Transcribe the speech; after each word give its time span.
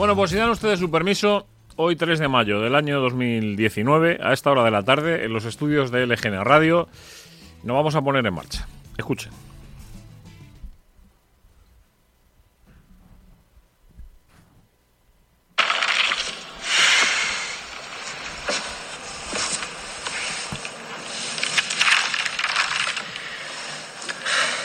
Bueno, 0.00 0.16
pues 0.16 0.30
si 0.30 0.38
dan 0.38 0.48
ustedes 0.48 0.80
su 0.80 0.90
permiso, 0.90 1.46
hoy 1.76 1.94
3 1.94 2.20
de 2.20 2.26
mayo 2.26 2.58
del 2.58 2.74
año 2.74 3.02
2019, 3.02 4.18
a 4.22 4.32
esta 4.32 4.50
hora 4.50 4.64
de 4.64 4.70
la 4.70 4.82
tarde, 4.82 5.26
en 5.26 5.32
los 5.34 5.44
estudios 5.44 5.90
de 5.90 6.06
LGN 6.06 6.42
Radio, 6.42 6.88
nos 7.64 7.76
vamos 7.76 7.94
a 7.94 8.00
poner 8.00 8.24
en 8.24 8.32
marcha. 8.32 8.66
Escuchen. 8.96 9.30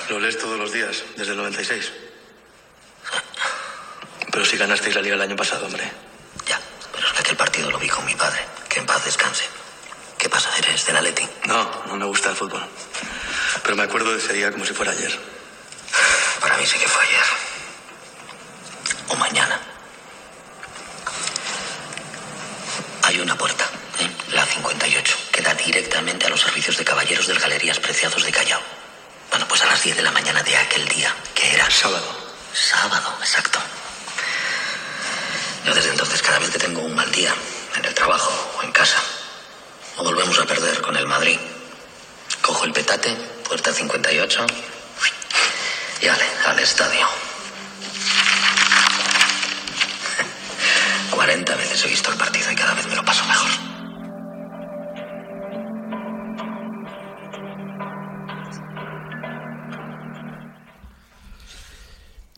Lo 0.09 0.17
lees 0.17 0.39
todos 0.39 0.57
los 0.57 0.71
días, 0.71 1.03
desde 1.17 1.33
el 1.33 1.37
96. 1.39 2.04
Pero 4.35 4.43
si 4.45 4.57
ganasteis 4.57 4.93
la 4.93 5.01
liga 5.01 5.15
el 5.15 5.21
año 5.21 5.37
pasado, 5.37 5.65
hombre. 5.65 5.89
Ya, 6.45 6.59
pero 6.91 7.07
es 7.07 7.13
que 7.13 7.19
aquel 7.21 7.37
partido 7.37 7.71
lo 7.71 7.79
vi 7.79 7.87
con 7.87 8.03
mi 8.03 8.15
padre. 8.15 8.45
Que 8.67 8.79
en 8.79 8.85
paz 8.85 9.05
descanse. 9.05 9.45
¿Qué 10.17 10.27
pasa? 10.27 10.49
¿Eres 10.57 10.85
del 10.85 10.97
Atleti? 10.97 11.25
No, 11.45 11.83
no 11.85 11.95
me 11.95 12.03
gusta 12.03 12.31
el 12.31 12.35
fútbol. 12.35 12.67
Pero 13.63 13.77
me 13.77 13.83
acuerdo 13.83 14.11
de 14.11 14.17
ese 14.17 14.33
día 14.33 14.51
como 14.51 14.65
si 14.65 14.73
fuera 14.73 14.91
ayer. 14.91 15.17
Para 16.41 16.57
mí 16.57 16.65
sí 16.65 16.77
que 16.77 16.85
fue 16.85 17.01
ayer. 17.05 17.23
O 19.07 19.15
mañana. 19.15 19.57
Hay 23.03 23.21
una 23.21 23.37
puerta, 23.37 23.63
¿eh? 23.99 24.33
la 24.33 24.45
58, 24.45 25.17
que 25.31 25.41
da 25.43 25.53
directamente 25.53 26.25
a 26.25 26.29
los 26.29 26.41
servicios 26.41 26.75
de 26.75 26.83
caballeros 26.83 27.27
del 27.27 27.39
Galerías 27.39 27.79
Preciados 27.79 28.25
de 28.25 28.33
Callao. 28.33 28.59
Bueno, 29.29 29.47
pues 29.47 29.61
a 29.61 29.67
las 29.67 29.81
10 29.81 29.95
de 29.95 30.03
la 30.03 30.11
mañana 30.11 30.43
de 30.43 30.57
aquel 30.57 30.85
día, 30.89 31.15
que 31.33 31.53
era 31.53 31.71
Sábado. 31.71 32.35
sábado, 32.53 33.15
exacto. 33.21 33.61
Yo 35.65 35.73
desde 35.73 35.89
entonces 35.89 36.21
cada 36.21 36.37
vez 36.37 36.51
que 36.51 36.59
tengo 36.59 36.81
un 36.81 36.93
mal 36.93 37.11
día, 37.11 37.33
en 37.75 37.85
el 37.85 37.93
trabajo 37.95 38.31
o 38.59 38.63
en 38.63 38.71
casa, 38.71 39.01
o 39.97 40.03
volvemos 40.03 40.37
a 40.37 40.45
perder 40.45 40.79
con 40.81 40.95
el 40.95 41.07
Madrid, 41.07 41.39
cojo 42.41 42.65
el 42.65 42.71
petate, 42.71 43.15
puerta 43.47 43.73
58, 43.73 44.45
y 46.01 46.07
ale, 46.07 46.23
al 46.45 46.59
estadio. 46.59 47.07
40 51.09 51.55
veces 51.55 51.85
he 51.85 51.87
visto 51.87 52.11
el 52.11 52.17
partido 52.17 52.51
y 52.51 52.55
cada 52.55 52.75
vez 52.75 52.85
me 52.87 52.95
lo 52.95 53.03
paso 53.03 53.25
mejor. 53.25 53.49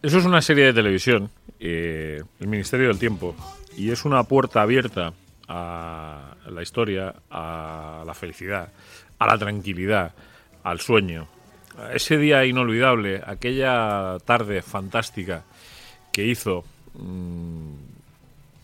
Eso 0.02 0.20
es 0.20 0.26
una 0.26 0.42
serie 0.42 0.68
de 0.68 0.74
televisión, 0.74 1.30
eh, 1.60 2.22
El 2.40 2.48
Ministerio 2.48 2.88
del 2.88 3.00
Tiempo, 3.00 3.36
y 3.76 3.92
es 3.92 4.06
una 4.06 4.24
puerta 4.24 4.62
abierta 4.62 5.14
a 5.48 6.36
la 6.50 6.62
historia, 6.62 7.14
a 7.30 8.04
la 8.06 8.14
felicidad, 8.14 8.70
a 9.20 9.28
la 9.28 9.38
tranquilidad, 9.38 10.14
al 10.64 10.80
sueño. 10.80 11.28
Ese 11.94 12.18
día 12.18 12.44
inolvidable, 12.46 13.22
aquella 13.26 14.18
tarde 14.26 14.62
fantástica 14.62 15.44
que 16.12 16.26
hizo, 16.26 16.66
mm, 16.96 17.74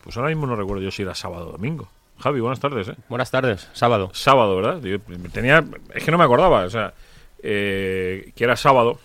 pues 0.04 0.18
ahora 0.18 0.30
mismo 0.30 0.48
no 0.48 0.56
recuerdo 0.56 0.84
yo 0.84 0.92
si 0.92 1.04
era 1.04 1.14
sábado 1.14 1.50
o 1.50 1.52
domingo. 1.52 1.88
Javi, 2.20 2.40
buenas 2.40 2.60
tardes. 2.60 2.88
¿eh? 2.88 2.96
Buenas 3.10 3.32
tardes, 3.32 3.70
sábado. 3.74 4.10
Sábado, 4.14 4.56
¿verdad? 4.56 4.82
Yo 4.82 5.00
tenía, 5.32 5.64
es 5.94 6.04
que 6.04 6.12
no 6.12 6.18
me 6.18 6.24
acordaba, 6.24 6.64
o 6.64 6.70
sea, 6.70 6.94
eh, 7.42 8.32
que 8.36 8.44
era 8.44 8.56
sábado 8.56 9.00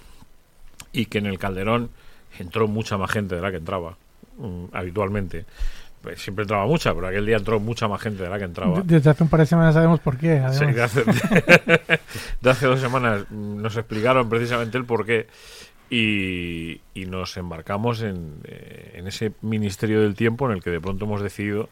y 0.93 1.07
que 1.07 1.19
en 1.19 1.27
el 1.27 1.39
Calderón 1.39 1.91
entró 2.39 2.69
mucha 2.69 2.97
más 2.97 3.11
gente 3.11 3.35
de 3.35 3.41
la 3.41 3.51
que 3.51 3.59
entraba 3.59 3.97
mm, 4.39 4.65
habitualmente. 4.73 5.45
Pues 6.03 6.21
siempre 6.23 6.43
entraba 6.43 6.65
mucha, 6.67 6.95
pero 6.95 7.09
aquel 7.09 7.27
día 7.27 7.37
entró 7.37 7.59
mucha 7.59 7.89
más 7.89 8.01
gente 8.01 8.23
de 8.23 8.31
la 8.31 8.39
que 8.39 8.45
entraba. 8.45 8.83
Desde 8.83 9.11
hace 9.11 9.25
un 9.25 9.29
par 9.29 9.41
de 9.41 9.47
semanas 9.47 9.75
sabemos 9.75 9.99
por 10.01 10.17
qué. 10.17 10.41
Sí, 10.53 10.67
de, 10.67 10.83
hace, 10.83 11.05
de 12.41 12.51
hace 12.51 12.67
dos 12.67 12.81
semanas 12.81 13.31
nos 13.31 13.77
explicaron 13.77 14.29
precisamente 14.29 14.79
el 14.79 14.85
porqué 14.85 15.27
y, 15.91 16.81
y 16.95 17.07
nos 17.07 17.37
embarcamos 17.37 18.03
en, 18.03 18.35
eh, 18.45 18.93
en 18.95 19.09
ese 19.09 19.33
Ministerio 19.43 20.03
del 20.03 20.15
Tiempo 20.15 20.47
en 20.47 20.57
el 20.57 20.63
que 20.63 20.71
de 20.71 20.81
pronto 20.81 21.05
hemos 21.05 21.21
decidido 21.21 21.69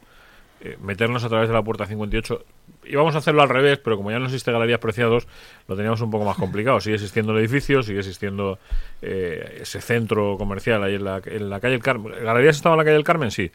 eh, 0.61 0.79
meternos 0.81 1.23
a 1.23 1.29
través 1.29 1.49
de 1.49 1.55
la 1.55 1.63
puerta 1.63 1.87
58. 1.87 2.45
Íbamos 2.89 3.15
a 3.15 3.19
hacerlo 3.19 3.43
al 3.43 3.49
revés, 3.49 3.79
pero 3.79 3.97
como 3.97 4.11
ya 4.11 4.19
no 4.19 4.27
existe 4.27 4.53
Galerías 4.53 4.79
Preciados, 4.79 5.27
lo 5.69 5.77
teníamos 5.77 6.01
un 6.01 6.11
poco 6.11 6.25
más 6.25 6.37
complicado. 6.37 6.81
Sigue 6.81 6.95
existiendo 6.97 7.33
el 7.33 7.39
edificio, 7.39 7.83
sigue 7.83 7.99
existiendo 8.01 8.59
eh, 9.03 9.59
ese 9.63 9.81
centro 9.81 10.37
comercial 10.39 10.83
ahí 10.85 10.95
en 10.95 11.05
la, 11.05 11.21
en 11.25 11.51
la 11.51 11.61
calle 11.61 11.73
del 11.73 11.83
Carmen. 11.83 12.13
¿Galerías 12.23 12.57
estaba 12.57 12.75
en 12.75 12.79
la 12.79 12.85
calle 12.85 12.95
del 12.95 13.05
Carmen? 13.05 13.31
Sí, 13.31 13.51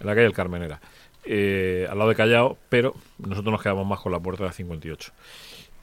en 0.00 0.06
la 0.06 0.12
calle 0.12 0.24
del 0.24 0.32
Carmen 0.34 0.62
era. 0.62 0.80
Eh, 1.24 1.86
al 1.90 1.98
lado 1.98 2.10
de 2.10 2.16
Callao, 2.16 2.56
pero 2.68 2.94
nosotros 3.18 3.52
nos 3.52 3.62
quedamos 3.62 3.86
más 3.86 4.00
con 4.00 4.12
la 4.12 4.20
puerta 4.20 4.44
de 4.44 4.52
58. 4.52 5.12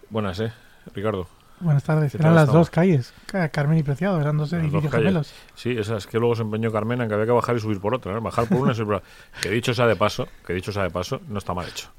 Buenas, 0.09 0.39
¿eh? 0.39 0.51
Ricardo. 0.93 1.27
Buenas 1.59 1.83
tardes. 1.83 2.11
¿Qué 2.11 2.17
tal 2.17 2.25
Eran 2.27 2.35
las 2.35 2.43
estamos? 2.45 2.67
dos 2.67 2.69
calles, 2.69 3.13
Ca- 3.27 3.47
Carmen 3.49 3.77
y 3.77 3.83
Preciado, 3.83 4.19
eran 4.19 4.37
dos 4.37 4.51
edificios 4.53 4.91
gemelos. 4.91 5.33
Sí, 5.53 5.71
esas 5.77 6.05
que 6.05 6.19
luego 6.19 6.35
se 6.35 6.41
empeñó 6.41 6.69
Carmena 6.71 7.03
en 7.03 7.09
que 7.09 7.15
había 7.15 7.25
que 7.27 7.31
bajar 7.31 7.55
y 7.55 7.59
subir 7.59 7.79
por 7.79 7.93
otra, 7.95 8.11
¿no? 8.13 8.21
Bajar 8.21 8.47
por 8.49 8.57
una 8.57 8.71
y 8.73 8.75
subir 8.75 8.87
por 8.87 8.95
otra. 8.97 9.09
Que 9.41 9.49
dicho 9.49 9.73
sea 9.73 9.87
de 9.87 9.95
paso, 9.95 10.27
que 10.45 10.53
dicho 10.53 10.71
sea 10.73 10.83
de 10.83 10.89
paso, 10.89 11.21
no 11.29 11.37
está 11.37 11.53
mal 11.53 11.67
hecho. 11.67 11.89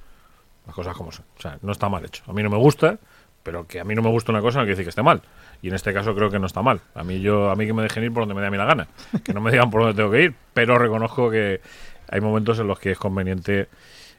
Las 0.67 0.75
cosas 0.75 0.95
como 0.97 1.13
son. 1.13 1.25
O 1.39 1.41
sea, 1.41 1.59
no 1.63 1.73
está 1.73 1.89
mal 1.89 2.05
hecho. 2.05 2.23
A 2.27 2.33
mí 2.33 2.43
no 2.43 2.51
me 2.51 2.57
gusta, 2.57 2.99
pero 3.43 3.67
que 3.67 3.79
a 3.81 3.85
mí 3.85 3.95
no 3.95 4.03
me 4.03 4.11
gusta 4.11 4.33
una 4.33 4.41
cosa 4.41 4.59
no 4.59 4.65
quiere 4.65 4.73
decir 4.73 4.85
que 4.85 4.91
esté 4.91 5.03
mal. 5.03 5.23
Y 5.63 5.69
en 5.69 5.75
este 5.75 5.93
caso 5.95 6.15
creo 6.15 6.31
que 6.31 6.39
no 6.39 6.47
está 6.47 6.63
mal. 6.63 6.81
A 6.95 7.05
mí 7.05 7.21
yo 7.21 7.51
a 7.51 7.57
mí 7.57 7.67
que 7.67 7.73
me 7.73 7.83
dejen 7.83 8.03
ir 8.05 8.13
por 8.13 8.23
donde 8.23 8.35
me 8.35 8.41
dé 8.41 8.49
a 8.49 8.51
mí 8.51 8.57
la 8.57 8.65
gana. 8.65 8.89
Que 9.25 9.33
no 9.33 9.41
me 9.41 9.51
digan 9.53 9.71
por 9.71 9.83
dónde 9.83 9.97
tengo 9.97 10.11
que 10.11 10.23
ir, 10.25 10.35
pero 10.53 10.77
reconozco 10.79 11.31
que 11.31 11.61
hay 12.09 12.21
momentos 12.21 12.59
en 12.59 12.67
los 12.67 12.79
que 12.79 12.91
es 12.93 12.99
conveniente 12.99 13.69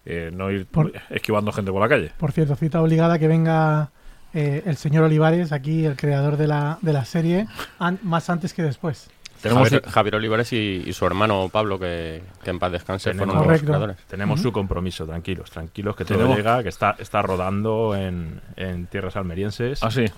eh, 0.05 0.31
no 0.33 0.49
ir 0.51 0.65
Por- 0.67 0.93
esquivando 1.09 1.51
gente 1.51 1.71
por 1.71 1.81
la 1.81 1.89
calle. 1.89 2.11
Por 2.17 2.31
cierto, 2.31 2.55
cita 2.55 2.81
obligada 2.81 3.19
que 3.19 3.27
venga 3.27 3.91
eh, 4.33 4.63
el 4.65 4.77
señor 4.77 5.03
Olivares, 5.03 5.51
aquí 5.51 5.85
el 5.85 5.97
creador 5.97 6.37
de 6.37 6.47
la, 6.47 6.77
de 6.81 6.93
la 6.93 7.03
serie, 7.05 7.47
an- 7.79 7.99
más 8.03 8.29
antes 8.29 8.53
que 8.53 8.63
después. 8.63 9.09
Tenemos 9.41 9.69
Javier, 9.69 9.83
Javier 9.89 10.15
Olivares 10.15 10.53
y, 10.53 10.83
y 10.85 10.93
su 10.93 11.05
hermano 11.05 11.49
Pablo, 11.51 11.79
que, 11.79 12.21
que 12.43 12.49
en 12.49 12.59
paz 12.59 12.71
descanse, 12.71 13.11
Tenemos- 13.11 13.35
fueron 13.35 13.51
los 13.53 13.61
creadores. 13.61 13.97
Tenemos 14.07 14.41
su 14.41 14.51
compromiso, 14.51 15.05
tranquilos, 15.05 15.49
tranquilos, 15.51 15.95
que 15.95 16.05
todo 16.05 16.17
Tenemos- 16.17 16.37
llega, 16.37 16.63
que 16.63 16.69
está, 16.69 16.95
está 16.99 17.21
rodando 17.21 17.95
en, 17.95 18.41
en 18.55 18.87
tierras 18.87 19.15
almerienses. 19.15 19.83
Ah, 19.83 19.91
sí. 19.91 20.01
Eh, 20.01 20.11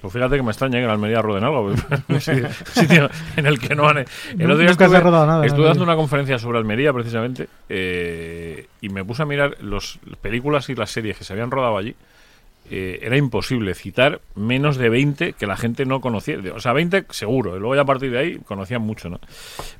Pues 0.00 0.12
fíjate 0.12 0.36
que 0.36 0.42
me 0.42 0.50
extraña 0.50 0.78
que 0.78 0.84
en 0.84 0.90
Almería 0.90 1.22
rueden 1.22 1.44
algo. 1.44 1.72
Sitio- 2.20 2.48
sitio 2.72 3.10
en 3.36 3.46
el 3.46 3.58
que 3.58 3.74
no 3.74 3.88
han... 3.88 3.98
El 3.98 4.04
otro 4.50 4.58
día 4.58 4.68
Nunca 4.70 4.74
se 4.74 4.84
estuve, 4.84 4.96
ha 4.96 5.00
rodado 5.00 5.26
nada 5.26 5.46
estuve 5.46 5.66
dando 5.66 5.82
una 5.84 5.96
conferencia 5.96 6.38
sobre 6.38 6.58
Almería, 6.58 6.92
precisamente, 6.92 7.48
eh, 7.68 8.66
y 8.80 8.88
me 8.88 9.04
puse 9.04 9.22
a 9.22 9.26
mirar 9.26 9.56
los 9.60 9.98
las 10.06 10.18
películas 10.18 10.68
y 10.68 10.74
las 10.74 10.90
series 10.90 11.16
que 11.18 11.24
se 11.24 11.32
habían 11.32 11.50
rodado 11.50 11.76
allí. 11.76 11.94
Eh, 12.70 13.00
era 13.02 13.18
imposible 13.18 13.74
citar 13.74 14.22
menos 14.34 14.78
de 14.78 14.88
20 14.88 15.34
que 15.34 15.46
la 15.46 15.56
gente 15.56 15.84
no 15.84 16.00
conocía. 16.00 16.38
O 16.54 16.60
sea, 16.60 16.72
20 16.72 17.04
seguro. 17.10 17.56
Y 17.56 17.58
luego 17.58 17.74
ya 17.74 17.82
a 17.82 17.84
partir 17.84 18.10
de 18.10 18.18
ahí 18.18 18.38
conocían 18.38 18.80
mucho, 18.80 19.10
¿no? 19.10 19.20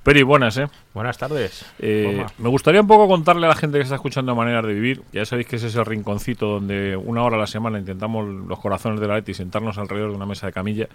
Pero 0.03 0.19
y 0.19 0.22
buenas, 0.22 0.59
¿eh? 0.59 0.67
Buenas 0.93 1.17
tardes. 1.17 1.65
Eh, 1.78 2.25
me 2.39 2.49
gustaría 2.50 2.83
un 2.83 2.87
poco 2.87 3.09
contarle 3.09 3.47
a 3.47 3.49
la 3.49 3.55
gente 3.56 3.78
que 3.78 3.83
está 3.84 3.94
escuchando 3.94 4.34
Maneras 4.34 4.67
de 4.67 4.75
Vivir. 4.75 5.03
Ya 5.12 5.25
sabéis 5.25 5.47
que 5.49 5.56
ese 5.56 5.69
es 5.69 5.77
el 5.77 5.87
rinconcito 5.87 6.47
donde 6.47 6.94
una 6.94 7.23
hora 7.23 7.37
a 7.37 7.41
la 7.41 7.47
semana 7.47 7.78
intentamos 7.78 8.28
los 8.28 8.59
corazones 8.61 9.00
de 9.00 9.09
la 9.09 9.15
Leti 9.15 9.33
sentarnos 9.33 9.78
alrededor 9.78 10.11
de 10.11 10.17
una 10.17 10.27
mesa 10.27 10.47
de 10.49 10.53
camilla. 10.53 10.87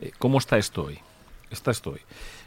Eh, 0.00 0.10
¿Cómo 0.18 0.38
está 0.38 0.58
esto 0.58 0.84
hoy? 0.86 0.98
Está 1.50 1.70
esto 1.70 1.90
hoy. 1.90 2.00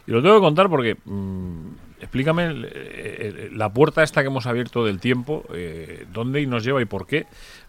Y 0.06 0.12
lo 0.12 0.22
tengo 0.22 0.36
que 0.36 0.42
contar 0.42 0.68
porque, 0.70 0.98
mm, 1.06 1.68
explícame 2.02 2.46
el- 2.48 2.66
el- 2.66 3.58
la 3.58 3.70
puerta 3.70 4.04
esta 4.04 4.22
que 4.22 4.28
hemos 4.28 4.48
abierto 4.48 4.84
del 4.86 5.00
tiempo, 5.00 5.46
eh, 5.54 6.06
dónde 6.12 6.46
nos 6.46 6.64
lleva 6.66 6.82
y 6.82 6.86
por 6.86 7.08
qué. 7.08 7.26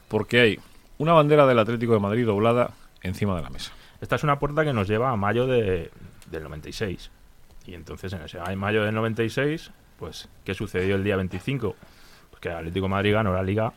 Porque 0.08 0.40
hay 0.40 0.58
una 0.98 1.12
bandera 1.12 1.46
del 1.46 1.58
Atlético 1.58 1.94
de 1.94 2.00
Madrid 2.00 2.26
doblada 2.26 2.70
encima 3.02 3.34
de 3.36 3.42
la 3.42 3.50
mesa. 3.50 3.72
Esta 4.00 4.16
es 4.16 4.24
una 4.24 4.38
puerta 4.38 4.64
que 4.64 4.72
nos 4.72 4.88
lleva 4.88 5.10
a 5.10 5.16
mayo 5.16 5.46
de, 5.46 5.90
del 6.30 6.42
96. 6.44 7.10
Y 7.66 7.74
entonces, 7.74 8.12
en 8.12 8.22
ese 8.22 8.38
mayo 8.56 8.84
del 8.84 8.94
96, 8.94 9.70
pues, 9.98 10.28
¿qué 10.44 10.54
sucedió 10.54 10.96
el 10.96 11.04
día 11.04 11.16
25? 11.16 11.76
Pues 12.30 12.40
que 12.40 12.48
el 12.48 12.56
Atlético 12.56 12.86
de 12.86 12.90
Madrid 12.90 13.12
ganó 13.12 13.32
la 13.32 13.42
Liga 13.42 13.72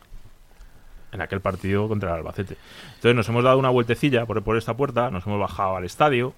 en 1.12 1.20
aquel 1.20 1.40
partido 1.40 1.88
contra 1.88 2.10
el 2.10 2.16
Albacete. 2.16 2.56
Entonces 2.96 3.14
nos 3.14 3.28
hemos 3.28 3.44
dado 3.44 3.58
una 3.58 3.70
vueltecilla 3.70 4.26
por, 4.26 4.42
por 4.42 4.56
esta 4.56 4.76
puerta, 4.76 5.10
nos 5.10 5.24
hemos 5.26 5.38
bajado 5.40 5.76
al 5.76 5.84
estadio 5.84 6.34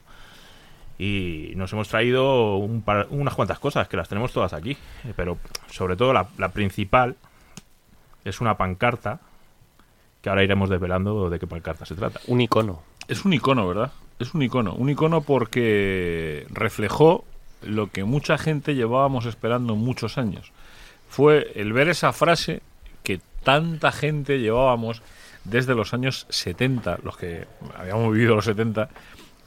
y 0.99 1.53
nos 1.57 1.73
hemos 1.73 1.89
traído 1.89 2.57
un 2.57 2.83
par- 2.83 3.07
unas 3.11 3.35
cuantas 3.35 3.59
cosas 3.59 3.89
que 3.89 3.97
las 3.97 4.09
tenemos 4.09 4.33
todas 4.33 4.53
aquí. 4.53 4.77
Pero 5.17 5.39
sobre 5.71 5.97
todo 5.97 6.13
la 6.13 6.49
principal 6.51 7.17
es 8.25 8.41
una 8.43 8.57
pancarta 8.59 9.21
que 10.29 10.31
ahora 10.31 10.45
iremos 10.45 10.69
desvelando 10.69 11.31
de 11.31 11.39
qué 11.39 11.47
pancarta 11.47 11.87
se 11.87 11.95
trata. 11.95 12.21
Un 12.27 12.43
icono. 12.43 12.83
Es 13.09 13.25
un 13.25 13.33
icono, 13.33 13.67
¿verdad? 13.67 13.93
Es 14.19 14.35
un 14.35 14.43
icono. 14.43 14.75
Un 14.75 14.91
icono 14.91 15.23
porque 15.23 16.47
reflejó 16.51 17.25
lo 17.63 17.87
que 17.91 18.05
mucha 18.05 18.37
gente 18.37 18.75
llevábamos 18.75 19.25
esperando 19.25 19.75
muchos 19.75 20.19
años. 20.19 20.53
Fue 21.09 21.53
el 21.55 21.73
ver 21.73 21.89
esa 21.89 22.13
frase 22.13 22.61
que 23.03 23.23
tanta 23.43 23.91
gente 23.91 24.39
llevábamos 24.39 25.01
desde 25.45 25.75
los 25.75 25.95
años 25.95 26.27
70, 26.29 26.99
los 27.03 27.17
que 27.17 27.47
habíamos 27.79 28.13
vivido 28.13 28.35
los 28.35 28.45
70, 28.45 28.91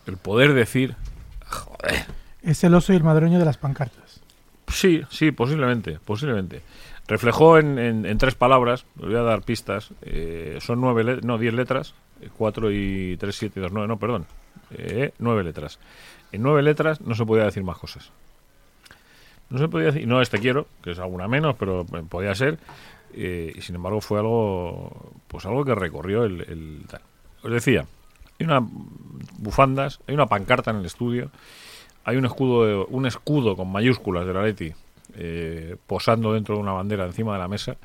el 0.08 0.18
poder 0.18 0.56
decir, 0.56 0.96
joder, 1.46 2.06
Es 2.42 2.64
el 2.64 2.74
oso 2.74 2.92
y 2.92 2.96
el 2.96 3.04
madroño 3.04 3.38
de 3.38 3.46
las 3.46 3.58
pancartas. 3.58 4.20
Sí, 4.68 5.04
sí, 5.12 5.32
posiblemente, 5.32 6.00
posiblemente. 6.04 6.64
Reflejó 7.12 7.58
en, 7.58 8.18
tres 8.20 8.36
palabras, 8.36 8.86
os 8.98 9.08
voy 9.08 9.16
a 9.16 9.22
dar 9.22 9.42
pistas, 9.42 9.92
eh, 10.02 10.60
son 10.62 10.80
nueve, 10.80 11.20
no, 11.22 11.38
diez 11.38 11.54
letras, 11.54 11.94
eh, 12.22 12.30
cuatro 12.38 12.72
y 12.72 13.18
tres, 13.18 13.36
siete, 13.36 13.60
y 13.60 13.64
dos, 13.64 13.74
nueve, 13.74 13.90
no, 13.90 14.00
perdón, 14.00 14.28
eh, 14.72 15.12
nueve 15.20 15.44
letras. 15.44 15.78
En 16.32 16.42
nueve 16.42 16.62
letras 16.62 17.02
no 17.02 17.14
se 17.14 17.26
podía 17.26 17.44
decir 17.44 17.66
más 17.66 17.78
cosas. 17.78 18.12
No 19.50 19.58
se 19.58 19.68
podía 19.68 19.88
decir, 19.88 20.08
no, 20.08 20.22
este 20.22 20.40
quiero, 20.40 20.68
que 20.82 20.92
es 20.92 21.00
alguna 21.00 21.28
menos, 21.28 21.58
pero 21.60 21.82
eh, 21.82 22.04
podía 22.08 22.34
ser, 22.34 22.60
y 23.14 23.60
sin 23.60 23.76
embargo 23.76 24.00
fue 24.00 24.20
algo, 24.20 25.12
pues 25.28 25.46
algo 25.46 25.66
que 25.66 25.76
recorrió 25.76 26.24
el, 26.24 26.86
tal. 26.90 27.02
Os 27.44 27.52
decía, 27.52 27.88
hay 28.40 28.46
una 28.46 28.66
bufandas, 29.38 30.00
hay 30.08 30.14
una 30.14 30.28
pancarta 30.28 30.72
en 30.72 30.78
el 30.78 30.86
estudio, 30.86 31.30
hay 32.06 32.16
un 32.16 32.24
escudo, 32.24 32.86
un 32.86 33.06
escudo 33.06 33.58
con 33.58 33.70
mayúsculas 33.70 34.26
de 34.26 34.34
la 34.34 34.44
Leti 34.44 34.74
eh, 35.16 35.76
posando 35.88 36.34
dentro 36.34 36.56
de 36.56 36.62
una 36.62 36.74
bandera 36.74 37.06
encima 37.06 37.34
de 37.34 37.40
la 37.40 37.48
mesa. 37.48 37.78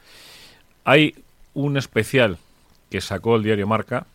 Hay 0.84 1.14
un 1.55 1.76
especial 1.76 2.38
que 2.90 3.00
sacó 3.00 3.37
el 3.37 3.43
diario 3.43 3.67
Marca, 3.67 4.06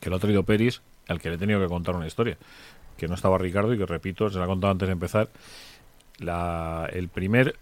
que 0.00 0.10
lo 0.10 0.16
ha 0.16 0.18
traído 0.18 0.42
Peris, 0.42 0.82
al 1.08 1.20
que 1.20 1.28
le 1.28 1.36
he 1.36 1.38
tenido 1.38 1.60
que 1.60 1.66
contar 1.68 1.94
una 1.96 2.06
historia, 2.06 2.36
que 2.96 3.08
no 3.08 3.14
estaba 3.14 3.38
Ricardo 3.38 3.72
y 3.74 3.78
que 3.78 3.86
repito, 3.86 4.28
se 4.30 4.38
la 4.38 4.44
he 4.44 4.48
contado 4.48 4.70
antes 4.72 4.88
de 4.88 4.92
empezar. 4.92 5.28
La, 6.18 6.88
el 6.92 7.08
primer 7.08 7.56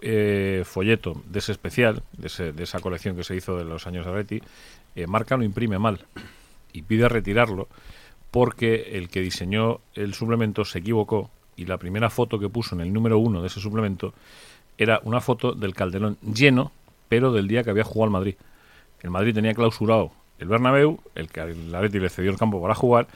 eh, 0.00 0.62
folleto 0.64 1.22
de 1.26 1.38
ese 1.38 1.52
especial, 1.52 2.02
de, 2.12 2.26
ese- 2.26 2.52
de 2.52 2.62
esa 2.64 2.80
colección 2.80 3.16
que 3.16 3.24
se 3.24 3.36
hizo 3.36 3.56
de 3.56 3.64
los 3.64 3.86
años 3.86 4.06
de 4.06 4.42
eh, 4.96 5.06
Marca 5.06 5.36
lo 5.36 5.44
imprime 5.44 5.78
mal 5.78 6.00
y 6.72 6.82
pide 6.82 7.08
retirarlo 7.08 7.68
porque 8.30 8.92
el 8.96 9.08
que 9.08 9.20
diseñó 9.20 9.80
el 9.94 10.14
suplemento 10.14 10.64
se 10.64 10.78
equivocó 10.78 11.30
y 11.60 11.66
la 11.66 11.76
primera 11.76 12.08
foto 12.08 12.38
que 12.38 12.48
puso 12.48 12.74
en 12.74 12.80
el 12.80 12.92
número 12.92 13.18
uno 13.18 13.42
de 13.42 13.48
ese 13.48 13.60
suplemento 13.60 14.14
era 14.78 15.00
una 15.04 15.20
foto 15.20 15.52
del 15.52 15.74
Calderón 15.74 16.16
lleno, 16.22 16.72
pero 17.10 17.32
del 17.32 17.48
día 17.48 17.62
que 17.62 17.68
había 17.68 17.84
jugado 17.84 18.04
al 18.04 18.10
Madrid. 18.10 18.34
El 19.02 19.10
Madrid 19.10 19.34
tenía 19.34 19.52
clausurado 19.52 20.10
el 20.38 20.48
Bernabéu, 20.48 21.00
el 21.14 21.28
que 21.28 21.40
el 21.40 21.74
Atleti 21.74 21.98
le 21.98 22.08
cedió 22.08 22.30
el 22.30 22.38
campo 22.38 22.62
para 22.62 22.74
jugar, 22.74 23.08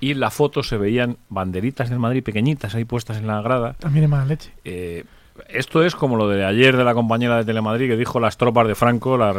y 0.00 0.12
en 0.12 0.20
la 0.20 0.30
foto 0.30 0.62
se 0.62 0.78
veían 0.78 1.18
banderitas 1.28 1.90
del 1.90 1.98
Madrid 1.98 2.22
pequeñitas 2.22 2.74
ahí 2.74 2.86
puestas 2.86 3.18
en 3.18 3.26
la 3.26 3.42
grada. 3.42 3.74
También 3.74 4.04
es 4.04 4.10
mala 4.10 4.24
leche. 4.24 4.50
Eh, 4.64 5.04
esto 5.48 5.82
es 5.82 5.94
como 5.94 6.16
lo 6.16 6.28
de 6.28 6.44
ayer 6.44 6.76
de 6.76 6.84
la 6.84 6.94
compañera 6.94 7.36
de 7.36 7.44
Telemadrid 7.44 7.88
que 7.88 7.96
dijo 7.96 8.20
las 8.20 8.36
tropas 8.36 8.68
de 8.68 8.74
Franco, 8.74 9.16
la 9.16 9.34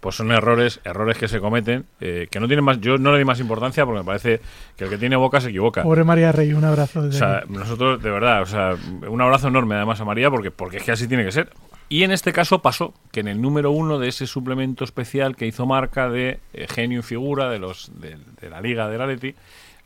pues 0.00 0.16
son 0.16 0.30
errores, 0.32 0.80
errores 0.84 1.18
que 1.18 1.28
se 1.28 1.40
cometen, 1.40 1.86
eh, 2.00 2.28
que 2.30 2.40
no 2.40 2.46
tienen 2.46 2.64
más, 2.64 2.80
yo 2.80 2.98
no 2.98 3.12
le 3.12 3.18
di 3.18 3.24
más 3.24 3.40
importancia 3.40 3.84
porque 3.84 4.00
me 4.00 4.06
parece 4.06 4.40
que 4.76 4.84
el 4.84 4.90
que 4.90 4.98
tiene 4.98 5.16
boca 5.16 5.40
se 5.40 5.48
equivoca. 5.48 5.82
Pobre 5.82 6.04
María 6.04 6.32
Rey, 6.32 6.52
un 6.52 6.64
abrazo 6.64 7.00
O 7.00 7.12
sea, 7.12 7.38
aquí. 7.38 7.52
nosotros, 7.52 8.02
de 8.02 8.10
verdad, 8.10 8.42
o 8.42 8.46
sea, 8.46 8.76
un 9.08 9.20
abrazo 9.20 9.48
enorme 9.48 9.74
además 9.74 10.00
a 10.00 10.04
María 10.04 10.30
porque, 10.30 10.50
porque 10.50 10.78
es 10.78 10.82
que 10.84 10.92
así 10.92 11.08
tiene 11.08 11.24
que 11.24 11.32
ser. 11.32 11.50
Y 11.90 12.02
en 12.04 12.10
este 12.10 12.32
caso 12.32 12.60
pasó 12.60 12.94
que 13.12 13.20
en 13.20 13.28
el 13.28 13.40
número 13.40 13.70
uno 13.70 13.98
de 13.98 14.08
ese 14.08 14.26
suplemento 14.26 14.84
especial 14.84 15.36
que 15.36 15.46
hizo 15.46 15.66
marca 15.66 16.08
de 16.08 16.40
eh, 16.52 16.66
genio 16.68 17.00
y 17.00 17.02
figura 17.02 17.48
de 17.50 17.58
los 17.58 17.90
de, 18.00 18.18
de 18.40 18.50
la 18.50 18.60
Liga 18.60 18.88
del 18.88 19.00
Atleti, 19.00 19.34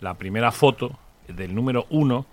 la 0.00 0.15
primera 0.15 0.50
foto 0.50 0.99
del 1.29 1.55
número 1.55 1.87
uno 1.91 2.27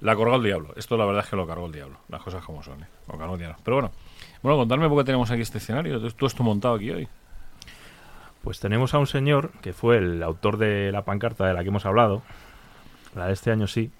la 0.00 0.16
cargó 0.16 0.36
el 0.36 0.42
diablo. 0.42 0.72
Esto 0.76 0.96
la 0.96 1.04
verdad 1.04 1.24
es 1.24 1.30
que 1.30 1.36
lo 1.36 1.46
cargó 1.46 1.66
el 1.66 1.72
diablo. 1.72 1.98
Las 2.08 2.22
cosas 2.22 2.44
como 2.44 2.62
son, 2.62 2.82
¿eh? 2.82 2.86
Lo 3.10 3.18
cargó 3.18 3.34
el 3.34 3.38
diablo. 3.40 3.58
Pero 3.64 3.76
bueno, 3.76 3.90
bueno, 4.42 4.58
contarme 4.58 4.88
por 4.88 4.98
qué 4.98 5.04
tenemos 5.04 5.30
aquí 5.30 5.42
este 5.42 5.58
escenario. 5.58 5.98
Todo 6.12 6.26
esto 6.26 6.42
montado 6.42 6.74
aquí 6.74 6.90
hoy. 6.90 7.08
Pues 8.42 8.60
tenemos 8.60 8.94
a 8.94 8.98
un 8.98 9.06
señor 9.06 9.50
que 9.60 9.72
fue 9.72 9.98
el 9.98 10.22
autor 10.22 10.56
de 10.58 10.92
la 10.92 11.04
pancarta 11.04 11.46
de 11.46 11.54
la 11.54 11.62
que 11.62 11.68
hemos 11.68 11.84
hablado. 11.86 12.22
La 13.14 13.26
de 13.26 13.32
este 13.32 13.50
año 13.50 13.66
sí. 13.66 13.90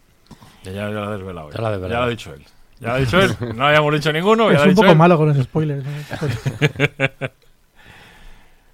Ya, 0.62 0.72
ya, 0.72 0.82
ya 0.82 0.90
lo 0.90 1.04
ha 1.04 1.16
desvelado. 1.16 1.50
Ya 1.50 1.60
lo 1.60 1.66
ha 1.66 1.70
desvelado. 1.72 1.94
Ya 1.94 1.98
lo 2.00 2.06
ha 2.06 2.08
dicho 2.08 2.32
él. 2.34 2.44
Ya 2.80 2.88
lo 2.88 2.94
ha 2.94 2.98
dicho 2.98 3.20
él. 3.20 3.36
No 3.56 3.66
habíamos 3.66 3.92
dicho 3.94 4.12
ninguno. 4.12 4.50
Es 4.50 4.64
un 4.64 4.74
poco 4.74 4.90
él. 4.90 4.96
malo 4.96 5.16
con 5.16 5.28
los 5.28 5.38
spoilers. 5.44 5.84
¿no? 5.84 5.90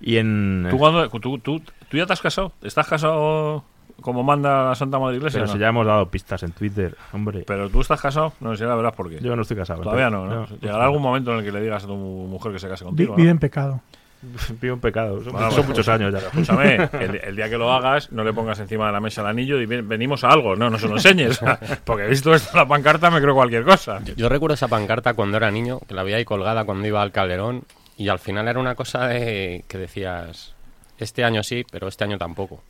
Y 0.01 0.19
en. 0.19 0.67
¿Tú, 0.71 0.77
cuándo- 0.77 1.09
tú, 1.09 1.39
tú, 1.39 1.61
tú 1.89 1.97
ya 1.97 2.05
te 2.05 2.13
has 2.13 2.21
casado? 2.21 2.53
¿Estás 2.63 2.87
casado 2.87 3.65
como 4.01 4.23
manda 4.23 4.65
la 4.69 4.75
Santa 4.75 4.99
Madre 4.99 5.17
Iglesia? 5.17 5.39
Pero 5.39 5.45
o 5.45 5.53
si 5.53 5.55
no? 5.55 5.61
ya 5.61 5.69
hemos 5.69 5.87
dado 5.87 6.07
pistas 6.11 6.43
en 6.43 6.53
Twitter, 6.53 6.97
hombre. 7.13 7.45
¿Pero 7.47 7.69
tú 7.71 7.81
estás 7.81 8.01
casado? 8.01 8.33
No, 8.41 8.55
si 8.57 8.65
ya 8.65 8.75
verás 8.75 8.93
por 8.95 9.09
qué. 9.11 9.21
Yo 9.21 9.35
no 9.37 9.43
estoy 9.43 9.57
casado. 9.57 9.83
Todavía 9.83 10.11
no, 10.11 10.25
entonces- 10.25 10.57
¿no? 10.57 10.59
Llegará 10.67 10.85
algún 10.85 11.03
momento 11.03 11.33
en 11.33 11.39
el 11.39 11.45
que 11.45 11.53
le 11.53 11.61
digas 11.61 11.85
a 11.85 11.87
tu 11.87 11.97
mujer 11.97 12.53
que 12.53 12.59
se 12.59 12.69
case 12.69 12.85
contigo. 12.85 13.15
Vive 13.15 13.27
¿no? 13.27 13.33
en 13.33 13.39
pecado. 13.39 13.81
Pido 14.61 14.73
un 14.75 14.81
pecado. 14.81 15.23
Son, 15.23 15.33
Bueno, 15.33 15.49
son 15.51 15.57
bueno, 15.59 15.69
muchos 15.69 15.89
años 15.89 16.13
ya. 16.13 16.19
Escúchame, 16.21 16.77
el, 16.99 17.17
el 17.25 17.37
día 17.37 17.51
que 17.51 17.59
lo 17.59 17.71
hagas, 17.71 18.11
no 18.11 18.25
le 18.25 18.33
pongas 18.33 18.59
encima 18.59 18.87
de 18.87 18.93
la 18.93 19.01
mesa 19.01 19.21
el 19.21 19.27
anillo 19.27 19.61
y 19.61 19.67
ven- 19.67 19.87
venimos 19.87 20.25
a 20.25 20.29
algo. 20.31 20.57
No, 20.57 20.71
no 20.71 20.79
se 20.79 20.89
lo 20.89 20.95
enseñes. 20.95 21.39
Porque 21.85 22.05
he 22.05 22.09
visto 22.09 22.35
esto 22.35 22.51
en 22.53 22.59
la 22.59 22.67
pancarta, 22.67 23.11
me 23.11 23.21
creo 23.21 23.35
cualquier 23.35 23.65
cosa. 23.65 24.01
Yo 24.17 24.29
recuerdo 24.31 24.55
esa 24.55 24.69
pancarta 24.69 25.13
cuando 25.13 25.37
era 25.37 25.51
niño, 25.51 25.81
que 25.87 25.93
la 25.95 26.03
veía 26.03 26.17
ahí 26.17 26.25
colgada 26.25 26.65
cuando 26.65 26.87
iba 26.89 27.03
al 27.03 27.13
Calderón, 27.13 27.65
y 27.99 28.09
al 28.09 28.19
final 28.19 28.49
era 28.49 28.59
una 28.59 28.75
cosa 28.75 29.07
de 29.09 29.63
que 29.69 29.77
decías, 29.77 30.55
este 30.99 31.23
año 31.23 31.43
sí, 31.43 31.65
pero 31.71 31.89
este 31.89 32.05
año 32.05 32.17
tampoco. 32.17 32.63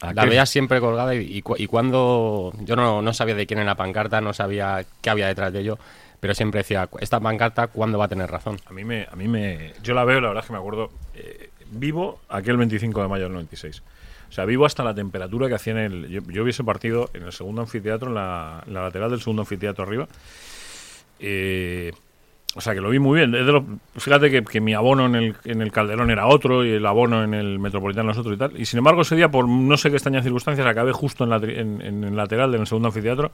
¿A 0.00 0.14
La 0.14 0.22
qué? 0.22 0.28
veías 0.30 0.48
siempre 0.50 0.80
colgada 0.80 1.14
y, 1.14 1.18
y, 1.38 1.42
cu- 1.42 1.56
y 1.58 1.66
cuando 1.66 2.52
yo 2.60 2.76
no, 2.76 3.02
no 3.02 3.12
sabía 3.12 3.34
de 3.34 3.46
quién 3.46 3.58
era 3.58 3.66
la 3.66 3.74
pancarta, 3.76 4.20
no 4.20 4.32
sabía 4.32 4.84
qué 5.02 5.10
había 5.10 5.26
detrás 5.26 5.52
de 5.52 5.60
ello, 5.60 5.78
pero 6.20 6.34
siempre 6.34 6.60
decía, 6.60 6.88
esta 7.00 7.20
pancarta, 7.20 7.66
¿cuándo 7.68 7.98
va 7.98 8.06
a 8.06 8.08
tener 8.08 8.30
razón? 8.30 8.56
A 8.66 8.72
mí 8.72 8.84
me, 8.84 9.06
a 9.10 9.16
mí 9.16 9.28
me, 9.28 9.72
yo 9.82 9.94
la 9.94 10.04
veo, 10.04 10.20
la 10.20 10.28
verdad 10.28 10.42
es 10.44 10.46
que 10.46 10.52
me 10.54 10.58
acuerdo, 10.58 10.90
eh, 11.14 11.50
vivo 11.72 12.20
aquel 12.28 12.56
25 12.56 13.02
de 13.02 13.08
mayo 13.08 13.24
del 13.24 13.32
96. 13.32 13.82
O 14.28 14.32
sea, 14.32 14.44
vivo 14.44 14.64
hasta 14.64 14.84
la 14.84 14.94
temperatura 14.94 15.48
que 15.48 15.54
hacía 15.56 15.72
en 15.72 15.78
el, 15.78 16.08
yo, 16.08 16.20
yo 16.28 16.44
vi 16.44 16.50
ese 16.50 16.62
partido 16.64 17.10
en 17.14 17.24
el 17.24 17.32
segundo 17.32 17.62
anfiteatro, 17.62 18.08
en 18.08 18.14
la, 18.14 18.62
en 18.66 18.74
la 18.74 18.82
lateral 18.82 19.10
del 19.10 19.20
segundo 19.20 19.42
anfiteatro 19.42 19.84
arriba. 19.84 20.08
Eh, 21.18 21.92
o 22.56 22.60
sea, 22.60 22.74
que 22.74 22.80
lo 22.80 22.90
vi 22.90 22.98
muy 22.98 23.18
bien. 23.18 23.34
Es 23.34 23.46
de 23.46 23.52
lo- 23.52 23.64
fíjate 23.96 24.30
que, 24.30 24.42
que 24.42 24.60
mi 24.60 24.74
abono 24.74 25.06
en 25.06 25.14
el, 25.14 25.36
en 25.44 25.62
el 25.62 25.70
Calderón 25.70 26.10
era 26.10 26.26
otro 26.26 26.64
y 26.64 26.70
el 26.72 26.84
abono 26.86 27.22
en 27.22 27.32
el 27.34 27.58
Metropolitano 27.58 28.10
es 28.10 28.18
otro 28.18 28.32
y 28.32 28.36
tal. 28.36 28.60
Y 28.60 28.66
sin 28.66 28.78
embargo, 28.78 29.02
ese 29.02 29.14
día, 29.16 29.30
por 29.30 29.48
no 29.48 29.76
sé 29.76 29.88
qué 29.90 29.96
extrañas 29.96 30.24
circunstancias, 30.24 30.66
acabé 30.66 30.92
justo 30.92 31.24
en, 31.24 31.30
la, 31.30 31.36
en, 31.36 31.80
en 31.80 32.04
el 32.04 32.16
lateral 32.16 32.50
del 32.50 32.66
segundo 32.66 32.88
anfiteatro 32.88 33.30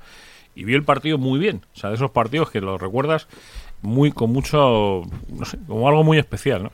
y 0.54 0.64
vi 0.64 0.74
el 0.74 0.84
partido 0.84 1.16
muy 1.18 1.38
bien. 1.38 1.62
O 1.74 1.78
sea, 1.78 1.90
de 1.90 1.96
esos 1.96 2.10
partidos 2.10 2.50
que 2.50 2.60
los 2.60 2.80
recuerdas 2.80 3.26
muy 3.82 4.12
con 4.12 4.30
mucho, 4.32 5.02
no 5.28 5.44
sé, 5.44 5.58
como 5.66 5.88
algo 5.88 6.02
muy 6.04 6.18
especial, 6.18 6.62
¿no? 6.64 6.72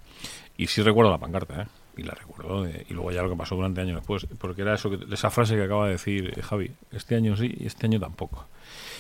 Y 0.57 0.67
sí 0.67 0.83
recuerdo 0.83 1.11
la 1.11 1.19
pancarta, 1.19 1.63
¿eh? 1.63 1.67
Y 1.97 2.03
la 2.05 2.15
recuerdo, 2.15 2.63
de- 2.63 2.87
y 2.89 2.95
luego 2.95 3.13
ya 3.13 3.23
lo 3.23 3.29
que 3.29 3.37
pasó 3.37 3.55
durante 3.55 3.81
años 3.83 3.97
después, 3.97 4.27
porque 4.39 4.63
era 4.63 4.75
eso 4.75 4.89
que, 4.91 4.99
esa 5.13 5.31
frase 5.31 5.55
que 5.57 5.63
acaba 5.65 5.87
de 5.87 5.93
decir 5.93 6.33
eh, 6.37 6.43
Javi, 6.43 6.71
este 6.91 7.17
año 7.17 7.37
sí 7.37 7.55
y 7.59 7.67
este 7.67 7.87
año 7.87 8.01
tampoco. 8.01 8.47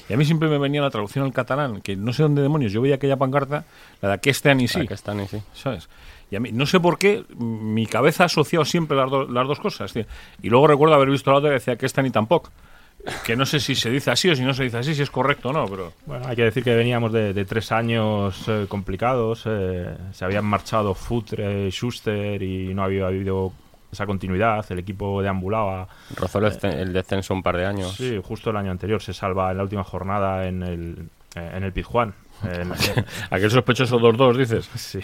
Y 0.08 0.12
a 0.12 0.16
mí 0.16 0.24
siempre 0.24 0.48
me 0.48 0.58
venía 0.58 0.80
la 0.82 0.90
traducción 0.90 1.24
al 1.24 1.32
catalán, 1.32 1.80
que 1.80 1.96
no 1.96 2.12
sé 2.12 2.22
dónde 2.22 2.42
demonios, 2.42 2.72
yo 2.72 2.82
veía 2.82 2.96
aquella 2.96 3.16
pancarta, 3.16 3.64
la 4.00 4.10
de 4.10 4.18
que 4.18 4.30
este 4.30 4.50
año 4.50 4.66
sí, 4.68 4.86
que 4.86 4.94
están 4.94 5.20
y 5.20 5.28
sí. 5.28 5.40
¿sabes? 5.54 5.88
Y 6.30 6.36
a 6.36 6.40
mí, 6.40 6.50
no 6.52 6.64
sé 6.66 6.80
por 6.80 6.98
qué, 6.98 7.24
mi 7.38 7.86
cabeza 7.86 8.22
ha 8.22 8.26
asociado 8.26 8.64
siempre 8.64 8.96
las, 8.96 9.10
do- 9.10 9.28
las 9.28 9.46
dos 9.46 9.60
cosas. 9.60 9.92
tío. 9.92 10.04
Y 10.42 10.48
luego 10.48 10.66
recuerdo 10.66 10.94
haber 10.94 11.10
visto 11.10 11.30
la 11.30 11.36
otra 11.38 11.50
que 11.50 11.54
decía 11.54 11.76
que 11.76 11.86
esta 11.86 12.00
ni 12.02 12.10
tampoco. 12.10 12.50
Que 13.26 13.34
no 13.36 13.44
sé 13.44 13.58
si 13.60 13.74
se 13.74 13.90
dice 13.90 14.10
así 14.12 14.30
o 14.30 14.36
si 14.36 14.42
no 14.42 14.54
se 14.54 14.62
dice 14.62 14.78
así, 14.78 14.94
si 14.94 15.02
es 15.02 15.10
correcto 15.10 15.48
o 15.50 15.52
no, 15.52 15.66
pero... 15.66 15.92
Bueno, 16.06 16.26
hay 16.26 16.36
que 16.36 16.44
decir 16.44 16.62
que 16.62 16.74
veníamos 16.74 17.12
de, 17.12 17.32
de 17.34 17.44
tres 17.44 17.70
años 17.72 18.44
eh, 18.48 18.66
complicados. 18.68 19.42
eh, 19.46 19.94
se 20.12 20.24
habían 20.24 20.44
marchado 20.44 20.94
Futre, 20.94 21.68
Schuster 21.70 22.40
y 22.42 22.72
no 22.72 22.82
había 22.84 23.08
habido 23.08 23.52
esa 23.92 24.06
continuidad. 24.06 24.64
El 24.70 24.78
equipo 24.78 25.22
deambulaba. 25.22 25.86
Rozó 26.16 26.38
el, 26.38 26.46
descen- 26.46 26.74
el 26.74 26.92
descenso 26.92 27.34
un 27.34 27.42
par 27.42 27.56
de 27.58 27.66
años. 27.66 27.94
Sí, 27.94 28.18
justo 28.24 28.50
el 28.50 28.56
año 28.56 28.70
anterior 28.70 29.00
se 29.02 29.12
salva 29.12 29.50
en 29.50 29.58
la 29.58 29.62
última 29.62 29.84
jornada 29.84 30.46
en 30.48 30.62
el, 30.62 31.08
eh, 31.36 31.52
en 31.54 31.62
el 31.62 31.72
Pizjuán. 31.72 32.14
En- 32.42 32.72
Aquel 33.30 33.50
sospechoso 33.50 33.98
2-2, 34.00 34.36
dices. 34.36 34.68
sí, 34.74 35.00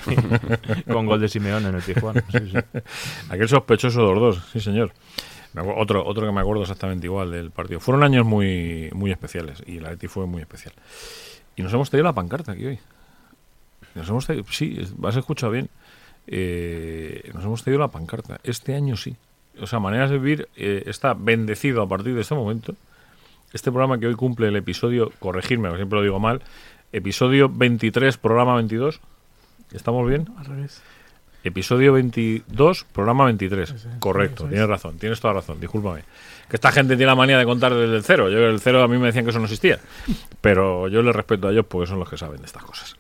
con 0.91 1.07
gol 1.07 1.21
de 1.21 1.29
Simeón 1.29 1.67
en 1.67 1.75
el 1.75 1.83
Pizjuán. 1.83 2.17
Sí, 2.33 2.39
sí. 2.51 2.57
Aquel 3.31 3.49
sospechoso 3.49 4.01
2-2, 4.15 4.41
sí 4.53 4.61
señor. 4.61 4.93
Otro, 5.77 6.05
otro 6.07 6.27
que 6.27 6.33
me 6.33 6.41
acuerdo 6.41 6.63
exactamente 6.63 7.07
igual 7.07 7.31
del 7.33 7.51
partido. 7.51 7.81
Fueron 7.81 8.05
años 8.05 8.25
muy, 8.25 8.91
muy 8.95 9.11
especiales 9.11 9.63
y 9.67 9.79
el 9.79 9.87
Atleti 9.87 10.07
fue 10.07 10.27
muy 10.27 10.41
especial. 10.43 10.73
Y 11.57 11.63
nos 11.63 11.73
hemos 11.73 11.91
traído 11.91 12.05
la 12.05 12.13
pancarta 12.13 12.53
aquí 12.53 12.67
hoy. 12.67 12.79
Nos 13.95 14.09
hemos 14.09 14.27
traído, 14.27 14.45
sí, 14.51 14.79
has 15.05 15.17
escuchado 15.17 15.51
bien. 15.53 15.69
Eh, 16.31 17.31
nos 17.33 17.43
hemos 17.43 17.63
traído 17.63 17.81
la 17.81 17.89
pancarta. 17.89 18.39
Este 18.45 18.75
año 18.75 18.97
sí. 18.97 19.17
O 19.61 19.67
sea, 19.67 19.81
Maneras 19.81 20.11
de 20.11 20.19
Vivir 20.19 20.49
eh, 20.57 20.85
está 20.87 21.15
bendecido 21.15 21.83
a 21.83 21.89
partir 21.89 22.15
de 22.15 22.21
este 22.21 22.35
momento. 22.35 22.75
Este 23.53 23.71
programa 23.73 23.99
que 23.99 24.07
hoy 24.07 24.15
cumple 24.15 24.49
el 24.49 24.57
episodio, 24.57 25.11
corregirme, 25.19 25.69
porque 25.69 25.81
siempre 25.81 25.99
lo 25.99 26.03
digo 26.03 26.21
mal, 26.21 26.43
episodio 26.93 27.49
23, 27.49 28.19
programa 28.19 28.55
22. 28.57 29.01
¿Estamos 29.73 30.07
bien? 30.07 30.29
Al 30.37 30.45
revés. 30.45 30.83
Episodio 31.45 31.95
22, 31.95 32.85
programa 32.93 33.25
23. 33.25 33.71
Ese, 33.71 33.89
Correcto, 34.01 34.45
tienes 34.45 34.69
razón, 34.69 34.99
tienes 34.99 35.19
toda 35.19 35.35
razón, 35.35 35.59
discúlpame. 35.59 36.03
Que 36.49 36.57
esta 36.57 36.73
gente 36.73 36.97
tiene 36.97 37.07
la 37.07 37.15
manía 37.15 37.39
de 37.39 37.45
contar 37.47 37.75
desde 37.75 37.97
el 37.97 38.03
cero. 38.03 38.29
Yo 38.29 38.39
el 38.39 38.61
cero 38.61 38.83
a 38.83 38.89
mí 38.89 38.99
me 38.99 39.07
decían 39.07 39.25
que 39.25 39.31
eso 39.31 39.39
no 39.39 39.47
existía. 39.47 39.79
Pero 40.43 40.89
yo 40.89 41.01
les 41.01 41.17
respeto 41.17 41.49
a 41.49 41.53
ellos 41.53 41.65
porque 41.67 41.87
son 41.87 41.99
los 41.99 42.09
que 42.09 42.19
saben 42.19 42.41
de 42.41 42.47
estas 42.47 42.65
cosas. 42.65 42.97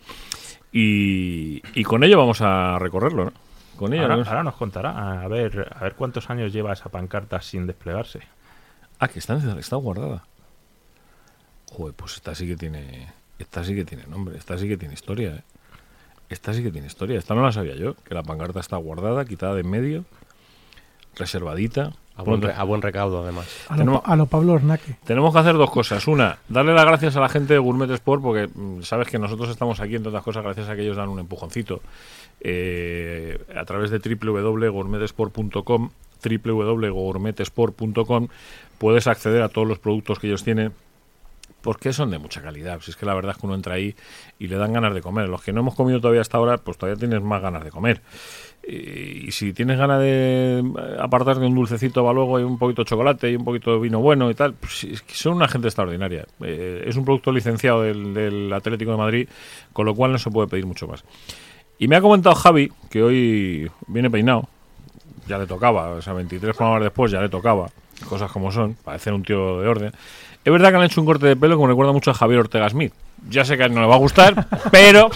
Y, 0.72 1.62
y 1.74 1.84
con 1.84 2.04
ello 2.04 2.18
vamos 2.18 2.40
a 2.40 2.78
recorrerlo, 2.78 3.26
¿no? 3.26 3.32
Con 3.76 3.94
ello. 3.94 4.12
Ahora, 4.12 4.42
nos 4.42 4.56
contará. 4.56 5.22
A 5.22 5.28
ver, 5.28 5.72
a 5.74 5.84
ver 5.84 5.94
cuántos 5.94 6.28
años 6.30 6.52
lleva 6.52 6.72
esa 6.72 6.88
pancarta 6.88 7.40
sin 7.40 7.66
desplegarse. 7.66 8.20
Ah, 8.98 9.08
que 9.08 9.20
está, 9.20 9.36
está 9.58 9.76
guardada. 9.76 10.24
Joder, 11.70 11.94
pues 11.94 12.16
esta 12.16 12.34
sí 12.34 12.46
que 12.46 12.56
tiene. 12.56 13.12
esta 13.38 13.62
sí 13.62 13.74
que 13.74 13.84
tiene 13.84 14.04
nombre, 14.06 14.36
esta 14.36 14.58
sí 14.58 14.68
que 14.68 14.76
tiene 14.76 14.94
historia, 14.94 15.36
¿eh? 15.36 15.42
Esta 16.28 16.52
sí 16.52 16.62
que 16.62 16.70
tiene 16.70 16.86
historia, 16.86 17.18
esta 17.18 17.34
no 17.34 17.42
la 17.42 17.52
sabía 17.52 17.74
yo, 17.74 17.94
que 17.94 18.14
la 18.14 18.22
pancarta 18.22 18.60
está 18.60 18.76
guardada, 18.76 19.24
quitada 19.24 19.54
de 19.54 19.60
en 19.62 19.70
medio, 19.70 20.04
reservadita. 21.14 21.92
A 22.18 22.22
buen, 22.22 22.42
re- 22.42 22.52
a 22.52 22.64
buen 22.64 22.82
recaudo, 22.82 23.22
además. 23.22 23.46
A 23.68 23.74
lo, 23.74 23.78
Tenemos- 23.78 24.00
Pa- 24.02 24.12
a 24.12 24.16
lo 24.16 24.26
Pablo 24.26 24.52
Ornaque. 24.54 24.96
Tenemos 25.04 25.32
que 25.32 25.38
hacer 25.38 25.54
dos 25.54 25.70
cosas. 25.70 26.06
Una, 26.08 26.38
darle 26.48 26.74
las 26.74 26.84
gracias 26.84 27.16
a 27.16 27.20
la 27.20 27.28
gente 27.28 27.54
de 27.54 27.58
Gourmet 27.60 27.90
Sport 27.92 28.22
porque 28.22 28.48
mm, 28.52 28.82
sabes 28.82 29.08
que 29.08 29.18
nosotros 29.18 29.48
estamos 29.48 29.80
aquí, 29.80 29.94
entre 29.96 30.08
otras 30.10 30.24
cosas, 30.24 30.42
gracias 30.44 30.68
a 30.68 30.74
que 30.76 30.82
ellos 30.82 30.96
dan 30.96 31.08
un 31.08 31.20
empujoncito. 31.20 31.80
Eh, 32.40 33.38
a 33.56 33.64
través 33.64 33.90
de 33.90 33.98
www.gourmetesport.com 34.00 35.90
www.gourmetesport.com 36.20 38.28
puedes 38.78 39.06
acceder 39.06 39.42
a 39.42 39.48
todos 39.48 39.68
los 39.68 39.78
productos 39.78 40.18
que 40.18 40.26
ellos 40.26 40.42
tienen 40.44 40.72
porque 41.62 41.92
son 41.92 42.10
de 42.10 42.18
mucha 42.18 42.40
calidad. 42.40 42.80
Si 42.80 42.92
es 42.92 42.96
que 42.96 43.04
la 43.04 43.14
verdad 43.14 43.32
es 43.32 43.38
que 43.38 43.46
uno 43.46 43.56
entra 43.56 43.74
ahí 43.74 43.94
y 44.38 44.46
le 44.46 44.56
dan 44.56 44.72
ganas 44.72 44.94
de 44.94 45.02
comer. 45.02 45.28
Los 45.28 45.42
que 45.42 45.52
no 45.52 45.60
hemos 45.60 45.74
comido 45.74 46.00
todavía 46.00 46.20
hasta 46.20 46.38
ahora, 46.38 46.56
pues 46.58 46.78
todavía 46.78 46.98
tienes 46.98 47.20
más 47.20 47.42
ganas 47.42 47.64
de 47.64 47.70
comer. 47.70 48.00
Y 48.70 49.32
si 49.32 49.54
tienes 49.54 49.78
ganas 49.78 49.98
de 50.00 50.58
eh, 50.58 50.96
apartar 51.00 51.38
de 51.38 51.46
un 51.46 51.54
dulcecito 51.54 52.02
para 52.02 52.12
luego 52.12 52.38
y 52.38 52.42
un 52.42 52.58
poquito 52.58 52.82
de 52.82 52.88
chocolate 52.88 53.30
y 53.30 53.36
un 53.36 53.44
poquito 53.44 53.72
de 53.72 53.80
vino 53.80 54.00
bueno 54.00 54.30
y 54.30 54.34
tal, 54.34 54.52
pues 54.52 54.84
es 54.84 55.02
son 55.08 55.36
una 55.36 55.48
gente 55.48 55.68
extraordinaria. 55.68 56.26
Eh, 56.42 56.84
es 56.86 56.94
un 56.96 57.04
producto 57.06 57.32
licenciado 57.32 57.82
del, 57.82 58.12
del 58.12 58.52
Atlético 58.52 58.90
de 58.90 58.96
Madrid, 58.98 59.28
con 59.72 59.86
lo 59.86 59.94
cual 59.94 60.12
no 60.12 60.18
se 60.18 60.30
puede 60.30 60.48
pedir 60.48 60.66
mucho 60.66 60.86
más. 60.86 61.02
Y 61.78 61.88
me 61.88 61.96
ha 61.96 62.02
comentado 62.02 62.34
Javi, 62.34 62.70
que 62.90 63.02
hoy 63.02 63.70
viene 63.86 64.10
peinado, 64.10 64.46
ya 65.26 65.38
le 65.38 65.46
tocaba, 65.46 65.90
o 65.90 66.02
sea, 66.02 66.12
23 66.12 66.54
programas 66.54 66.82
después 66.82 67.10
ya 67.10 67.22
le 67.22 67.30
tocaba, 67.30 67.70
cosas 68.06 68.30
como 68.30 68.52
son, 68.52 68.74
parecer 68.74 69.12
un 69.12 69.22
tío 69.22 69.60
de 69.60 69.68
orden. 69.68 69.92
Es 70.44 70.52
verdad 70.52 70.70
que 70.70 70.76
han 70.76 70.84
hecho 70.84 71.00
un 71.00 71.06
corte 71.06 71.26
de 71.26 71.36
pelo 71.36 71.56
que 71.56 71.62
me 71.62 71.68
recuerda 71.68 71.92
mucho 71.92 72.10
a 72.10 72.14
Javier 72.14 72.40
Ortega 72.40 72.68
Smith. 72.68 72.92
Ya 73.28 73.44
sé 73.44 73.56
que 73.56 73.64
a 73.64 73.66
él 73.66 73.74
no 73.74 73.80
le 73.80 73.86
va 73.86 73.96
a 73.96 73.98
gustar, 73.98 74.46
pero 74.70 75.10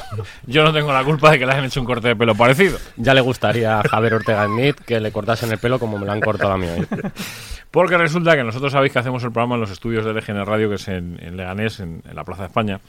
yo 0.46 0.64
no 0.64 0.72
tengo 0.72 0.92
la 0.92 1.04
culpa 1.04 1.30
de 1.30 1.38
que 1.38 1.46
le 1.46 1.52
hayan 1.52 1.64
hecho 1.64 1.80
un 1.80 1.86
corte 1.86 2.08
de 2.08 2.16
pelo 2.16 2.34
parecido. 2.34 2.78
Ya 2.96 3.14
le 3.14 3.20
gustaría 3.20 3.80
a 3.80 3.82
Javier 3.82 4.14
Ortega 4.14 4.46
Smith 4.46 4.76
que 4.84 5.00
le 5.00 5.12
cortasen 5.12 5.50
el 5.52 5.58
pelo 5.58 5.78
como 5.78 5.98
me 5.98 6.06
lo 6.06 6.12
han 6.12 6.20
cortado 6.20 6.52
a 6.52 6.58
mí 6.58 6.66
hoy. 6.66 6.86
Porque 7.70 7.96
resulta 7.96 8.36
que 8.36 8.44
nosotros 8.44 8.72
sabéis 8.72 8.92
que 8.92 8.98
hacemos 8.98 9.22
el 9.24 9.32
programa 9.32 9.54
en 9.54 9.62
los 9.62 9.70
estudios 9.70 10.04
de 10.04 10.12
LGN 10.12 10.44
Radio, 10.44 10.68
que 10.68 10.74
es 10.74 10.88
en, 10.88 11.18
en 11.22 11.38
Leganés, 11.38 11.80
en, 11.80 12.02
en 12.06 12.14
la 12.14 12.24
Plaza 12.24 12.42
de 12.42 12.48
España. 12.48 12.80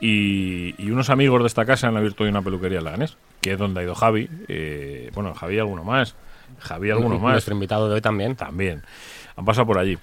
Y, 0.00 0.74
y 0.76 0.90
unos 0.90 1.08
amigos 1.08 1.40
de 1.40 1.46
esta 1.46 1.64
casa 1.64 1.88
han 1.88 1.96
abierto 1.96 2.24
hoy 2.24 2.30
una 2.30 2.42
peluquería 2.42 2.78
en 2.78 2.84
Leganés, 2.84 3.16
que 3.40 3.52
es 3.52 3.58
donde 3.58 3.80
ha 3.80 3.82
ido 3.84 3.94
Javi. 3.94 4.28
Eh, 4.48 5.10
bueno, 5.14 5.34
Javi 5.34 5.58
alguno 5.58 5.84
más. 5.84 6.14
Javi 6.58 6.90
alguno 6.90 7.18
más. 7.18 7.32
Nuestro 7.32 7.54
invitado 7.54 7.88
de 7.88 7.94
hoy 7.94 8.00
también. 8.00 8.34
También. 8.36 8.82
Han 9.40 9.44
pasado 9.46 9.66
por 9.66 9.78
allí. 9.78 9.98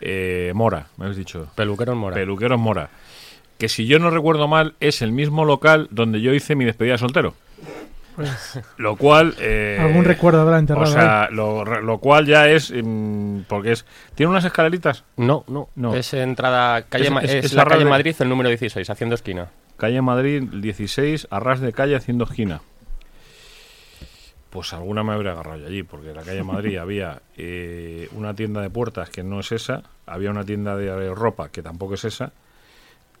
Eh, 0.00 0.52
Mora, 0.54 0.86
me 0.96 1.04
habéis 1.06 1.18
dicho. 1.18 1.48
Peluquero 1.54 1.92
en 1.92 1.98
Mora. 1.98 2.14
Peluqueros 2.14 2.58
Mora. 2.60 2.88
Que 3.58 3.68
si 3.68 3.86
yo 3.86 3.98
no 3.98 4.10
recuerdo 4.10 4.46
mal, 4.48 4.74
es 4.80 5.02
el 5.02 5.10
mismo 5.12 5.44
local 5.44 5.88
donde 5.90 6.20
yo 6.20 6.32
hice 6.34 6.54
mi 6.54 6.64
despedida 6.64 6.92
de 6.92 6.98
soltero. 6.98 7.34
Pues 8.14 8.60
Lo 8.78 8.96
cual. 8.96 9.34
eh, 9.40 9.78
algún 9.80 10.04
recuerdo 10.04 10.40
habrá 10.40 10.58
enterrado. 10.58 10.84
O 10.84 10.88
ahí. 10.88 10.92
sea, 10.94 11.28
lo, 11.30 11.64
lo 11.64 11.98
cual 11.98 12.26
ya 12.26 12.48
es. 12.48 12.72
mm, 12.74 13.40
porque 13.48 13.72
es. 13.72 13.84
¿Tiene 14.14 14.30
unas 14.30 14.44
escaleritas? 14.44 15.04
No, 15.16 15.44
no, 15.48 15.68
No. 15.74 15.94
Es 15.94 16.14
entrada 16.14 16.82
calle 16.82 17.06
Es- 17.06 17.10
Ma- 17.10 17.20
es- 17.22 17.30
es, 17.34 17.44
es 17.46 17.52
la 17.54 17.64
calle 17.64 17.76
radio- 17.80 17.90
Madrid, 17.90 18.14
el 18.20 18.28
número 18.28 18.48
16, 18.48 18.88
haciendo 18.88 19.14
esquina. 19.16 19.48
Calle 19.76 20.00
Madrid 20.00 20.42
16, 20.50 21.26
a 21.30 21.40
ras 21.40 21.60
de 21.60 21.72
calle 21.72 21.96
haciendo 21.96 22.24
esquina. 22.24 22.60
Pues 24.56 24.72
alguna 24.72 25.04
me 25.04 25.12
habría 25.12 25.32
agarrado 25.32 25.58
yo 25.58 25.66
allí, 25.66 25.82
porque 25.82 26.08
en 26.08 26.16
la 26.16 26.22
calle 26.22 26.42
Madrid 26.42 26.76
había 26.80 27.20
eh, 27.36 28.08
una 28.12 28.32
tienda 28.32 28.62
de 28.62 28.70
puertas 28.70 29.10
que 29.10 29.22
no 29.22 29.40
es 29.40 29.52
esa, 29.52 29.82
había 30.06 30.30
una 30.30 30.46
tienda 30.46 30.78
de 30.78 31.14
ropa 31.14 31.50
que 31.50 31.62
tampoco 31.62 31.92
es 31.92 32.06
esa, 32.06 32.32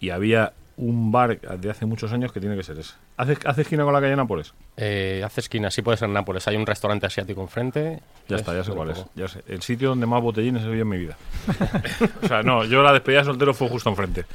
y 0.00 0.08
había 0.08 0.54
un 0.78 1.10
bar 1.10 1.40
de 1.40 1.70
hace 1.70 1.86
muchos 1.86 2.12
años 2.12 2.32
que 2.32 2.40
tiene 2.40 2.54
que 2.56 2.62
ser 2.62 2.78
ese. 2.78 2.92
¿Hace, 3.16 3.38
hace 3.46 3.62
esquina 3.62 3.84
con 3.84 3.94
la 3.94 4.00
calle 4.00 4.14
Nápoles? 4.14 4.52
Eh, 4.76 5.22
hace 5.24 5.40
esquina, 5.40 5.70
sí 5.70 5.80
puede 5.80 5.96
ser 5.96 6.10
Nápoles. 6.10 6.46
Hay 6.48 6.56
un 6.56 6.66
restaurante 6.66 7.06
asiático 7.06 7.40
enfrente. 7.40 8.00
Ya 8.28 8.36
está, 8.36 8.54
ya 8.54 8.62
sé 8.62 8.72
cuál 8.72 8.90
es. 8.90 9.02
Ya 9.14 9.26
sé. 9.26 9.42
El 9.48 9.62
sitio 9.62 9.88
donde 9.90 10.04
más 10.06 10.20
botellines 10.20 10.62
he 10.64 10.68
visto 10.68 10.82
en 10.82 10.88
mi 10.88 10.98
vida. 10.98 11.16
o 12.22 12.28
sea, 12.28 12.42
no, 12.42 12.64
yo 12.64 12.82
la 12.82 12.92
despedida 12.92 13.20
de 13.20 13.24
soltero 13.26 13.54
fue 13.54 13.68
justo 13.70 13.88
enfrente, 13.88 14.26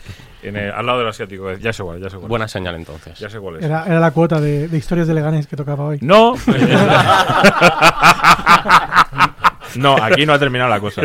en 0.42 0.56
el- 0.58 0.72
al 0.72 0.84
lado 0.86 1.00
del 1.00 1.10
asiático. 1.10 1.52
Ya 1.58 1.74
sé 1.74 1.84
cuál, 1.84 2.02
ya 2.02 2.10
sé 2.10 2.18
cuál. 2.18 2.28
Buena 2.30 2.48
señal 2.48 2.74
entonces. 2.76 3.20
Ya 3.20 3.30
sé 3.30 3.40
cuál 3.40 3.58
es. 3.58 3.64
Era, 3.64 3.86
era 3.86 4.00
la 4.00 4.10
cuota 4.12 4.42
de, 4.42 4.68
de 4.68 4.78
historias 4.78 5.08
de 5.08 5.14
Leganés 5.14 5.46
que 5.46 5.56
tocaba 5.56 5.86
hoy. 5.86 6.00
No, 6.02 6.34
No, 9.76 9.96
aquí 10.02 10.26
no 10.26 10.34
ha 10.34 10.40
terminado 10.40 10.70
la 10.70 10.80
cosa. 10.80 11.02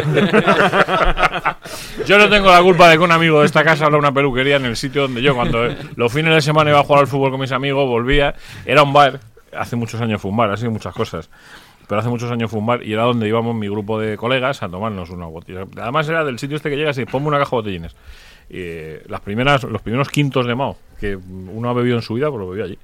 Yo 2.06 2.18
no 2.18 2.28
tengo 2.28 2.50
la 2.50 2.62
culpa 2.62 2.88
de 2.88 2.98
que 2.98 3.04
un 3.04 3.12
amigo 3.12 3.40
de 3.40 3.46
esta 3.46 3.64
casa 3.64 3.86
abra 3.86 3.98
una 3.98 4.12
peluquería 4.12 4.56
en 4.56 4.64
el 4.66 4.76
sitio 4.76 5.02
donde 5.02 5.22
yo, 5.22 5.34
cuando 5.34 5.66
eh, 5.66 5.76
los 5.96 6.12
fines 6.12 6.34
de 6.34 6.40
semana 6.40 6.70
iba 6.70 6.80
a 6.80 6.84
jugar 6.84 7.00
al 7.00 7.06
fútbol 7.06 7.30
con 7.30 7.40
mis 7.40 7.52
amigos, 7.52 7.88
volvía. 7.88 8.34
Era 8.64 8.82
un 8.82 8.92
bar, 8.92 9.20
hace 9.52 9.76
muchos 9.76 10.00
años 10.00 10.20
bar, 10.24 10.50
ha 10.50 10.56
sido 10.56 10.70
muchas 10.70 10.94
cosas. 10.94 11.30
Pero 11.88 12.00
hace 12.00 12.08
muchos 12.08 12.30
años 12.30 12.50
bar 12.52 12.82
y 12.82 12.92
era 12.92 13.02
donde 13.04 13.28
íbamos 13.28 13.54
mi 13.54 13.68
grupo 13.68 14.00
de 14.00 14.16
colegas 14.16 14.62
a 14.62 14.68
tomarnos 14.68 15.10
una 15.10 15.26
botella. 15.26 15.64
Además 15.80 16.08
era 16.08 16.24
del 16.24 16.38
sitio 16.38 16.56
este 16.56 16.70
que 16.70 16.76
llegas 16.76 16.98
y 16.98 17.06
ponme 17.06 17.28
una 17.28 17.38
caja 17.38 17.50
de 17.50 17.56
botellines. 17.56 17.96
Eh, 18.48 19.02
las 19.08 19.20
primeras, 19.20 19.64
los 19.64 19.82
primeros 19.82 20.08
quintos 20.08 20.46
de 20.46 20.54
Mao 20.54 20.76
que 21.00 21.16
uno 21.16 21.68
ha 21.68 21.72
bebido 21.72 21.96
en 21.96 22.02
su 22.02 22.14
vida, 22.14 22.28
pues 22.28 22.40
lo 22.40 22.48
bebió 22.48 22.64
allí. 22.64 22.78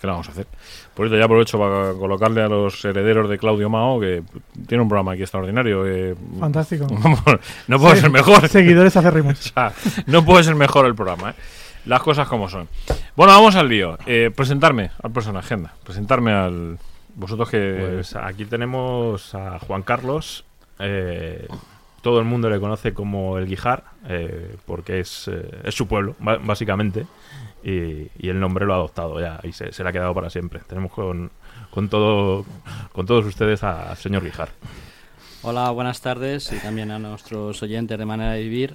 ¿Qué 0.00 0.06
le 0.06 0.10
vamos 0.12 0.28
a 0.28 0.32
hacer? 0.32 0.46
Por 0.94 1.06
eso 1.06 1.16
ya 1.16 1.24
aprovecho 1.24 1.58
para 1.58 1.92
colocarle 1.94 2.42
a 2.42 2.48
los 2.48 2.84
herederos 2.84 3.28
de 3.30 3.38
Claudio 3.38 3.70
Mao, 3.70 3.98
que 4.00 4.22
tiene 4.66 4.82
un 4.82 4.88
programa 4.88 5.12
aquí 5.12 5.22
extraordinario. 5.22 5.86
eh, 5.86 6.14
Fantástico. 6.38 6.86
no 7.68 7.78
puede 7.78 7.94
Sí, 7.96 8.00
ser 8.02 8.10
mejor. 8.10 8.48
Seguidores 8.48 8.96
acérrimos. 8.96 9.38
O 9.40 9.52
sea, 9.54 9.72
no 10.06 10.24
puede 10.24 10.44
ser 10.44 10.54
mejor 10.56 10.86
el 10.86 10.94
programa, 10.94 11.30
¿eh? 11.30 11.34
Las 11.86 12.02
cosas 12.02 12.28
como 12.28 12.48
son. 12.48 12.68
Bueno, 13.16 13.32
vamos 13.34 13.56
al 13.56 13.68
lío. 13.68 13.98
Eh, 14.06 14.30
presentarme 14.34 14.90
al 15.02 15.10
personaje, 15.10 15.54
anda. 15.54 15.74
Presentarme 15.84 16.32
al... 16.32 16.78
Vosotros 17.14 17.48
que... 17.50 17.90
Pues 17.94 18.16
aquí 18.16 18.44
tenemos 18.46 19.34
a 19.34 19.58
Juan 19.60 19.82
Carlos. 19.82 20.44
eh, 20.78 21.46
todo 22.02 22.18
el 22.18 22.24
mundo 22.26 22.50
le 22.50 22.60
conoce 22.60 22.92
como 22.92 23.38
el 23.38 23.46
Guijar, 23.46 23.84
eh, 24.08 24.56
porque 24.66 25.00
es, 25.00 25.26
eh, 25.32 25.48
es 25.64 25.74
su 25.74 25.86
pueblo, 25.88 26.14
ba- 26.18 26.38
básicamente. 26.42 27.06
Y, 27.64 28.10
y 28.18 28.28
el 28.28 28.38
nombre 28.38 28.66
lo 28.66 28.74
ha 28.74 28.76
adoptado 28.76 29.18
ya 29.20 29.40
y 29.42 29.52
se, 29.52 29.72
se 29.72 29.82
le 29.82 29.88
ha 29.88 29.92
quedado 29.92 30.12
para 30.14 30.28
siempre. 30.28 30.60
Tenemos 30.68 30.92
con, 30.92 31.30
con, 31.70 31.88
todo, 31.88 32.44
con 32.92 33.06
todos 33.06 33.24
ustedes 33.24 33.62
al 33.64 33.96
señor 33.96 34.22
Guijar. 34.22 34.50
Hola, 35.42 35.70
buenas 35.70 36.00
tardes 36.02 36.52
y 36.52 36.58
también 36.58 36.90
a 36.90 36.98
nuestros 36.98 37.62
oyentes 37.62 37.98
de 37.98 38.04
Manera 38.04 38.32
de 38.32 38.42
Vivir. 38.42 38.74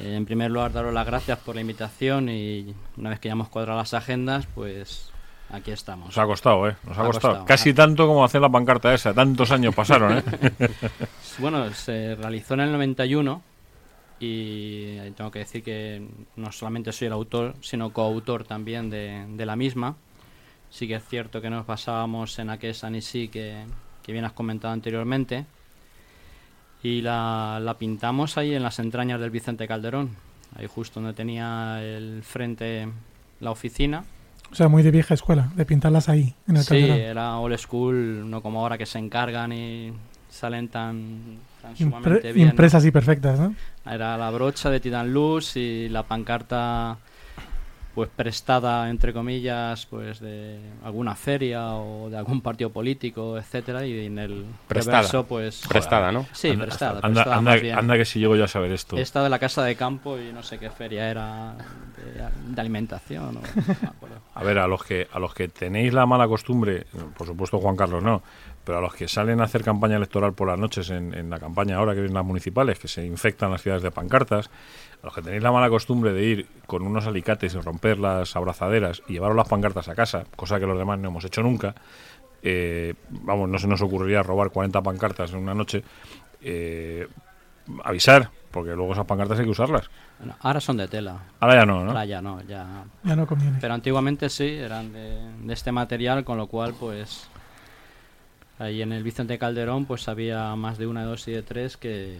Eh, 0.00 0.16
en 0.16 0.24
primer 0.24 0.50
lugar, 0.50 0.72
daros 0.72 0.92
las 0.92 1.06
gracias 1.06 1.38
por 1.38 1.54
la 1.54 1.60
invitación 1.60 2.28
y 2.28 2.74
una 2.96 3.10
vez 3.10 3.20
que 3.20 3.28
ya 3.28 3.32
hemos 3.32 3.48
cuadrado 3.48 3.78
las 3.78 3.94
agendas, 3.94 4.46
pues 4.52 5.10
aquí 5.50 5.70
estamos. 5.70 6.06
Nos 6.06 6.18
ha 6.18 6.26
costado, 6.26 6.68
¿eh? 6.68 6.76
Nos 6.84 6.98
ha, 6.98 7.02
Ha 7.02 7.04
costado. 7.06 7.32
costado. 7.34 7.46
Casi 7.46 7.72
tanto 7.72 8.06
como 8.08 8.24
hacer 8.24 8.40
la 8.40 8.48
pancarta 8.48 8.92
esa. 8.92 9.14
Tantos 9.14 9.52
años 9.52 9.74
pasaron, 9.74 10.18
¿eh? 10.18 10.22
Bueno, 11.38 11.72
se 11.72 12.14
realizó 12.16 12.54
en 12.54 12.60
el 12.60 12.72
91 12.72 13.42
y 14.26 15.10
tengo 15.16 15.30
que 15.30 15.40
decir 15.40 15.62
que 15.62 16.06
no 16.36 16.50
solamente 16.52 16.92
soy 16.92 17.06
el 17.06 17.12
autor, 17.12 17.54
sino 17.60 17.92
coautor 17.92 18.44
también 18.44 18.90
de, 18.90 19.26
de 19.28 19.46
la 19.46 19.56
misma. 19.56 19.96
Sí 20.70 20.88
que 20.88 20.96
es 20.96 21.04
cierto 21.04 21.40
que 21.40 21.50
nos 21.50 21.66
basábamos 21.66 22.38
en 22.38 22.50
aquel 22.50 22.74
San 22.74 22.94
que, 22.94 23.64
que 24.02 24.12
bien 24.12 24.24
has 24.24 24.32
comentado 24.32 24.72
anteriormente 24.74 25.46
y 26.82 27.00
la, 27.00 27.60
la 27.62 27.74
pintamos 27.78 28.36
ahí 28.36 28.54
en 28.54 28.62
las 28.62 28.78
entrañas 28.78 29.20
del 29.20 29.30
Vicente 29.30 29.66
Calderón, 29.66 30.10
ahí 30.56 30.66
justo 30.66 31.00
donde 31.00 31.14
tenía 31.14 31.82
el 31.82 32.22
frente 32.22 32.88
la 33.40 33.50
oficina. 33.50 34.04
O 34.52 34.54
sea, 34.54 34.68
muy 34.68 34.82
de 34.82 34.90
vieja 34.90 35.14
escuela, 35.14 35.50
de 35.56 35.64
pintarlas 35.64 36.08
ahí, 36.08 36.34
en 36.46 36.56
el 36.56 36.62
Sí, 36.62 36.68
Calderón. 36.80 36.98
era 36.98 37.38
old 37.38 37.56
school, 37.58 38.28
no 38.28 38.42
como 38.42 38.60
ahora 38.60 38.76
que 38.76 38.86
se 38.86 38.98
encargan 38.98 39.52
y 39.52 39.92
salen 40.28 40.68
tan, 40.68 41.38
Impre- 41.72 41.76
sumamente 41.78 42.32
bien. 42.32 42.46
¿no? 42.48 42.50
impresas 42.52 42.84
y 42.84 42.90
perfectas, 42.90 43.38
¿no? 43.40 43.54
Era 43.90 44.16
la 44.16 44.30
brocha 44.30 44.70
de 44.70 44.80
Titan 44.80 45.12
Luz 45.12 45.56
y 45.56 45.88
la 45.88 46.02
pancarta 46.04 46.98
pues 47.94 48.10
prestada 48.10 48.90
entre 48.90 49.12
comillas 49.12 49.86
pues 49.86 50.18
de 50.18 50.58
alguna 50.82 51.14
feria 51.14 51.74
o 51.74 52.10
de 52.10 52.16
algún 52.18 52.40
partido 52.40 52.70
político, 52.70 53.38
etcétera 53.38 53.86
y 53.86 54.06
en 54.06 54.18
el 54.18 54.46
Prestada. 54.66 54.96
reverso 54.98 55.26
pues 55.26 55.62
Prestada, 55.68 56.10
¿no? 56.10 56.26
Sí, 56.32 56.48
Anda- 56.50 56.64
prestada, 56.64 56.92
Anda, 57.02 57.08
prestada 57.08 57.36
anda, 57.36 57.50
más 57.52 57.60
bien. 57.60 57.78
anda 57.78 57.96
que 57.96 58.04
si 58.04 58.18
llego 58.18 58.34
yo 58.34 58.44
a 58.44 58.48
saber 58.48 58.72
esto. 58.72 58.96
Esta 58.98 59.22
de 59.22 59.28
la 59.28 59.38
casa 59.38 59.62
de 59.62 59.76
campo 59.76 60.18
y 60.18 60.32
no 60.32 60.42
sé 60.42 60.58
qué 60.58 60.70
feria 60.70 61.08
era 61.08 61.54
de, 61.54 62.52
de 62.52 62.60
alimentación 62.60 63.26
o 63.28 63.32
no 63.32 63.40
me 63.42 63.88
acuerdo. 63.88 64.16
A 64.34 64.42
ver, 64.42 64.58
a 64.58 64.66
los 64.66 64.82
que 64.82 65.06
a 65.12 65.20
los 65.20 65.32
que 65.32 65.46
tenéis 65.46 65.94
la 65.94 66.04
mala 66.04 66.26
costumbre, 66.26 66.86
por 67.16 67.28
supuesto 67.28 67.60
Juan 67.60 67.76
Carlos 67.76 68.02
no, 68.02 68.24
pero 68.64 68.78
a 68.78 68.80
los 68.80 68.94
que 68.94 69.08
salen 69.08 69.40
a 69.40 69.44
hacer 69.44 69.62
campaña 69.62 69.96
electoral 69.96 70.32
por 70.32 70.48
las 70.48 70.58
noches 70.58 70.90
en, 70.90 71.14
en 71.14 71.30
la 71.30 71.38
campaña 71.38 71.76
ahora 71.76 71.92
que 71.92 72.00
vienen 72.00 72.14
las 72.14 72.24
municipales, 72.24 72.78
que 72.78 72.88
se 72.88 73.04
infectan 73.04 73.50
las 73.50 73.62
ciudades 73.62 73.82
de 73.82 73.90
pancartas, 73.90 74.50
a 75.02 75.06
los 75.06 75.14
que 75.14 75.22
tenéis 75.22 75.42
la 75.42 75.52
mala 75.52 75.68
costumbre 75.68 76.12
de 76.12 76.24
ir 76.24 76.46
con 76.66 76.82
unos 76.82 77.06
alicates 77.06 77.54
y 77.54 77.60
romper 77.60 77.98
las 77.98 78.34
abrazaderas 78.36 79.02
y 79.06 79.14
llevaros 79.14 79.36
las 79.36 79.48
pancartas 79.48 79.88
a 79.88 79.94
casa, 79.94 80.24
cosa 80.34 80.58
que 80.58 80.66
los 80.66 80.78
demás 80.78 80.98
no 80.98 81.08
hemos 81.08 81.24
hecho 81.24 81.42
nunca, 81.42 81.74
eh, 82.42 82.94
vamos, 83.08 83.48
no 83.48 83.58
se 83.58 83.66
nos 83.66 83.80
ocurriría 83.80 84.22
robar 84.22 84.50
40 84.50 84.82
pancartas 84.82 85.32
en 85.32 85.38
una 85.38 85.54
noche, 85.54 85.82
eh, 86.42 87.08
avisar, 87.82 88.30
porque 88.50 88.72
luego 88.76 88.92
esas 88.92 89.06
pancartas 89.06 89.38
hay 89.38 89.46
que 89.46 89.50
usarlas. 89.50 89.90
Bueno, 90.18 90.36
ahora 90.40 90.60
son 90.60 90.76
de 90.76 90.86
tela. 90.86 91.18
Ahora 91.40 91.54
ya 91.54 91.66
no, 91.66 91.82
¿no? 91.82 91.90
Ahora 91.90 92.04
ya 92.04 92.20
no, 92.20 92.42
ya. 92.42 92.84
Ya 93.02 93.16
no 93.16 93.26
conviene. 93.26 93.58
Pero 93.60 93.74
antiguamente 93.74 94.28
sí, 94.28 94.46
eran 94.46 94.92
de, 94.92 95.18
de 95.42 95.52
este 95.52 95.72
material, 95.72 96.24
con 96.24 96.36
lo 96.36 96.46
cual, 96.46 96.74
pues. 96.78 97.28
Ahí 98.58 98.82
en 98.82 98.92
el 98.92 99.02
Vicente 99.02 99.38
Calderón, 99.38 99.84
pues 99.84 100.06
había 100.08 100.54
más 100.54 100.78
de 100.78 100.86
una, 100.86 101.00
de 101.02 101.06
dos 101.06 101.26
y 101.28 101.32
de 101.32 101.42
tres 101.42 101.76
que. 101.76 102.18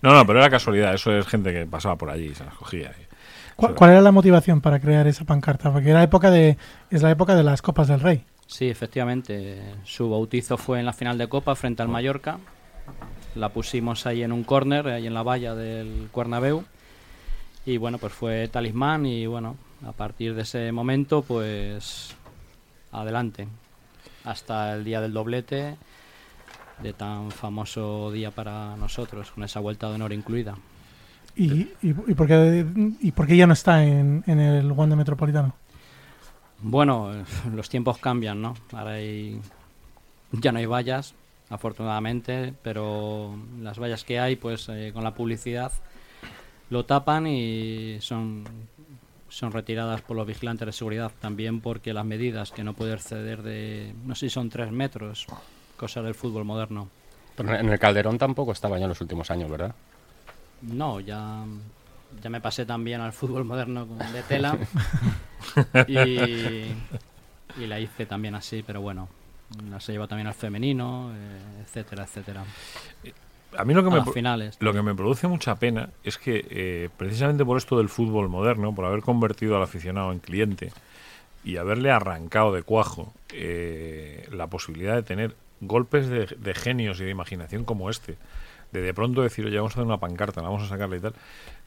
No, 0.00 0.12
no, 0.14 0.26
pero 0.26 0.38
era 0.40 0.50
casualidad. 0.50 0.94
Eso 0.94 1.16
es 1.16 1.26
gente 1.26 1.52
que 1.52 1.66
pasaba 1.66 1.96
por 1.96 2.10
allí 2.10 2.26
y 2.26 2.34
se 2.34 2.44
las 2.44 2.54
cogía. 2.54 2.90
y- 2.98 3.12
¿Cuál, 3.56 3.74
cuál 3.74 3.90
era 3.90 4.00
la 4.00 4.12
motivación 4.12 4.60
para 4.60 4.80
crear 4.80 5.06
esa 5.06 5.24
pancarta? 5.24 5.70
Porque 5.72 5.90
era 5.90 6.02
época 6.02 6.30
de, 6.30 6.56
es 6.90 7.02
la 7.02 7.10
época 7.10 7.34
de 7.34 7.42
las 7.44 7.62
Copas 7.62 7.88
del 7.88 8.00
Rey. 8.00 8.24
Sí, 8.46 8.68
efectivamente. 8.68 9.60
Su 9.84 10.08
bautizo 10.10 10.56
fue 10.56 10.80
en 10.80 10.86
la 10.86 10.92
final 10.92 11.18
de 11.18 11.28
Copa 11.28 11.54
frente 11.54 11.82
al 11.82 11.88
Mallorca. 11.88 12.38
La 13.34 13.50
pusimos 13.50 14.06
ahí 14.06 14.22
en 14.22 14.32
un 14.32 14.42
córner, 14.44 14.88
ahí 14.88 15.06
en 15.06 15.14
la 15.14 15.22
valla 15.22 15.54
del 15.54 16.08
Cuernabéu. 16.10 16.64
Y 17.64 17.76
bueno, 17.76 17.98
pues 17.98 18.12
fue 18.12 18.48
talismán 18.48 19.06
y 19.06 19.26
bueno, 19.26 19.56
a 19.86 19.92
partir 19.92 20.34
de 20.34 20.42
ese 20.42 20.72
momento, 20.72 21.22
pues 21.22 22.14
adelante. 22.90 23.46
Hasta 24.24 24.74
el 24.74 24.84
día 24.84 25.00
del 25.00 25.12
doblete, 25.12 25.76
de 26.82 26.92
tan 26.92 27.30
famoso 27.30 28.10
día 28.10 28.30
para 28.30 28.76
nosotros, 28.76 29.30
con 29.30 29.44
esa 29.44 29.60
vuelta 29.60 29.88
de 29.88 29.94
honor 29.94 30.12
incluida. 30.12 30.56
¿Y, 31.34 31.52
y, 31.52 31.68
y 31.82 32.14
por, 32.14 32.26
qué, 32.26 32.66
y 33.00 33.12
por 33.12 33.26
qué 33.26 33.36
ya 33.36 33.46
no 33.46 33.54
está 33.54 33.84
en, 33.84 34.22
en 34.26 34.38
el 34.38 34.70
Wanda 34.72 34.96
Metropolitano? 34.96 35.54
Bueno, 36.60 37.10
los 37.54 37.68
tiempos 37.68 37.98
cambian, 37.98 38.40
¿no? 38.40 38.54
Ahora 38.72 38.92
hay, 38.92 39.40
ya 40.32 40.52
no 40.52 40.58
hay 40.58 40.66
vallas, 40.66 41.14
afortunadamente, 41.50 42.54
pero 42.62 43.36
las 43.60 43.78
vallas 43.78 44.04
que 44.04 44.18
hay, 44.18 44.36
pues 44.36 44.68
eh, 44.68 44.90
con 44.92 45.04
la 45.04 45.14
publicidad 45.14 45.72
lo 46.70 46.86
tapan 46.86 47.26
y 47.26 47.98
son, 48.00 48.44
son 49.32 49.50
retiradas 49.50 50.02
por 50.02 50.16
los 50.16 50.26
vigilantes 50.26 50.66
de 50.66 50.72
seguridad. 50.72 51.10
También 51.20 51.60
porque 51.60 51.94
las 51.94 52.04
medidas 52.04 52.52
que 52.52 52.62
no 52.62 52.74
puede 52.74 52.92
exceder 52.92 53.42
de, 53.42 53.94
no 54.04 54.14
sé 54.14 54.26
si 54.26 54.30
son 54.30 54.50
tres 54.50 54.70
metros, 54.70 55.26
cosa 55.76 56.02
del 56.02 56.14
fútbol 56.14 56.44
moderno. 56.44 56.88
Pero 57.34 57.54
en 57.54 57.70
el 57.70 57.78
Calderón 57.78 58.18
tampoco 58.18 58.52
estaba 58.52 58.78
ya 58.78 58.84
en 58.84 58.90
los 58.90 59.00
últimos 59.00 59.30
años, 59.30 59.50
¿verdad? 59.50 59.74
No, 60.60 61.00
ya, 61.00 61.44
ya 62.22 62.30
me 62.30 62.42
pasé 62.42 62.66
también 62.66 63.00
al 63.00 63.14
fútbol 63.14 63.44
moderno 63.44 63.86
de 63.86 64.22
tela 64.22 64.58
y, 65.88 66.66
y 67.56 67.66
la 67.66 67.80
hice 67.80 68.04
también 68.04 68.34
así, 68.34 68.62
pero 68.62 68.82
bueno, 68.82 69.08
la 69.70 69.80
se 69.80 69.92
lleva 69.92 70.06
también 70.06 70.26
al 70.26 70.34
femenino, 70.34 71.10
eh, 71.14 71.62
etcétera, 71.62 72.04
etcétera. 72.04 72.44
A 73.56 73.64
mí 73.64 73.74
lo 73.74 73.82
que, 73.82 73.94
A 73.96 74.04
me, 74.04 74.12
finales. 74.12 74.56
lo 74.60 74.72
que 74.72 74.82
me 74.82 74.94
produce 74.94 75.28
mucha 75.28 75.56
pena 75.56 75.90
es 76.04 76.18
que 76.18 76.46
eh, 76.50 76.88
precisamente 76.96 77.44
por 77.44 77.58
esto 77.58 77.76
del 77.76 77.88
fútbol 77.88 78.28
moderno, 78.28 78.74
por 78.74 78.84
haber 78.84 79.02
convertido 79.02 79.56
al 79.56 79.62
aficionado 79.62 80.12
en 80.12 80.18
cliente 80.20 80.72
y 81.44 81.56
haberle 81.56 81.90
arrancado 81.90 82.52
de 82.52 82.62
cuajo 82.62 83.12
eh, 83.32 84.26
la 84.32 84.46
posibilidad 84.46 84.94
de 84.94 85.02
tener 85.02 85.36
golpes 85.60 86.08
de, 86.08 86.26
de 86.26 86.54
genios 86.54 87.00
y 87.00 87.04
de 87.04 87.10
imaginación 87.10 87.64
como 87.64 87.90
este, 87.90 88.16
de 88.72 88.80
de 88.80 88.94
pronto 88.94 89.22
decir, 89.22 89.44
oye, 89.46 89.56
vamos 89.56 89.72
a 89.72 89.74
hacer 89.74 89.84
una 89.86 89.98
pancarta, 89.98 90.40
la 90.40 90.48
vamos 90.48 90.62
a 90.64 90.68
sacarla 90.68 90.96
y 90.96 91.00
tal, 91.00 91.14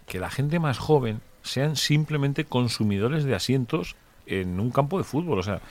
que 0.08 0.20
la 0.20 0.30
gente 0.30 0.60
más 0.60 0.78
joven 0.78 1.22
sean 1.44 1.76
simplemente 1.76 2.46
consumidores 2.46 3.24
de 3.24 3.36
asientos 3.36 3.96
en 4.26 4.60
un 4.60 4.72
campo 4.72 4.98
de 4.98 5.04
fútbol, 5.04 5.40
o 5.40 5.44
sea, 5.44 5.62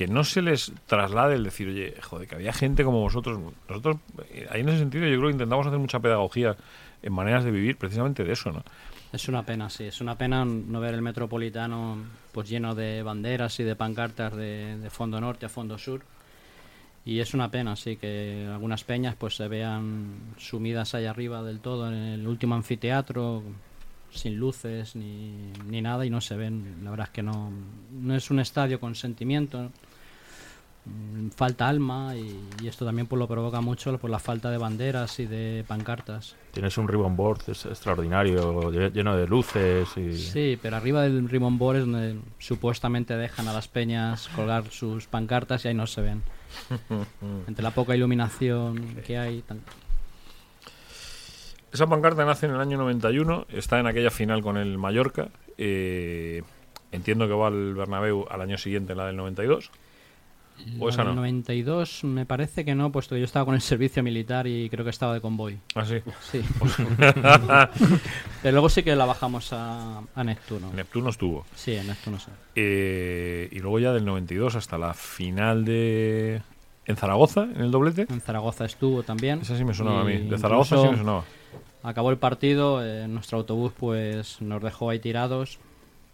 que 0.00 0.08
no 0.08 0.24
se 0.24 0.40
les 0.40 0.72
traslade 0.86 1.34
el 1.34 1.44
decir, 1.44 1.68
oye, 1.68 1.94
joder, 2.00 2.26
que 2.26 2.34
había 2.34 2.54
gente 2.54 2.84
como 2.84 3.02
vosotros. 3.02 3.38
Nosotros, 3.68 3.98
eh, 4.30 4.46
ahí 4.48 4.62
en 4.62 4.70
ese 4.70 4.78
sentido, 4.78 5.06
yo 5.06 5.18
creo 5.18 5.28
que 5.28 5.32
intentamos 5.32 5.66
hacer 5.66 5.78
mucha 5.78 6.00
pedagogía 6.00 6.56
en 7.02 7.12
maneras 7.12 7.44
de 7.44 7.50
vivir 7.50 7.76
precisamente 7.76 8.24
de 8.24 8.32
eso, 8.32 8.50
¿no? 8.50 8.64
Es 9.12 9.28
una 9.28 9.44
pena, 9.44 9.68
sí, 9.68 9.84
es 9.84 10.00
una 10.00 10.16
pena 10.16 10.46
no 10.46 10.80
ver 10.80 10.94
el 10.94 11.02
metropolitano 11.02 11.98
pues 12.32 12.48
lleno 12.48 12.74
de 12.74 13.02
banderas 13.02 13.60
y 13.60 13.64
de 13.64 13.76
pancartas 13.76 14.34
de, 14.34 14.78
de 14.78 14.88
fondo 14.88 15.20
norte 15.20 15.44
a 15.44 15.50
fondo 15.50 15.76
sur. 15.76 16.00
Y 17.04 17.18
es 17.18 17.34
una 17.34 17.50
pena, 17.50 17.76
sí, 17.76 17.98
que 17.98 18.48
algunas 18.50 18.84
peñas 18.84 19.16
pues 19.16 19.36
se 19.36 19.48
vean 19.48 20.14
sumidas 20.38 20.94
ahí 20.94 21.04
arriba 21.04 21.42
del 21.42 21.60
todo 21.60 21.88
en 21.88 21.94
el 21.94 22.26
último 22.26 22.54
anfiteatro, 22.54 23.42
sin 24.10 24.38
luces 24.38 24.96
ni, 24.96 25.52
ni 25.66 25.82
nada 25.82 26.06
y 26.06 26.10
no 26.10 26.22
se 26.22 26.38
ven. 26.38 26.78
La 26.82 26.88
verdad 26.88 27.08
es 27.08 27.12
que 27.12 27.22
no, 27.22 27.52
no 27.92 28.14
es 28.14 28.30
un 28.30 28.40
estadio 28.40 28.80
con 28.80 28.94
sentimiento, 28.94 29.70
falta 31.36 31.68
alma 31.68 32.16
y, 32.16 32.40
y 32.62 32.68
esto 32.68 32.84
también 32.84 33.06
pues 33.06 33.18
lo 33.18 33.28
provoca 33.28 33.60
mucho 33.60 33.96
por 33.98 34.10
la 34.10 34.18
falta 34.18 34.50
de 34.50 34.56
banderas 34.58 35.20
y 35.20 35.26
de 35.26 35.64
pancartas. 35.68 36.34
Tienes 36.52 36.76
un 36.78 36.88
ribbon 36.88 37.16
board 37.16 37.42
es- 37.48 37.66
extraordinario, 37.66 38.60
lle- 38.72 38.92
lleno 38.92 39.16
de 39.16 39.26
luces 39.26 39.88
y... 39.96 40.16
Sí, 40.16 40.58
pero 40.60 40.76
arriba 40.76 41.02
del 41.02 41.28
Ribbon 41.28 41.58
Board 41.58 41.76
es 41.76 41.82
donde 41.82 42.18
supuestamente 42.38 43.16
dejan 43.16 43.46
a 43.48 43.52
las 43.52 43.68
peñas 43.68 44.28
colgar 44.34 44.64
sus 44.70 45.06
pancartas 45.06 45.64
y 45.64 45.68
ahí 45.68 45.74
no 45.74 45.86
se 45.86 46.00
ven. 46.00 46.22
Entre 47.46 47.62
la 47.62 47.70
poca 47.70 47.94
iluminación 47.94 48.96
que 49.06 49.18
hay. 49.18 49.42
tal. 49.42 49.60
Esa 51.72 51.86
pancarta 51.86 52.24
nace 52.24 52.46
en 52.46 52.52
el 52.54 52.60
año 52.60 52.78
91, 52.78 53.46
está 53.50 53.78
en 53.78 53.86
aquella 53.86 54.10
final 54.10 54.42
con 54.42 54.56
el 54.56 54.76
Mallorca. 54.76 55.28
eh, 55.56 56.42
entiendo 56.90 57.28
que 57.28 57.34
va 57.34 57.46
al 57.46 57.74
Bernabéu 57.74 58.26
al 58.28 58.40
año 58.40 58.58
siguiente, 58.58 58.92
en 58.92 58.98
la 58.98 59.06
del 59.06 59.16
92. 59.16 59.70
¿O 60.78 60.88
esa 60.88 61.04
no? 61.04 61.14
92 61.14 62.04
me 62.04 62.26
parece 62.26 62.64
que 62.64 62.74
no, 62.74 62.92
puesto 62.92 63.14
que 63.14 63.20
yo 63.20 63.24
estaba 63.24 63.44
con 63.44 63.54
el 63.54 63.60
servicio 63.60 64.02
militar 64.02 64.46
y 64.46 64.68
creo 64.70 64.84
que 64.84 64.90
estaba 64.90 65.14
de 65.14 65.20
convoy. 65.20 65.58
Ah, 65.74 65.84
sí. 65.84 66.00
Sí. 66.20 66.40
pero 68.42 68.52
luego 68.52 68.68
sí 68.68 68.82
que 68.82 68.96
la 68.96 69.04
bajamos 69.04 69.52
a, 69.52 70.02
a 70.14 70.24
Neptuno. 70.24 70.72
Neptuno 70.72 71.10
estuvo. 71.10 71.44
Sí, 71.54 71.74
en 71.74 71.88
Neptuno 71.88 72.18
sí. 72.18 72.30
Eh, 72.54 73.48
y 73.52 73.58
luego 73.60 73.78
ya 73.78 73.92
del 73.92 74.04
92 74.04 74.56
hasta 74.56 74.78
la 74.78 74.94
final 74.94 75.64
de... 75.64 76.42
En 76.86 76.96
Zaragoza, 76.96 77.44
en 77.44 77.60
el 77.60 77.70
doblete. 77.70 78.06
En 78.08 78.20
Zaragoza 78.20 78.64
estuvo 78.64 79.02
también. 79.02 79.40
Esa 79.42 79.56
sí 79.56 79.64
me 79.64 79.74
sonaba 79.74 80.00
a 80.00 80.04
mí. 80.04 80.18
De 80.18 80.38
Zaragoza 80.38 80.80
sí 80.80 80.88
me 80.88 80.96
sonaba. 80.96 81.24
Acabó 81.82 82.10
el 82.10 82.18
partido, 82.18 82.84
eh, 82.84 83.08
nuestro 83.08 83.38
autobús 83.38 83.72
pues 83.78 84.40
nos 84.42 84.62
dejó 84.62 84.90
ahí 84.90 84.98
tirados 84.98 85.58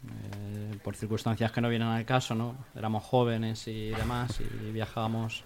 eh, 0.06 0.76
por 0.82 0.94
circunstancias 0.96 1.50
que 1.52 1.60
no 1.60 1.68
vienen 1.68 1.88
al 1.88 2.04
caso, 2.04 2.34
¿no? 2.34 2.54
Éramos 2.74 3.04
jóvenes 3.04 3.66
y 3.68 3.90
demás 3.90 4.38
y 4.40 4.72
viajábamos 4.72 5.42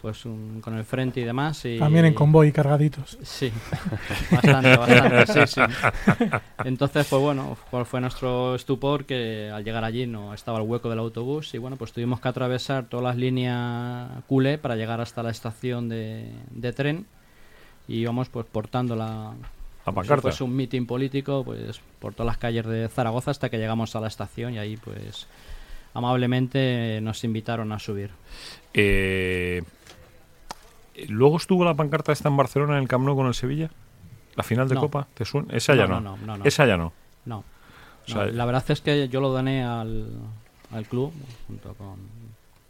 pues 0.00 0.26
un- 0.26 0.60
con 0.60 0.76
el 0.76 0.84
frente 0.84 1.20
y 1.20 1.24
demás 1.24 1.64
y 1.64 1.78
También 1.78 2.04
en 2.04 2.12
convoy 2.14 2.52
cargaditos. 2.52 3.16
Sí, 3.22 3.50
bastante, 4.30 4.76
bastante, 4.76 5.26
sí, 5.26 5.46
sí. 5.46 5.60
Entonces, 6.62 7.06
pues 7.08 7.20
bueno, 7.22 7.56
cuál 7.70 7.86
fue 7.86 8.00
nuestro 8.02 8.54
estupor 8.54 9.06
que 9.06 9.50
al 9.52 9.64
llegar 9.64 9.82
allí 9.84 10.06
no 10.06 10.34
estaba 10.34 10.58
el 10.58 10.68
hueco 10.68 10.90
del 10.90 10.98
autobús 10.98 11.54
y 11.54 11.58
bueno, 11.58 11.76
pues 11.76 11.92
tuvimos 11.92 12.20
que 12.20 12.28
atravesar 12.28 12.84
todas 12.84 13.04
las 13.04 13.16
líneas 13.16 14.10
culé 14.26 14.58
para 14.58 14.76
llegar 14.76 15.00
hasta 15.00 15.22
la 15.22 15.30
estación 15.30 15.88
de, 15.88 16.30
de 16.50 16.72
tren 16.74 17.06
y 17.88 17.96
íbamos 17.96 18.28
pues 18.28 18.44
portando 18.46 18.96
la, 18.96 19.32
La 19.86 19.92
pancarta. 19.92 20.22
fuese 20.22 20.44
un 20.44 20.54
mitin 20.56 20.86
político, 20.86 21.44
pues 21.44 21.80
por 21.98 22.14
todas 22.14 22.26
las 22.26 22.38
calles 22.38 22.64
de 22.66 22.88
Zaragoza 22.88 23.30
hasta 23.30 23.50
que 23.50 23.58
llegamos 23.58 23.94
a 23.96 24.00
la 24.00 24.08
estación 24.08 24.54
y 24.54 24.58
ahí 24.58 24.76
pues 24.78 25.26
amablemente 25.92 27.00
nos 27.02 27.22
invitaron 27.24 27.72
a 27.72 27.78
subir. 27.78 28.10
Eh, 28.72 29.62
Luego 31.08 31.38
estuvo 31.38 31.64
la 31.64 31.74
pancarta 31.74 32.12
esta 32.12 32.28
en 32.28 32.36
Barcelona 32.36 32.76
en 32.76 32.82
el 32.82 32.88
Camp 32.88 33.04
Nou 33.04 33.16
con 33.16 33.26
el 33.26 33.34
Sevilla. 33.34 33.68
La 34.36 34.44
final 34.44 34.68
de 34.68 34.76
No. 34.76 34.80
Copa. 34.82 35.08
¿Te 35.14 35.24
suena? 35.24 35.52
Esa 35.52 35.74
ya 35.74 35.86
No, 35.88 36.00
no. 36.00 36.16
no, 36.18 36.36
no. 36.38 36.44
Esa 36.44 36.66
ya 36.66 36.76
no. 36.76 36.92
No. 37.24 37.38
O 37.38 37.44
sea, 38.10 38.26
No, 38.26 38.30
la 38.30 38.44
verdad 38.44 38.64
es 38.70 38.80
que 38.80 39.08
yo 39.08 39.20
lo 39.20 39.30
doné 39.30 39.64
al, 39.64 40.06
al 40.70 40.86
club, 40.86 41.12
junto 41.48 41.74
con 41.74 41.98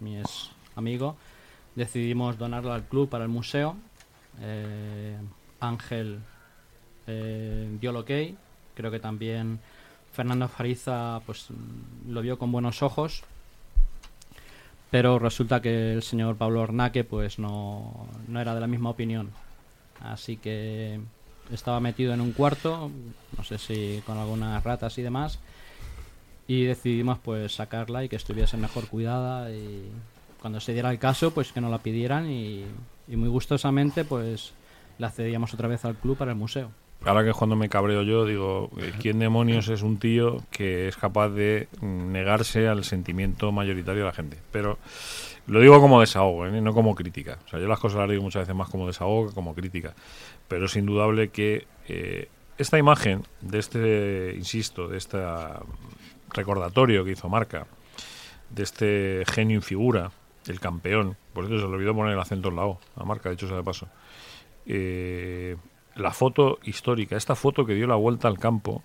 mi 0.01 0.19
ex 0.19 0.51
amigo. 0.75 1.17
Decidimos 1.75 2.39
donarlo 2.39 2.73
al 2.73 2.85
club 2.85 3.09
para 3.11 3.25
el 3.25 3.31
museo. 3.31 3.77
Eh, 4.41 5.17
Ángel 5.61 6.21
eh, 7.07 7.69
dio 7.81 7.91
el 7.91 7.97
ok. 7.97 8.11
Creo 8.75 8.91
que 8.91 9.01
también 9.01 9.61
Fernando 10.13 10.49
Fariza 10.49 11.21
pues, 11.27 11.49
lo 12.09 12.23
vio 12.23 12.39
con 12.39 12.53
buenos 12.53 12.83
ojos. 12.83 13.25
Pero 14.91 15.19
resulta 15.19 15.61
que 15.61 15.93
el 15.93 16.03
señor 16.03 16.37
Pablo 16.37 16.61
Ornaque 16.61 17.03
pues 17.03 17.39
no, 17.39 18.07
no 18.29 18.41
era 18.41 18.55
de 18.55 18.61
la 18.61 18.67
misma 18.67 18.91
opinión. 18.91 19.31
Así 20.01 20.37
que 20.37 21.01
estaba 21.53 21.81
metido 21.81 22.15
en 22.15 22.21
un 22.21 22.33
cuarto, 22.33 22.91
no 23.37 23.45
sé 23.45 23.59
si 23.59 24.03
con 24.07 24.19
algunas 24.19 24.63
ratas 24.63 24.97
y 24.99 25.03
demás, 25.03 25.39
y 26.47 26.65
decidimos 26.65 27.19
pues 27.19 27.55
sacarla 27.55 28.05
y 28.05 28.09
que 28.09 28.17
estuviese 28.17 28.57
mejor 28.57 28.87
cuidada 28.89 29.51
y 29.51 29.91
cuando 30.41 30.61
se 30.61 30.73
diera 30.73 30.91
el 30.91 30.99
caso 30.99 31.33
pues 31.33 31.53
que 31.53 31.61
nos 31.61 31.71
la 31.71 31.79
pidieran 31.79 32.31
y, 32.31 32.65
y 33.09 33.17
muy 33.17 33.29
gustosamente 33.29 34.05
pues 34.05 34.53
la 34.99 35.11
cedíamos 35.11 35.55
otra 35.55 35.69
vez 35.69 35.85
al 35.85 35.97
club 35.97 36.17
para 36.17 36.33
el 36.33 36.39
museo. 36.39 36.71
Ahora 37.05 37.25
que 37.25 37.33
cuando 37.33 37.57
me 37.57 37.69
cabreo 37.69 38.03
yo, 38.03 38.25
digo, 38.25 38.71
eh, 38.79 38.93
¿quién 39.01 39.19
demonios 39.19 39.69
es 39.69 39.83
un 39.83 39.99
tío 39.99 40.39
que 40.51 40.89
es 40.89 40.97
capaz 40.97 41.29
de 41.31 41.69
mm, 41.81 42.13
negarse 42.13 42.69
al 42.69 42.85
sentimiento 42.85 43.53
mayoritario 43.53 44.03
de 44.03 44.07
la 44.07 44.15
gente? 44.15 44.39
Pero 44.51 44.79
lo 45.47 45.61
digo 45.61 45.81
como 45.81 46.01
desahogo, 46.01 46.47
¿eh? 46.47 46.61
no 46.61 46.73
como 46.73 46.95
crítica. 46.95 47.39
O 47.47 47.49
sea, 47.49 47.61
yo 47.61 47.69
las 47.69 47.79
cosas 47.79 48.01
las 48.01 48.11
digo 48.11 48.23
muchas 48.23 48.43
veces 48.43 48.55
más 48.55 48.71
como 48.71 48.87
desahogo 48.87 49.29
que 49.29 49.35
como 49.35 49.55
crítica. 49.55 49.95
Pero 50.49 50.67
es 50.67 50.77
indudable 50.77 51.29
que 51.29 51.67
eh, 51.89 52.29
esta 52.57 52.79
imagen 52.79 53.23
de 53.41 53.59
este, 53.59 54.35
insisto, 54.37 54.89
de 54.89 54.99
este 54.99 55.19
recordatorio 56.31 57.05
que 57.05 57.13
hizo 57.13 57.29
Marca, 57.29 57.67
de 58.51 58.63
este 58.63 59.25
genio 59.27 59.57
en 59.57 59.63
figura, 59.63 60.13
el 60.47 60.61
campeón, 60.61 61.17
por 61.33 61.45
eso 61.45 61.59
se 61.59 61.67
le 61.67 61.75
olvidó 61.75 61.95
poner 61.95 62.13
el 62.13 62.21
acento 62.21 62.49
en 62.49 62.57
la 62.57 62.67
O, 62.67 62.81
a 62.97 63.05
Marca, 63.05 63.29
de 63.29 63.35
hecho 63.35 63.49
sea 63.49 63.57
de 63.57 63.63
paso. 63.63 63.89
Eh, 64.67 65.57
la 65.97 66.11
foto 66.13 66.59
histórica, 66.65 67.17
esta 67.17 67.35
foto 67.35 67.65
que 67.67 67.75
dio 67.75 67.87
la 67.87 67.95
vuelta 67.97 68.29
al 68.29 68.39
campo, 68.39 68.83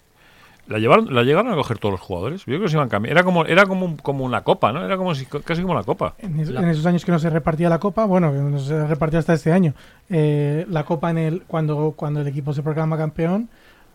¿la 0.67 0.77
llevaron, 0.77 1.13
la 1.13 1.23
llegaron 1.23 1.51
a 1.51 1.55
coger 1.55 1.79
todos 1.79 1.93
los 1.93 2.01
jugadores? 2.01 2.41
Yo 2.41 2.45
creo 2.45 2.61
que 2.61 2.67
se 2.69 2.75
iban 2.75 2.89
cambiando. 2.89 3.19
Era 3.19 3.23
como, 3.25 3.45
era 3.45 3.65
como, 3.65 3.85
un- 3.85 3.97
como 3.97 4.23
una 4.23 4.43
copa, 4.43 4.71
¿no? 4.71 4.85
Era 4.85 4.97
como 4.97 5.15
si, 5.15 5.25
casi 5.25 5.61
como 5.63 5.73
la 5.73 5.83
copa. 5.83 6.13
En, 6.19 6.39
es- 6.39 6.49
en 6.49 6.67
esos 6.69 6.85
años 6.85 7.03
que 7.03 7.11
no 7.11 7.17
se 7.19 7.29
repartía 7.29 7.69
la 7.69 7.79
copa, 7.79 8.05
bueno, 8.05 8.31
que 8.31 8.37
no 8.37 8.59
se 8.59 8.85
repartió 8.85 9.17
hasta 9.19 9.33
este 9.33 9.51
año, 9.51 9.73
eh, 10.09 10.65
la 10.69 10.83
copa 10.83 11.09
en 11.09 11.17
el 11.17 11.41
cuando, 11.43 11.93
cuando 11.95 12.21
el 12.21 12.27
equipo 12.27 12.53
se 12.53 12.61
proclama 12.61 12.97
campeón, 12.97 13.49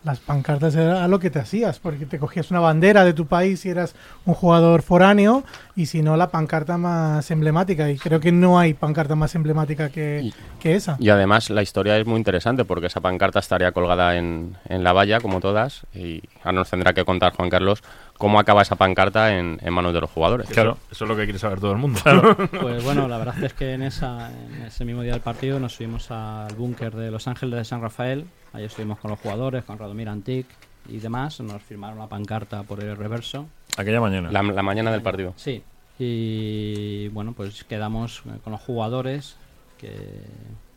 las 0.05 0.19
pancartas 0.19 0.75
era 0.75 1.07
lo 1.07 1.19
que 1.19 1.29
te 1.31 1.39
hacías, 1.39 1.79
porque 1.79 2.05
te 2.05 2.19
cogías 2.19 2.51
una 2.51 2.59
bandera 2.59 3.03
de 3.03 3.13
tu 3.13 3.25
país 3.25 3.61
si 3.61 3.69
eras 3.69 3.95
un 4.25 4.35
jugador 4.35 4.83
foráneo 4.83 5.43
y 5.75 5.87
si 5.87 6.03
no 6.03 6.15
la 6.15 6.29
pancarta 6.29 6.77
más 6.77 7.29
emblemática. 7.31 7.89
Y 7.89 7.97
creo 7.97 8.19
que 8.19 8.31
no 8.31 8.59
hay 8.59 8.75
pancarta 8.75 9.15
más 9.15 9.33
emblemática 9.33 9.89
que, 9.89 10.21
Y- 10.25 10.33
que 10.59 10.75
esa. 10.75 10.95
Y 10.99 11.09
además 11.09 11.49
la 11.49 11.63
historia 11.63 11.97
es 11.97 12.05
muy 12.05 12.17
interesante 12.17 12.65
porque 12.65 12.85
esa 12.87 13.01
pancarta 13.01 13.39
estaría 13.39 13.71
colgada 13.71 14.15
en, 14.15 14.55
en 14.69 14.83
la 14.83 14.93
valla, 14.93 15.19
como 15.19 15.39
todas, 15.39 15.81
y 15.93 16.21
ahora 16.43 16.59
nos 16.59 16.69
tendrá 16.69 16.93
que 16.93 17.03
contar 17.03 17.33
Juan 17.33 17.49
Carlos 17.49 17.81
cómo 18.17 18.39
acaba 18.39 18.61
esa 18.61 18.75
pancarta 18.75 19.37
en, 19.37 19.59
en 19.61 19.73
manos 19.73 19.93
de 19.93 20.01
los 20.01 20.09
jugadores. 20.09 20.49
Claro. 20.49 20.77
Eso 20.91 21.05
es 21.05 21.09
lo 21.09 21.15
que 21.15 21.23
quiere 21.23 21.39
saber 21.39 21.59
todo 21.59 21.71
el 21.71 21.77
mundo. 21.77 21.99
Pues 22.61 22.83
bueno, 22.83 23.07
la 23.07 23.17
verdad 23.17 23.43
es 23.43 23.53
que 23.53 23.73
en, 23.73 23.81
esa, 23.81 24.31
en 24.31 24.63
ese 24.63 24.85
mismo 24.85 25.01
día 25.01 25.13
del 25.13 25.21
partido 25.21 25.59
nos 25.59 25.75
subimos 25.75 26.09
al 26.11 26.53
búnker 26.55 26.95
de 26.95 27.11
Los 27.11 27.27
Ángeles 27.27 27.57
de 27.57 27.65
San 27.65 27.81
Rafael. 27.81 28.25
Ahí 28.53 28.63
estuvimos 28.63 28.99
con 28.99 29.11
los 29.11 29.19
jugadores, 29.19 29.63
con 29.63 29.77
Radomir 29.77 30.09
Antic 30.09 30.47
y 30.87 30.97
demás. 30.97 31.39
Nos 31.41 31.61
firmaron 31.61 31.99
la 31.99 32.07
pancarta 32.07 32.63
por 32.63 32.81
el 32.81 32.95
reverso. 32.95 33.47
Aquella 33.77 33.99
mañana. 33.99 34.31
La, 34.31 34.41
la 34.43 34.63
mañana 34.63 34.91
del 34.91 35.01
partido. 35.01 35.33
Sí. 35.35 35.61
Y 35.99 37.07
bueno, 37.09 37.33
pues 37.33 37.63
quedamos 37.63 38.23
con 38.43 38.51
los 38.51 38.61
jugadores 38.61 39.37
que 39.77 40.21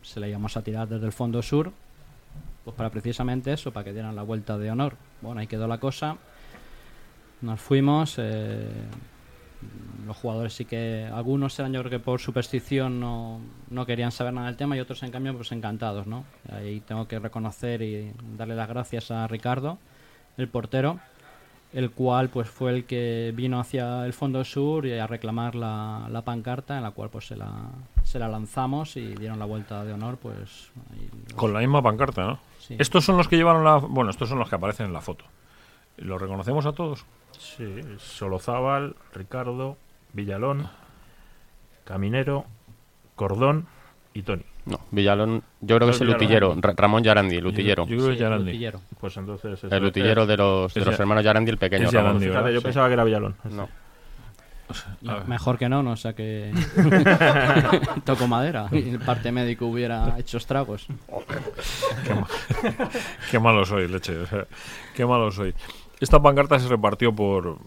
se 0.01 0.19
le 0.19 0.29
íbamos 0.29 0.57
a 0.57 0.61
tirar 0.61 0.87
desde 0.87 1.05
el 1.05 1.11
fondo 1.11 1.41
sur. 1.41 1.71
Pues 2.63 2.75
para 2.75 2.89
precisamente 2.89 3.53
eso, 3.53 3.71
para 3.71 3.85
que 3.85 3.93
dieran 3.93 4.15
la 4.15 4.23
vuelta 4.23 4.57
de 4.57 4.71
honor. 4.71 4.95
Bueno, 5.21 5.39
ahí 5.41 5.47
quedó 5.47 5.67
la 5.67 5.77
cosa. 5.79 6.17
Nos 7.41 7.59
fuimos. 7.61 8.15
eh, 8.17 8.69
los 10.05 10.15
jugadores 10.17 10.53
sí 10.53 10.65
que. 10.65 11.09
Algunos 11.13 11.57
eran, 11.59 11.73
yo 11.73 11.79
creo 11.81 11.91
que 11.91 11.99
por 11.99 12.19
superstición 12.19 12.99
no, 12.99 13.39
no 13.69 13.85
querían 13.85 14.11
saber 14.11 14.33
nada 14.33 14.47
del 14.47 14.57
tema 14.57 14.75
y 14.75 14.79
otros, 14.79 15.03
en 15.03 15.11
cambio, 15.11 15.35
pues 15.35 15.51
encantados, 15.51 16.07
¿no? 16.07 16.23
Ahí 16.51 16.79
tengo 16.81 17.07
que 17.07 17.19
reconocer 17.19 17.81
y 17.81 18.11
darle 18.37 18.55
las 18.55 18.67
gracias 18.69 19.11
a 19.11 19.27
Ricardo, 19.27 19.77
el 20.37 20.47
portero, 20.47 20.99
el 21.73 21.91
cual 21.91 22.29
pues 22.29 22.49
fue 22.49 22.71
el 22.73 22.85
que 22.85 23.31
vino 23.35 23.59
hacia 23.59 24.05
el 24.05 24.13
fondo 24.13 24.43
sur 24.45 24.85
y 24.87 24.97
a 24.97 25.05
reclamar 25.05 25.53
la, 25.55 26.07
la 26.09 26.23
pancarta, 26.23 26.77
en 26.77 26.83
la 26.83 26.91
cual 26.91 27.09
pues 27.09 27.27
se 27.27 27.35
la, 27.35 27.51
se 28.03 28.17
la 28.17 28.27
lanzamos 28.29 28.97
y 28.97 29.13
dieron 29.15 29.37
la 29.37 29.45
vuelta 29.45 29.83
de 29.85 29.93
honor, 29.93 30.17
pues. 30.17 30.71
los- 31.25 31.33
Con 31.35 31.53
la 31.53 31.59
misma 31.59 31.81
pancarta, 31.83 32.25
¿no? 32.25 32.39
sí. 32.59 32.75
Estos 32.79 33.05
son 33.05 33.17
los 33.17 33.27
que 33.27 33.35
llevaron 33.37 33.63
la... 33.63 33.75
Bueno, 33.75 34.09
estos 34.09 34.27
son 34.29 34.39
los 34.39 34.49
que 34.49 34.55
aparecen 34.55 34.87
en 34.87 34.93
la 34.93 35.01
foto. 35.01 35.25
¿Los 35.97 36.19
reconocemos 36.19 36.65
a 36.65 36.71
todos? 36.71 37.05
Sí, 37.39 37.65
Solozábal, 37.97 38.95
Ricardo, 39.13 39.77
Villalón, 40.13 40.69
Caminero, 41.85 42.45
Cordón 43.15 43.65
y 44.13 44.23
Tony. 44.23 44.43
No, 44.65 44.79
Villalón, 44.91 45.41
yo 45.61 45.77
creo 45.77 45.87
que 45.87 45.95
es 45.95 46.01
el 46.01 46.07
Villalón. 46.07 46.23
utillero, 46.25 46.55
Ra- 46.59 46.73
Ramón 46.75 47.01
Yarandi, 47.03 47.37
el 47.37 47.47
utillero. 47.47 47.83
Yo 47.87 47.95
creo 47.95 47.99
que 48.07 48.11
es 48.13 48.17
Sí, 48.17 48.23
el 48.23 48.29
Yarandi. 48.29 48.51
utillero. 48.51 48.81
Pues 48.99 49.17
entonces... 49.17 49.63
El 49.63 49.85
utillero 49.85 50.25
de 50.27 50.37
los, 50.37 50.73
de 50.73 50.81
los 50.85 50.95
Ya- 50.97 51.01
hermanos 51.03 51.23
Yarandi, 51.23 51.49
el 51.51 51.57
pequeño 51.57 51.87
es 51.87 51.93
Ramón. 51.93 52.21
Yarandi, 52.21 52.53
yo 52.53 52.59
Sí. 52.59 52.63
pensaba 52.65 52.87
que 52.87 52.93
era 52.93 53.03
Villalón. 53.05 53.35
No. 53.51 53.69
Mejor 55.25 55.57
que 55.57 55.67
no, 55.67 55.81
no, 55.81 55.93
o 55.93 55.95
sea 55.95 56.13
que 56.13 56.53
tocó 58.05 58.27
madera 58.27 58.67
y 58.71 58.89
el 58.89 58.99
parte 58.99 59.31
médico 59.31 59.65
hubiera 59.65 60.13
hecho 60.19 60.37
estragos. 60.37 60.85
Qué 63.31 63.39
malo 63.39 63.65
soy, 63.65 63.87
leche. 63.87 64.15
o 64.17 64.25
sea, 64.27 64.45
qué 64.95 65.05
malo 65.07 65.31
soy. 65.31 65.55
Esta 65.99 66.21
pancarta 66.21 66.59
se 66.59 66.67
repartió 66.67 67.13
por. 67.13 67.57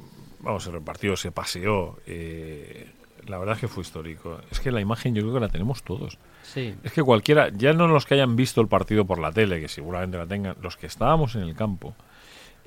Vamos, 0.40 0.64
se 0.64 0.70
repartió, 0.70 1.16
se 1.16 1.30
paseó. 1.32 1.98
eh, 2.06 2.90
la 3.26 3.38
verdad 3.38 3.54
es 3.54 3.60
que 3.60 3.68
fue 3.68 3.82
histórico. 3.82 4.38
Es 4.50 4.60
que 4.60 4.70
la 4.72 4.80
imagen 4.80 5.14
yo 5.14 5.22
creo 5.22 5.34
que 5.34 5.40
la 5.40 5.48
tenemos 5.48 5.82
todos. 5.82 6.18
Sí, 6.42 6.74
Es 6.82 6.92
que 6.92 7.02
cualquiera, 7.02 7.50
ya 7.50 7.72
no 7.72 7.86
los 7.86 8.04
que 8.04 8.14
hayan 8.14 8.34
visto 8.34 8.60
el 8.60 8.68
partido 8.68 9.04
por 9.04 9.18
la 9.18 9.30
tele, 9.32 9.60
que 9.60 9.68
seguramente 9.68 10.18
la 10.18 10.26
tengan, 10.26 10.56
los 10.60 10.76
que 10.76 10.86
estábamos 10.86 11.36
en 11.36 11.42
el 11.42 11.54
campo, 11.54 11.94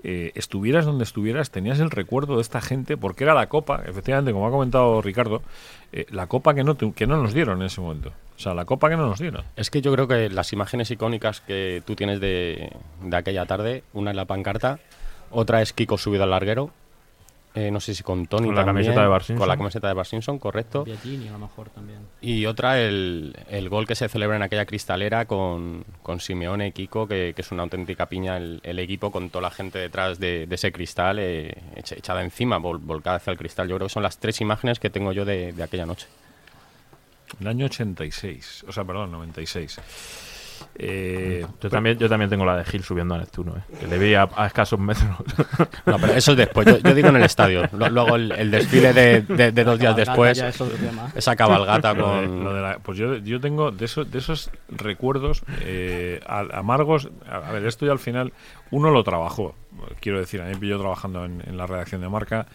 eh, 0.01 0.31
estuvieras 0.35 0.85
donde 0.85 1.03
estuvieras, 1.03 1.51
tenías 1.51 1.79
el 1.79 1.91
recuerdo 1.91 2.35
de 2.37 2.41
esta 2.41 2.61
gente, 2.61 2.95
porque 2.95 3.25
era 3.25 3.33
la 3.33 3.49
copa, 3.49 3.83
efectivamente, 3.85 4.31
como 4.31 4.47
ha 4.47 4.51
comentado 4.51 5.01
Ricardo, 5.01 5.41
eh, 5.91 6.05
la 6.09 6.27
copa 6.27 6.53
que 6.53 6.63
no, 6.63 6.77
que 6.77 7.05
no 7.07 7.21
nos 7.21 7.33
dieron 7.33 7.59
en 7.59 7.65
ese 7.67 7.81
momento. 7.81 8.13
O 8.37 8.39
sea, 8.39 8.53
la 8.53 8.65
copa 8.65 8.89
que 8.89 8.95
no 8.95 9.07
nos 9.07 9.19
dieron. 9.19 9.43
Es 9.57 9.69
que 9.69 9.81
yo 9.81 9.91
creo 9.91 10.07
que 10.07 10.29
las 10.29 10.53
imágenes 10.53 10.89
icónicas 10.89 11.41
que 11.41 11.83
tú 11.85 11.95
tienes 11.95 12.21
de, 12.21 12.71
de 13.01 13.17
aquella 13.17 13.45
tarde, 13.45 13.83
una 13.93 14.11
es 14.11 14.15
la 14.15 14.25
pancarta, 14.25 14.79
otra 15.31 15.61
es 15.61 15.73
Kiko 15.73 15.97
subido 15.97 16.23
al 16.23 16.29
larguero, 16.31 16.71
eh, 17.53 17.71
no 17.71 17.79
sé 17.79 17.95
si 17.95 18.03
con 18.03 18.27
Tony 18.27 18.47
Con 18.47 18.55
la 18.55 18.65
también, 18.65 18.87
camiseta 18.87 19.07
de 19.07 19.19
Simpson. 19.19 19.37
con 19.37 19.47
la 19.47 19.55
camiseta 19.57 19.93
de 19.93 20.03
Simpson, 20.05 20.39
correcto. 20.39 20.83
Biagini 20.83 21.29
a 21.29 21.31
lo 21.31 21.39
mejor 21.39 21.69
también. 21.69 21.99
Y 22.19 22.45
otra 22.47 22.81
el, 22.81 23.33
el 23.49 23.69
gol 23.69 23.87
que 23.87 23.95
se 23.95 24.09
celebra 24.09 24.35
en 24.35 24.41
aquella 24.41 24.65
cristalera 24.65 25.23
con, 25.23 25.85
con 26.03 26.19
Simeone 26.19 26.67
y 26.67 26.71
Kiko, 26.73 27.07
que, 27.07 27.31
que 27.33 27.41
es 27.41 27.51
una 27.53 27.63
auténtica 27.63 28.07
piña 28.07 28.35
el, 28.35 28.59
el 28.61 28.77
equipo 28.79 29.09
con 29.09 29.29
toda 29.29 29.43
la 29.43 29.51
gente 29.51 29.79
detrás 29.79 30.19
de, 30.19 30.47
de 30.47 30.55
ese 30.55 30.73
cristal 30.73 31.17
eh, 31.19 31.55
echa- 31.77 31.95
echada 31.97 32.21
encima, 32.23 32.59
vol- 32.59 32.81
volcada 32.81 33.15
hacia 33.17 33.31
el 33.31 33.37
cristal. 33.37 33.69
Yo 33.69 33.77
creo 33.77 33.87
que 33.87 33.93
son 33.93 34.03
las 34.03 34.17
tres 34.17 34.41
imágenes 34.41 34.77
que 34.79 34.89
tengo 34.89 35.13
yo 35.13 35.23
de, 35.23 35.53
de 35.53 35.63
aquella 35.63 35.85
noche. 35.85 36.07
El 37.39 37.47
año 37.47 37.67
86, 37.67 38.65
o 38.67 38.71
sea, 38.73 38.83
perdón, 38.83 39.11
96. 39.13 39.79
Eh, 40.77 41.45
Yo 41.61 41.69
también, 41.69 41.97
yo 41.97 42.09
también 42.09 42.29
tengo 42.29 42.43
la 42.45 42.57
de 42.57 42.65
Gil 42.65 42.83
subiendo 42.83 43.15
a 43.15 43.17
Neptuno, 43.19 43.55
¿eh? 43.55 43.61
que 43.79 43.87
le 43.87 43.97
vi 43.97 44.13
a, 44.13 44.27
a 44.35 44.47
escasos 44.47 44.77
metros. 44.79 45.07
No, 45.85 45.97
pero 45.99 46.13
eso 46.13 46.31
es 46.31 46.37
después. 46.37 46.67
Yo, 46.67 46.77
yo 46.79 46.93
digo 46.93 47.09
en 47.09 47.15
el 47.17 47.23
estadio. 47.23 47.69
Luego 47.71 48.15
el, 48.15 48.31
el 48.33 48.51
desfile 48.51 48.91
de, 48.93 49.21
de- 49.21 49.51
de 49.51 49.63
dos 49.63 49.79
días 49.79 49.95
después, 49.95 50.37
es 50.39 50.61
esa 51.15 51.35
cabalgata 51.35 51.93
Lo 51.93 52.19
de- 52.19 52.27
con... 52.27 52.43
lo 52.43 52.53
de 52.53 52.61
la- 52.61 52.79
pues 52.79 52.97
yo, 52.97 53.15
yo 53.17 53.39
tengo 53.39 53.71
de, 53.71 53.85
esos 53.85 54.09
de 54.11 54.17
esos 54.19 54.49
recuerdos 54.69 55.43
eh, 55.61 56.19
a- 56.27 56.45
amargos. 56.59 57.09
A, 57.29 57.37
a 57.49 57.51
ver, 57.53 57.65
esto 57.65 57.85
ya 57.85 57.91
al 57.93 57.99
final 57.99 58.33
uno 58.71 58.89
lo 58.91 59.03
trabajó. 59.03 59.55
Quiero 60.01 60.19
decir, 60.19 60.41
a 60.41 60.45
mí 60.45 60.51
me 60.53 60.57
pilló 60.59 60.79
trabajando 60.79 61.23
en, 61.23 61.41
en 61.47 61.55
la 61.57 61.67
redacción 61.67 62.01
de 62.01 62.09
marca. 62.09 62.47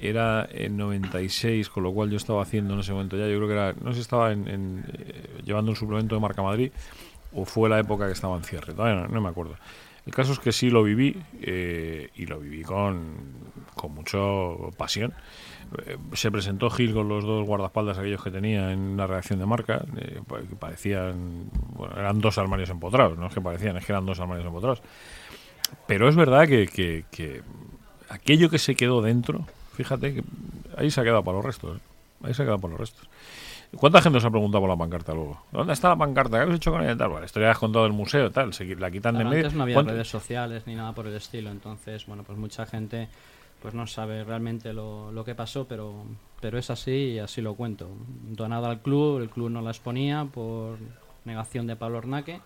Era 0.00 0.48
en 0.50 0.76
96, 0.76 1.68
con 1.68 1.84
lo 1.84 1.92
cual 1.92 2.10
yo 2.10 2.16
estaba 2.16 2.42
haciendo 2.42 2.74
en 2.74 2.80
ese 2.80 2.92
momento 2.92 3.16
ya. 3.16 3.28
Yo 3.28 3.36
creo 3.36 3.46
que 3.46 3.54
era, 3.54 3.72
no 3.80 3.90
sé 3.90 3.96
si 3.96 4.00
estaba 4.00 4.32
en, 4.32 4.48
en, 4.48 4.84
eh, 4.92 5.28
llevando 5.44 5.70
un 5.70 5.76
suplemento 5.76 6.16
de 6.16 6.20
marca 6.20 6.42
Madrid 6.42 6.72
o 7.34 7.44
fue 7.44 7.68
la 7.68 7.78
época 7.78 8.06
que 8.06 8.12
estaba 8.12 8.36
en 8.36 8.44
cierre. 8.44 8.74
No, 8.74 9.06
no 9.08 9.20
me 9.20 9.28
acuerdo. 9.28 9.56
El 10.04 10.12
caso 10.14 10.32
es 10.32 10.40
que 10.40 10.50
sí 10.52 10.68
lo 10.68 10.82
viví 10.82 11.16
eh, 11.42 12.10
y 12.16 12.26
lo 12.26 12.40
viví 12.40 12.62
con, 12.62 13.14
con 13.74 13.92
mucho 13.92 14.70
pasión. 14.76 15.14
Eh, 15.86 15.96
se 16.14 16.30
presentó 16.32 16.68
Gil 16.70 16.92
con 16.92 17.08
los 17.08 17.24
dos 17.24 17.46
guardaespaldas 17.46 17.98
aquellos 17.98 18.22
que 18.22 18.30
tenía 18.32 18.72
en 18.72 18.96
la 18.96 19.06
redacción 19.06 19.38
de 19.38 19.46
marca, 19.46 19.84
eh, 19.96 20.20
que 20.48 20.56
parecían, 20.56 21.50
eran 21.96 22.20
dos 22.20 22.36
armarios 22.38 22.68
empotrados, 22.70 23.16
no 23.16 23.28
es 23.28 23.34
que 23.34 23.40
parecían, 23.40 23.76
es 23.76 23.86
que 23.86 23.92
eran 23.92 24.04
dos 24.04 24.18
armarios 24.20 24.44
empotrados. 24.46 24.82
Pero 25.86 26.08
es 26.08 26.16
verdad 26.16 26.46
que, 26.48 26.66
que- 26.66 27.04
que 27.10 27.42
aquello 28.08 28.50
que 28.50 28.58
se 28.58 28.74
quedó 28.74 29.00
dentro, 29.02 29.46
fíjate, 29.74 30.22
ahí 30.76 30.90
se 30.90 31.00
ha 31.00 31.04
quedado 31.04 31.22
para 31.24 31.36
los 31.38 31.44
restos, 31.46 31.80
ahí 32.22 32.34
se 32.34 32.42
ha 32.42 32.44
quedado 32.44 32.58
para 32.60 32.72
los 32.72 32.80
restos. 32.80 33.08
¿Cuánta 33.76 34.02
gente 34.02 34.18
os 34.18 34.24
ha 34.24 34.30
preguntado 34.30 34.60
por 34.60 34.70
la 34.70 34.76
pancarta 34.76 35.12
luego? 35.14 35.44
¿Dónde 35.50 35.72
está 35.72 35.88
la 35.88 35.96
pancarta? 35.96 36.36
¿Qué 36.36 36.42
habéis 36.42 36.56
hecho 36.56 36.70
con 36.72 36.82
ella? 36.82 36.96
Tal, 36.96 37.08
bueno, 37.08 37.24
historia 37.24 37.48
que 37.48 37.52
has 37.52 37.58
contado 37.58 37.84
del 37.84 37.92
museo, 37.94 38.30
tal, 38.30 38.52
se 38.52 38.64
la 38.76 38.90
quitan 38.90 39.16
de 39.16 39.24
medio. 39.24 39.38
antes 39.38 39.54
no 39.54 39.62
había 39.62 39.74
¿Cuánto- 39.76 39.92
redes 39.92 40.08
sociales 40.08 40.66
ni 40.66 40.74
nada 40.74 40.92
por 40.92 41.06
el 41.06 41.14
estilo, 41.14 41.50
entonces, 41.50 42.06
bueno, 42.06 42.22
pues 42.22 42.38
mucha 42.38 42.66
gente 42.66 43.08
pues 43.62 43.74
no 43.74 43.86
sabe 43.86 44.24
realmente 44.24 44.72
lo, 44.72 45.12
lo 45.12 45.24
que 45.24 45.34
pasó, 45.36 45.66
pero, 45.68 46.04
pero 46.40 46.58
es 46.58 46.68
así 46.68 46.90
y 47.12 47.18
así 47.20 47.40
lo 47.40 47.54
cuento. 47.54 47.88
Donado 48.28 48.66
al 48.66 48.80
club, 48.80 49.20
el 49.20 49.30
club 49.30 49.50
no 49.50 49.62
la 49.62 49.70
exponía 49.70 50.26
por 50.32 50.78
negación 51.24 51.68
de 51.68 51.76
Pablo 51.76 51.98
Ornaque. 51.98 52.40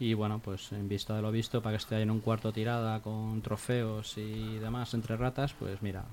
Y 0.00 0.14
bueno, 0.14 0.40
pues 0.42 0.72
en 0.72 0.88
vista 0.88 1.14
de 1.14 1.20
lo 1.22 1.30
visto, 1.30 1.60
para 1.60 1.74
que 1.74 1.82
esté 1.82 1.96
ahí 1.96 2.02
en 2.04 2.10
un 2.10 2.20
cuarto 2.20 2.52
tirada 2.52 3.00
con 3.02 3.42
trofeos 3.42 4.16
y 4.16 4.56
demás 4.58 4.94
entre 4.94 5.16
ratas, 5.16 5.52
pues 5.58 5.82
mira, 5.82 6.04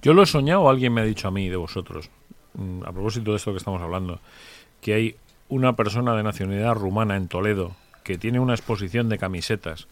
Yo 0.00 0.14
lo 0.14 0.22
he 0.22 0.26
soñado, 0.26 0.70
alguien 0.70 0.94
me 0.94 1.02
ha 1.02 1.04
dicho 1.04 1.28
a 1.28 1.30
mí 1.32 1.48
de 1.50 1.56
vosotros, 1.56 2.08
a 2.86 2.92
propósito 2.92 3.30
de 3.30 3.36
esto 3.36 3.52
que 3.52 3.58
estamos 3.58 3.80
hablando, 3.82 4.20
que 4.80 4.94
hay 4.94 5.16
una 5.48 5.74
persona 5.74 6.14
de 6.14 6.22
nacionalidad 6.22 6.74
rumana 6.74 7.16
en 7.16 7.28
Toledo 7.28 7.74
que 8.04 8.18
tiene 8.18 8.40
una 8.40 8.54
exposición 8.54 9.08
de 9.08 9.18
camisetas, 9.18 9.86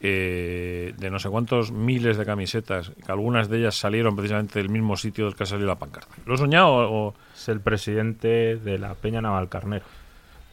eh, 0.00 0.94
de 0.98 1.10
no 1.10 1.18
sé 1.18 1.28
cuántos 1.30 1.72
miles 1.72 2.16
de 2.16 2.24
camisetas, 2.26 2.90
que 3.04 3.12
algunas 3.12 3.48
de 3.48 3.58
ellas 3.58 3.76
salieron 3.76 4.16
precisamente 4.16 4.58
del 4.58 4.68
mismo 4.68 4.96
sitio 4.96 5.24
del 5.26 5.34
que 5.34 5.46
salió 5.46 5.66
la 5.66 5.76
pancarta. 5.76 6.14
¿Lo 6.26 6.34
he 6.34 6.38
soñado 6.38 6.68
o...? 6.68 7.08
o- 7.08 7.14
Es 7.34 7.48
el 7.48 7.60
presidente 7.60 8.56
de 8.56 8.78
la 8.78 8.94
Peña 8.94 9.20
Navalcarnero. 9.20 9.84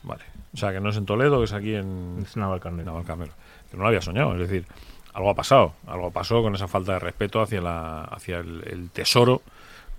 Vale. 0.03 0.23
O 0.53 0.57
sea, 0.57 0.71
que 0.73 0.79
no 0.79 0.89
es 0.89 0.97
en 0.97 1.05
Toledo, 1.05 1.37
que 1.39 1.45
es 1.45 1.53
aquí 1.53 1.75
en... 1.75 2.19
Es 2.23 2.35
Navalcarnero. 2.37 2.91
Navalcarnero. 2.91 3.31
Que 3.69 3.77
no 3.77 3.83
lo 3.83 3.87
había 3.89 4.01
soñado, 4.01 4.33
es 4.33 4.39
decir, 4.39 4.65
algo 5.13 5.29
ha 5.29 5.35
pasado. 5.35 5.73
Algo 5.87 6.11
pasó 6.11 6.41
con 6.41 6.55
esa 6.55 6.67
falta 6.67 6.93
de 6.93 6.99
respeto 6.99 7.41
hacia, 7.41 7.61
la, 7.61 8.03
hacia 8.03 8.39
el, 8.39 8.63
el 8.67 8.89
tesoro 8.89 9.41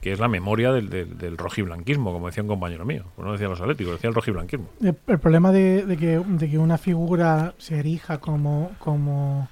que 0.02 0.12
es 0.12 0.18
la 0.18 0.26
memoria 0.26 0.72
del, 0.72 0.90
del, 0.90 1.38
rojiblanquismo, 1.38 2.12
como 2.12 2.26
decía 2.26 2.42
un 2.42 2.48
compañero 2.48 2.84
mío. 2.84 3.04
No 3.16 3.30
decía 3.30 3.46
los 3.46 3.60
atléticos, 3.60 3.94
decía 3.94 4.08
el 4.08 4.16
rojiblanquismo. 4.16 4.66
El, 4.82 4.94
problema 4.94 5.52
de, 5.52 5.96
que, 5.96 6.58
una 6.58 6.76
figura 6.76 7.54
se 7.58 7.78
erija 7.78 8.18
como, 8.18 8.72
como, 8.80 9.48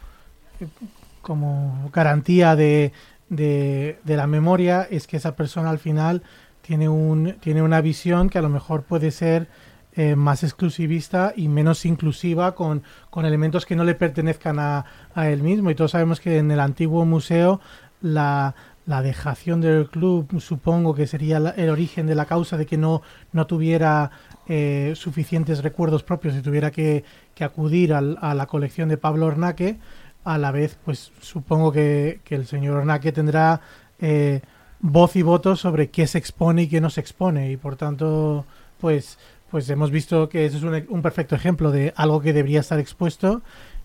como 1.22 1.88
garantía 1.92 2.56
de, 2.56 2.92
de, 3.28 4.00
de 4.02 4.16
la 4.16 4.26
memoria 4.26 4.88
es 4.90 5.06
que 5.06 5.18
esa 5.18 5.36
persona 5.36 5.70
al 5.70 5.78
final 5.78 6.24
tiene, 6.62 6.88
un, 6.88 7.36
tiene 7.38 7.62
una 7.62 7.80
visión 7.80 8.28
que 8.28 8.38
a 8.38 8.42
lo 8.42 8.48
mejor 8.48 8.82
puede 8.82 9.12
ser 9.12 9.46
eh, 9.92 10.16
más 10.16 10.42
exclusivista 10.42 11.32
y 11.36 11.46
menos 11.46 11.86
inclusiva 11.86 12.56
con, 12.56 12.82
con 13.10 13.24
elementos 13.24 13.66
que 13.66 13.76
no 13.76 13.84
le 13.84 13.94
pertenezcan 13.94 14.58
a, 14.58 14.84
a 15.14 15.28
él 15.28 15.44
mismo. 15.44 15.70
Y 15.70 15.76
todos 15.76 15.92
sabemos 15.92 16.18
que 16.18 16.38
en 16.38 16.50
el 16.50 16.58
antiguo 16.58 17.04
museo 17.04 17.60
la, 18.00 18.54
la 18.86 19.02
dejación 19.02 19.60
del 19.60 19.88
club 19.88 20.40
supongo 20.40 20.94
que 20.94 21.06
sería 21.06 21.36
el 21.56 21.68
origen 21.70 22.06
de 22.06 22.14
la 22.14 22.24
causa 22.24 22.56
de 22.56 22.66
que 22.66 22.76
no, 22.76 23.02
no 23.32 23.46
tuviera 23.46 24.10
eh, 24.48 24.94
suficientes 24.96 25.62
recuerdos 25.62 26.02
propios 26.02 26.34
y 26.34 26.40
tuviera 26.42 26.70
que, 26.70 27.04
que 27.34 27.44
acudir 27.44 27.92
al- 27.94 28.18
a 28.20 28.34
la 28.34 28.46
colección 28.46 28.88
de 28.88 28.96
Pablo 28.96 29.26
Ornaque. 29.26 29.78
A 30.24 30.38
la 30.38 30.50
vez, 30.50 30.76
pues 30.84 31.12
supongo 31.20 31.72
que, 31.72 32.20
que 32.24 32.34
el 32.34 32.46
señor 32.46 32.76
Ornaque 32.78 33.12
tendrá 33.12 33.60
eh, 34.00 34.40
voz 34.80 35.14
y 35.16 35.22
voto 35.22 35.56
sobre 35.56 35.90
qué 35.90 36.06
se 36.06 36.18
expone 36.18 36.62
y 36.62 36.68
qué 36.68 36.80
no 36.80 36.90
se 36.90 37.00
expone. 37.00 37.50
Y 37.52 37.56
por 37.56 37.76
tanto, 37.76 38.44
pues, 38.80 39.18
pues 39.50 39.70
hemos 39.70 39.90
visto 39.90 40.28
que 40.28 40.46
eso 40.46 40.56
es 40.58 40.62
un, 40.62 40.84
un 40.88 41.02
perfecto 41.02 41.34
ejemplo 41.36 41.70
de 41.70 41.92
algo 41.96 42.20
que 42.20 42.32
debería 42.32 42.60
estar 42.60 42.78
expuesto 42.78 43.42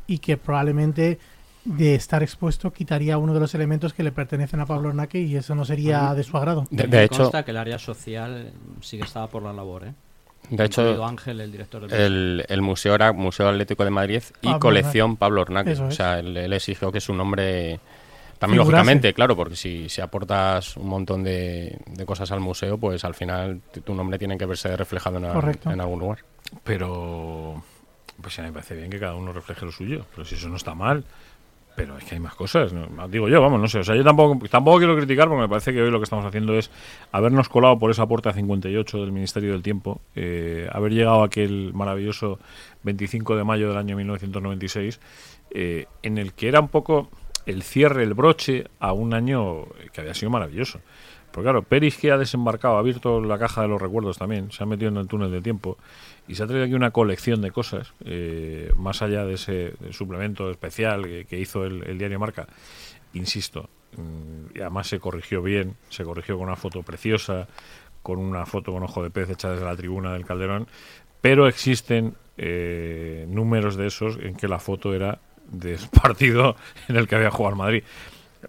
y 0.08 0.18
que 0.20 0.38
probablemente 0.38 1.20
de 1.66 1.96
estar 1.96 2.24
expuesto 2.24 2.72
quitaría 2.72 3.18
uno 3.18 3.34
de 3.34 3.40
los 3.40 3.54
elementos 3.56 3.94
que 3.94 4.04
le 4.04 4.12
pertenecen 4.12 4.60
a 4.60 4.66
Pablo 4.66 4.90
Ornaque 4.90 5.20
y 5.20 5.36
eso 5.36 5.56
no 5.56 5.66
sería 5.66 6.14
de 6.14 6.24
su 6.24 6.38
agrado. 6.38 6.68
De, 6.70 7.04
hecho, 7.04 7.18
consta 7.24 7.44
que 7.44 7.52
el 7.52 7.58
área 7.58 7.80
social 7.80 8.52
sí 8.82 8.98
que 8.98 9.04
estaba 9.04 9.28
por 9.28 9.44
la 9.44 9.52
labor, 9.52 9.86
¿eh? 9.86 9.94
de 10.52 10.64
hecho 10.64 11.04
Ángel, 11.04 11.42
el 11.42 11.52
director 11.52 11.88
del 11.88 12.00
el, 12.00 12.46
el 12.48 12.62
museo 12.62 12.94
era 12.94 13.12
Museo 13.14 13.50
Atlético 13.50 13.84
de 13.84 13.90
Madrid 13.90 14.22
y 14.42 14.46
Pablo 14.46 14.60
colección 14.60 15.18
Pablo 15.18 15.42
Ornaque. 15.42 15.72
Eso 15.72 15.86
O 15.86 15.90
es. 15.90 15.96
sea, 15.96 16.20
él, 16.20 16.38
él 16.38 16.54
exigió 16.54 16.92
que 16.92 17.02
su 17.02 17.14
nombre... 17.14 17.80
También, 18.38 18.62
Figurase. 18.62 18.72
lógicamente, 18.84 19.14
claro, 19.14 19.36
porque 19.36 19.56
si, 19.56 19.88
si 19.90 20.02
aportas 20.02 20.76
un 20.76 20.88
montón 20.90 21.24
de, 21.24 21.80
de 21.88 22.06
cosas 22.06 22.30
al 22.32 22.42
museo, 22.42 22.78
pues 22.78 23.06
al 23.06 23.16
final 23.16 23.62
tu 23.86 23.96
nombre 23.96 24.20
tiene 24.20 24.38
que 24.38 24.46
verse 24.46 24.76
reflejado 24.76 25.18
en, 25.18 25.26
a- 25.26 25.72
en 25.72 25.80
algún 25.82 26.00
lugar. 26.00 26.20
Pero, 26.66 27.64
pues 28.22 28.38
a 28.38 28.42
mí 28.42 28.50
me 28.50 28.54
parece 28.54 28.76
bien 28.76 28.90
que 28.90 29.00
cada 29.00 29.16
uno 29.16 29.32
refleje 29.32 29.66
lo 29.66 29.72
suyo. 29.72 30.06
Pero 30.12 30.26
si 30.26 30.36
eso 30.36 30.50
no 30.50 30.58
está 30.58 30.76
mal. 30.76 31.06
Pero 31.76 31.98
es 31.98 32.06
que 32.06 32.16
hay 32.16 32.22
más 32.22 32.36
cosas, 32.36 32.72
¿no? 32.72 33.08
digo 33.10 33.28
yo, 33.28 33.42
vamos, 33.42 33.60
no 33.60 33.68
sé. 33.68 33.80
O 33.80 33.84
sea, 33.84 33.96
yo 33.96 34.04
tampoco, 34.04 34.48
tampoco 34.48 34.78
quiero 34.78 34.96
criticar 34.96 35.28
porque 35.28 35.42
me 35.42 35.50
parece 35.50 35.74
que 35.74 35.82
hoy 35.82 35.92
lo 35.92 36.00
que 36.00 36.06
estamos 36.06 36.26
haciendo 36.26 36.58
es 36.58 36.72
habernos 37.12 37.50
colado 37.50 37.78
por 37.78 37.92
esa 37.92 38.08
puerta 38.08 38.32
58 38.32 39.02
del 39.02 39.12
Ministerio 39.12 39.52
del 39.52 39.62
Tiempo, 39.62 40.00
eh, 40.16 40.70
haber 40.72 40.94
llegado 40.94 41.22
a 41.22 41.26
aquel 41.26 41.74
maravilloso 41.74 42.40
25 42.84 43.36
de 43.36 43.44
mayo 43.44 43.68
del 43.68 43.78
año 43.78 43.98
1996, 43.98 45.02
eh, 45.52 45.88
en 46.02 46.18
el 46.18 46.34
que 46.34 46.48
era 46.48 46.62
un 46.62 46.70
poco 46.70 47.10
el 47.46 47.62
cierre, 47.62 48.04
el 48.04 48.14
broche 48.14 48.66
a 48.80 48.94
un 48.94 49.14
año 49.14 49.66
que 49.92 50.02
había 50.02 50.14
sido 50.14 50.30
maravilloso. 50.30 50.80
Porque 51.32 51.46
claro, 51.48 51.64
Peris 51.64 51.98
que 51.98 52.12
ha 52.12 52.18
desembarcado, 52.18 52.78
ha 52.78 52.80
abierto 52.80 53.20
la 53.20 53.38
caja 53.38 53.62
de 53.62 53.68
los 53.68 53.82
recuerdos 53.82 54.18
también, 54.18 54.54
se 54.54 54.64
ha 54.64 54.66
metido 54.66 54.90
en 54.90 54.96
el 54.96 55.08
túnel 55.08 55.30
del 55.32 55.44
tiempo 55.44 55.78
y 56.28 56.36
se 56.36 56.44
ha 56.44 56.48
traído 56.48 56.66
aquí 56.66 56.74
una 56.74 56.92
colección 56.92 57.42
de 57.42 57.52
cosas, 57.52 57.94
eh, 58.04 58.72
más 58.78 59.02
allá 59.02 59.26
de 59.26 59.36
ese 59.36 59.74
suplemento 59.92 60.50
especial 60.50 61.26
que, 61.28 61.40
hizo 61.40 61.66
el, 61.66 61.98
diario 61.98 62.20
Marca. 62.20 62.48
Insisto, 63.14 63.70
mm, 63.96 64.58
y 64.58 64.62
además 64.62 64.88
se 64.88 65.00
corrigió 65.00 65.42
bien, 65.42 65.76
se 65.90 66.04
corrigió 66.04 66.38
con 66.38 66.48
una 66.48 66.56
foto 66.56 66.82
preciosa, 66.84 67.48
con 68.02 68.20
una 68.20 68.46
foto 68.46 68.72
con 68.72 68.84
ojo 68.84 69.04
de 69.04 69.10
pez 69.10 69.30
hecha 69.30 69.52
desde 69.52 69.66
la 69.66 69.76
tribuna 69.76 70.14
del 70.14 70.26
Calderón, 70.26 70.68
pero 71.22 71.48
existen 71.48 72.16
eh, 72.38 73.26
números 73.30 73.76
de 73.78 73.88
esos 73.88 74.18
en 74.18 74.36
que 74.36 74.48
la 74.48 74.60
foto 74.60 74.94
era 74.94 75.20
del 75.48 75.80
partido 76.02 76.56
en 76.88 76.96
el 76.98 77.08
que 77.08 77.16
había 77.16 77.32
jugado 77.32 77.54
el 77.54 77.60
Madrid. 77.60 77.84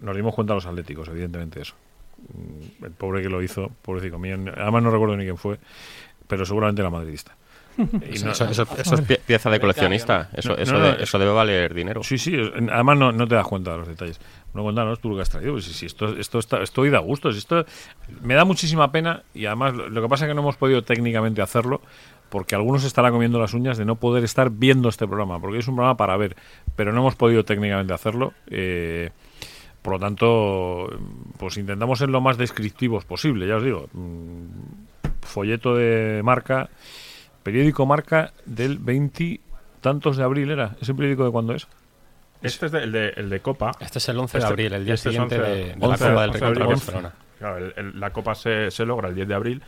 Nos 0.01 0.17
dimos 0.17 0.35
cuenta 0.35 0.55
los 0.55 0.67
atléticos, 0.67 1.09
evidentemente, 1.09 1.59
de 1.59 1.63
eso. 1.63 1.75
Mm, 2.35 2.85
El 2.85 2.93
pobre 2.93 3.23
que 3.23 3.29
lo 3.29 3.43
hizo, 3.43 3.71
pobrecito 3.83 4.19
mío, 4.19 4.37
además 4.57 4.83
no 4.83 4.91
recuerdo 4.91 5.17
ni 5.17 5.25
quién 5.25 5.37
fue, 5.37 5.59
pero 6.27 6.45
seguramente 6.45 6.83
era 6.83 6.91
madridista. 6.91 7.37
Y 7.79 8.19
no- 8.25 8.33
eso, 8.33 8.45
eso- 8.47 8.67
eso 8.79 8.95
es 8.95 9.01
pie- 9.03 9.21
pieza 9.27 9.51
de 9.51 9.61
coleccionista. 9.61 10.31
Eso, 10.33 10.57
No, 10.73 10.81
de- 10.81 11.03
eso 11.03 11.19
debe 11.19 11.33
valer 11.33 11.75
dinero. 11.75 12.03
Sí, 12.03 12.17
sí, 12.19 12.37
además 12.73 12.97
no, 12.99 13.13
no 13.13 13.29
te 13.29 13.35
das 13.35 13.47
cuenta 13.47 13.73
de 13.73 13.79
los 13.79 13.89
detalles. 13.89 14.21
No 14.55 14.63
cuéntanos 14.63 14.99
tú 15.01 15.11
lo 15.11 15.17
que 15.17 15.23
has 15.23 15.29
traído. 15.31 15.53
Pues 15.53 15.65
sí, 15.67 15.75
sí, 15.75 15.87
esto, 15.87 16.17
esto 16.17 16.39
está, 16.39 16.63
estoy 16.63 16.89
da 16.91 16.99
gusto. 17.01 17.31
si 17.33 17.39
Esto 17.39 17.65
me 18.23 18.35
da 18.35 18.45
muchísima 18.45 18.91
pena 18.91 19.23
y 19.35 19.47
además 19.47 19.75
lo, 19.75 19.89
lo 19.91 20.03
que 20.03 20.09
pasa 20.09 20.25
es 20.25 20.31
que 20.31 20.35
no 20.35 20.41
hemos 20.41 20.57
podido 20.57 20.83
técnicamente 20.83 21.43
hacerlo 21.43 21.83
porque 22.31 22.55
algunos 22.55 22.83
estarán 22.85 23.13
comiendo 23.13 23.39
las 23.39 23.55
uñas 23.55 23.79
de 23.79 23.85
no 23.85 23.97
poder 23.97 24.25
estar 24.25 24.51
viendo 24.51 24.89
este 24.89 25.07
programa, 25.07 25.39
porque 25.41 25.59
es 25.59 25.69
un 25.69 25.77
programa 25.77 25.97
para 25.97 26.17
ver, 26.17 26.35
pero 26.75 26.93
no 26.93 27.01
hemos 27.01 27.15
podido 27.15 27.45
técnicamente 27.45 27.93
hacerlo. 27.93 28.33
eh, 28.49 29.11
por 29.83 29.93
lo 29.93 29.99
tanto, 30.01 30.89
pues 31.39 31.57
intentamos 31.59 32.01
ser 32.01 32.09
lo 32.09 32.21
más 32.21 32.37
descriptivos 32.39 33.05
posible, 33.05 33.47
ya 33.47 33.57
os 33.59 33.63
digo. 33.63 33.89
Mm, 33.93 34.47
Folleto 35.23 35.77
de 35.77 36.23
marca, 36.25 36.69
periódico 37.47 37.87
marca 37.87 38.33
del 38.45 38.79
20 38.79 39.41
tantos 39.81 40.17
de 40.17 40.25
abril 40.25 40.51
era. 40.51 40.75
¿Ese 40.81 40.93
periódico 40.95 41.25
de 41.25 41.31
cuándo 41.31 41.55
es? 41.55 41.69
Este 42.43 42.67
es 42.67 42.73
de- 42.73 42.83
el, 42.83 42.91
de, 42.93 43.09
el 43.11 43.31
de 43.31 43.39
Copa. 43.41 43.71
Este 43.79 43.99
es 43.99 44.09
el 44.09 44.19
11 44.19 44.39
de 44.39 44.43
Este- 44.43 44.53
abril, 44.53 44.73
el 44.73 44.85
día 44.85 44.95
este 44.95 45.09
es 45.11 45.15
siguiente 45.15 45.37
11 45.39 45.49
de, 45.49 45.57
de 45.57 45.77
la 45.77 45.87
11 45.87 46.05
Copa 46.09 46.21
del 46.23 46.31
11 46.31 46.39
Rey 46.41 46.49
contra. 46.49 46.67
Barcelona. 46.67 47.13
Claro, 47.39 47.59
el- 47.59 47.75
el- 47.77 48.01
la 48.01 48.11
Copa 48.11 48.35
se, 48.35 48.71
se 48.73 48.85
logra 48.85 49.09
el 49.09 49.15
10 49.15 49.29
de 49.29 49.35
abril 49.35 49.63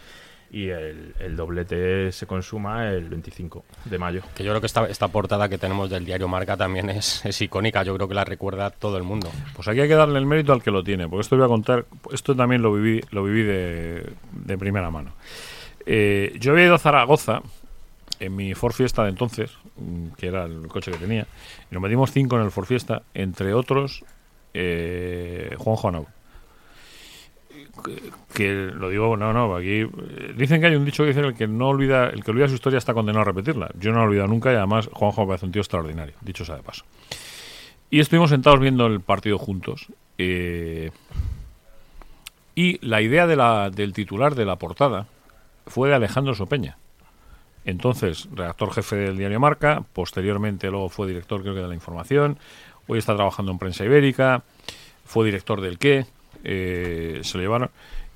y 0.51 0.69
el, 0.71 1.14
el 1.21 1.37
doblete 1.37 2.11
se 2.11 2.27
consuma 2.27 2.88
el 2.91 3.09
25 3.09 3.64
de 3.85 3.99
mayo. 3.99 4.23
Que 4.35 4.43
yo 4.43 4.51
creo 4.51 4.61
que 4.61 4.67
esta, 4.67 4.87
esta 4.88 5.07
portada 5.09 5.49
que 5.49 5.57
tenemos 5.59 5.88
del 5.88 6.05
diario 6.05 6.27
Marca 6.27 6.57
también 6.57 6.91
es, 6.99 7.25
es 7.25 7.41
icónica. 7.43 7.85
Yo 7.85 7.95
creo 7.95 8.09
que 8.09 8.14
la 8.14 8.25
recuerda 8.25 8.71
todo 8.71 8.97
el 8.97 9.05
mundo. 9.05 9.31
Pues 9.55 9.69
aquí 9.69 9.81
hay 9.81 9.88
que 9.88 9.95
darle 9.95 10.19
el 10.19 10.27
mérito 10.27 10.53
al 10.53 10.62
que 10.64 10.73
lo 10.73 10.83
tiene, 10.83 11.07
porque 11.09 11.21
esto 11.23 11.37
voy 11.37 11.45
a 11.45 11.49
contar, 11.49 11.87
esto 12.12 12.35
también 12.35 12.61
lo 12.62 12.73
viví, 12.73 13.01
lo 13.12 13.23
viví 13.23 13.45
de, 13.45 14.05
de 14.33 14.59
primera 14.59 14.91
mano. 14.91 15.12
Eh, 15.91 16.37
yo 16.38 16.53
había 16.53 16.64
ido 16.67 16.75
a 16.75 16.79
Zaragoza 16.79 17.41
en 18.21 18.37
mi 18.37 18.55
Ford 18.55 18.73
Fiesta 18.73 19.05
de 19.05 19.11
entonces, 19.11 19.53
mm, 19.77 20.09
que 20.17 20.27
era 20.27 20.45
el 20.45 20.69
coche 20.69 20.91
que 20.91 20.99
tenía, 20.99 21.27
y 21.71 21.75
nos 21.75 21.83
metimos 21.83 22.13
cinco 22.13 22.37
en 22.37 22.43
el 22.43 22.51
Ford 22.51 22.67
Fiesta, 22.67 23.03
entre 23.15 23.55
otros 23.55 24.05
eh, 24.55 25.55
Juan 25.59 25.77
Juanau. 25.77 26.07
Que, 28.35 28.73
lo 28.75 28.89
digo, 28.91 29.17
no, 29.17 29.33
no, 29.33 29.55
aquí 29.55 29.83
eh, 29.83 30.35
dicen 30.37 30.61
que 30.61 30.67
hay 30.67 30.75
un 30.75 30.85
dicho 30.85 31.05
que 31.05 31.09
dice 31.09 31.21
el 31.21 31.35
que 31.35 31.47
no 31.47 31.69
olvida, 31.69 32.09
el 32.09 32.25
que 32.25 32.33
olvida 32.33 32.49
su 32.49 32.55
historia 32.55 32.79
está 32.79 32.93
condenado 32.93 33.23
a 33.23 33.25
repetirla. 33.25 33.71
Yo 33.79 33.93
no 33.93 33.99
lo 33.99 34.05
he 34.05 34.07
olvidado 34.09 34.29
nunca 34.29 34.53
y 34.53 34.57
además 34.57 34.89
Juanjo 34.93 35.23
me 35.23 35.29
parece 35.29 35.47
un 35.47 35.53
tío 35.53 35.63
extraordinario, 35.63 36.15
dicho 36.21 36.45
sea 36.45 36.57
de 36.57 36.63
paso. 36.63 36.85
Y 37.91 38.01
estuvimos 38.01 38.31
sentados 38.31 38.61
viendo 38.61 38.87
el 38.87 39.01
partido 39.01 39.39
juntos. 39.39 39.87
eh, 40.19 40.91
y 42.59 42.85
la 42.85 43.01
idea 43.01 43.29
de 43.29 43.37
la, 43.37 43.71
del 43.71 43.93
titular 43.93 44.35
de 44.35 44.45
la 44.45 44.57
portada 44.57 45.07
fue 45.69 45.91
de 45.91 45.95
Alejandro 45.95 46.35
Sopeña. 46.35 46.77
Entonces, 47.64 48.29
redactor 48.33 48.73
jefe 48.73 48.97
del 48.97 49.16
diario 49.16 49.40
Marca, 49.40 49.85
posteriormente 49.92 50.71
luego 50.71 50.88
fue 50.88 51.07
director 51.07 51.42
creo 51.42 51.55
que 51.55 51.61
de 51.61 51.68
la 51.68 51.75
información, 51.75 52.38
hoy 52.87 52.99
está 52.99 53.14
trabajando 53.14 53.53
en 53.53 53.59
prensa 53.59 53.85
ibérica, 53.85 54.42
fue 55.05 55.27
director 55.27 55.61
del 55.61 55.79
qué, 55.79 56.07
eh, 56.44 57.21
se 57.23 57.37
lo 57.37 57.42
llevaron. 57.42 57.71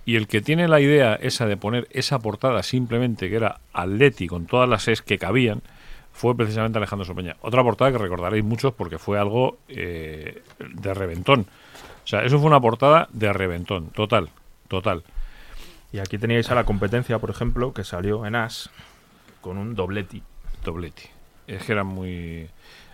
Y 0.04 0.16
el 0.16 0.26
que 0.26 0.40
tiene 0.40 0.66
la 0.68 0.80
idea 0.80 1.14
esa 1.14 1.46
de 1.46 1.56
poner 1.56 1.86
esa 1.90 2.18
portada 2.18 2.62
simplemente 2.62 3.28
que 3.28 3.36
era 3.36 3.60
Atleti 3.72 4.26
con 4.26 4.46
todas 4.46 4.68
las 4.68 4.88
es 4.88 5.00
que 5.00 5.18
cabían, 5.18 5.62
fue 6.12 6.36
precisamente 6.36 6.78
Alejandro 6.78 7.04
Sopeña. 7.04 7.36
Otra 7.40 7.62
portada 7.62 7.92
que 7.92 7.98
recordaréis 7.98 8.44
muchos 8.44 8.74
porque 8.74 8.98
fue 8.98 9.18
algo 9.18 9.58
eh, 9.68 10.42
de 10.58 10.94
reventón. 10.94 11.46
O 12.04 12.06
sea, 12.06 12.24
eso 12.24 12.38
fue 12.38 12.48
una 12.48 12.60
portada 12.60 13.08
de 13.12 13.32
reventón, 13.32 13.90
total, 13.90 14.30
total. 14.68 15.04
Y 15.92 15.98
aquí 15.98 16.18
teníais 16.18 16.50
a 16.50 16.54
la 16.54 16.64
competencia, 16.64 17.18
por 17.18 17.30
ejemplo, 17.30 17.72
que 17.72 17.84
salió 17.84 18.26
en 18.26 18.34
As 18.34 18.70
con 19.42 19.58
un 19.58 19.74
dobleti. 19.74 20.22
Dobleti. 20.64 21.02
Es 21.46 21.64
que 21.64 21.72
era 21.72 21.84
muy... 21.84 22.08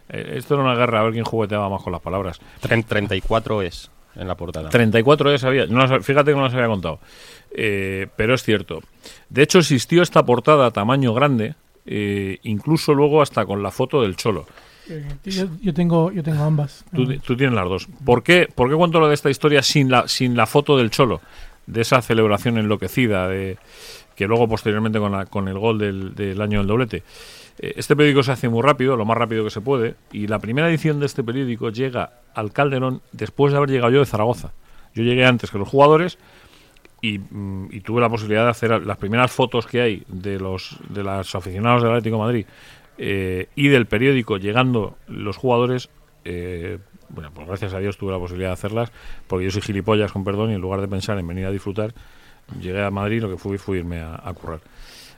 eh, 0.09 0.33
esto 0.35 0.55
era 0.55 0.65
una 0.65 0.75
guerra, 0.75 0.99
a 1.01 1.03
ver 1.05 1.13
quién 1.13 1.25
jugueteaba 1.25 1.69
más 1.69 1.83
con 1.83 1.93
las 1.93 2.03
palabras. 2.03 2.41
Tren- 2.61 2.85
34 2.85 3.63
es 3.63 3.91
en 4.17 4.27
la 4.27 4.35
portada. 4.37 4.69
34 4.71 5.31
de 5.31 5.39
sabía. 5.39 5.67
No 5.67 5.87
las- 5.87 6.05
fíjate 6.05 6.33
que 6.33 6.37
no 6.37 6.43
las 6.43 6.55
había 6.55 6.67
contado. 6.67 6.99
Eh, 7.53 8.09
pero 8.17 8.35
es 8.35 8.43
cierto. 8.43 8.81
De 9.29 9.43
hecho, 9.43 9.59
existió 9.61 10.03
esta 10.03 10.25
portada 10.25 10.67
a 10.67 10.71
tamaño 10.73 11.15
grande 11.15 11.55
eh, 11.87 12.39
incluso 12.43 12.93
luego 12.95 13.23
hasta 13.23 13.47
con 13.47 13.63
la 13.63 13.71
foto 13.71 14.03
del 14.03 14.17
Cholo. 14.17 14.47
Yo, 15.25 15.47
yo 15.61 15.75
tengo, 15.75 16.11
yo 16.13 16.23
tengo 16.23 16.43
ambas. 16.43 16.85
Tú, 16.95 17.07
tú 17.19 17.37
tienes 17.37 17.55
las 17.55 17.69
dos. 17.69 17.89
¿Por 18.05 18.23
qué, 18.23 18.49
¿Por 18.55 18.71
qué 18.71 18.75
cuento 18.77 19.01
lo 19.01 19.09
de 19.09 19.15
esta 19.15 19.29
historia 19.31 19.63
sin 19.63 19.91
la, 19.91 20.09
sin 20.09 20.35
la 20.37 20.47
foto 20.47 20.77
del 20.79 20.91
Cholo? 20.91 21.21
De 21.67 21.83
esa 21.83 22.01
celebración 22.01 22.57
enloquecida, 22.57 23.29
de, 23.29 23.59
que 24.19 24.27
luego 24.27 24.49
posteriormente 24.49 24.99
con, 25.31 25.47
el 25.47 25.59
gol 25.61 25.79
del, 25.79 26.41
año 26.41 26.59
del 26.59 26.67
doblete. 26.67 27.05
Eh, 27.61 27.75
Este 27.77 27.95
periódico 27.95 28.25
se 28.25 28.33
hace 28.33 28.49
muy 28.49 28.63
rápido, 28.63 28.97
lo 28.97 29.05
más 29.05 29.17
rápido 29.17 29.45
que 29.45 29.51
se 29.51 29.61
puede, 29.61 29.95
y 30.11 30.27
la 30.27 30.41
primera 30.41 30.69
edición 30.69 30.99
de 30.99 31.07
este 31.07 31.23
periódico 31.23 31.71
llega 31.71 32.15
al 32.35 32.53
Calderón 32.53 33.01
después 33.13 33.53
de 33.53 33.59
haber 33.59 33.71
llegado 33.71 33.93
yo 33.93 34.01
de 34.01 34.07
Zaragoza. 34.07 34.53
Yo 34.93 35.05
llegué 35.05 35.25
antes 35.25 35.53
que 35.53 35.59
los 35.59 35.69
jugadores 35.69 36.19
y, 37.01 37.21
mm, 37.21 37.81
tuve 37.85 38.01
la 38.01 38.09
posibilidad 38.09 38.43
de 38.43 38.51
hacer 38.51 38.85
las 38.85 38.97
primeras 38.97 39.31
fotos 39.31 39.69
que 39.69 39.81
hay 39.81 40.03
de 40.09 40.41
los 40.41 40.77
de 40.89 41.05
los 41.05 41.33
aficionados 41.37 41.85
del 41.85 41.93
Atlético 41.93 42.19
Madrid 42.19 42.45
eh, 42.99 43.47
y 43.55 43.69
del 43.69 43.87
periódico 43.87 44.37
llegando 44.37 44.97
los 45.07 45.37
jugadores 45.37 45.91
eh, 46.25 46.79
bueno 47.09 47.31
pues 47.33 47.47
gracias 47.47 47.73
a 47.73 47.79
Dios 47.79 47.97
tuve 47.97 48.11
la 48.11 48.19
posibilidad 48.19 48.49
de 48.49 48.55
hacerlas 48.55 48.91
porque 49.29 49.45
yo 49.45 49.53
soy 49.53 49.63
gilipollas 49.63 50.11
con 50.11 50.25
perdón 50.25 50.51
y 50.51 50.55
en 50.55 50.61
lugar 50.61 50.81
de 50.81 50.89
pensar 50.89 51.17
en 51.21 51.29
venir 51.29 51.47
a 51.47 51.53
disfrutar 51.53 51.95
llegué 52.61 52.83
a 52.85 52.91
Madrid 52.91 53.17
y 53.19 53.21
lo 53.21 53.29
que 53.31 53.37
fui 53.39 53.59
fue 53.59 53.79
irme 53.79 54.01
a, 54.01 54.21
a 54.23 54.33
currar 54.33 54.61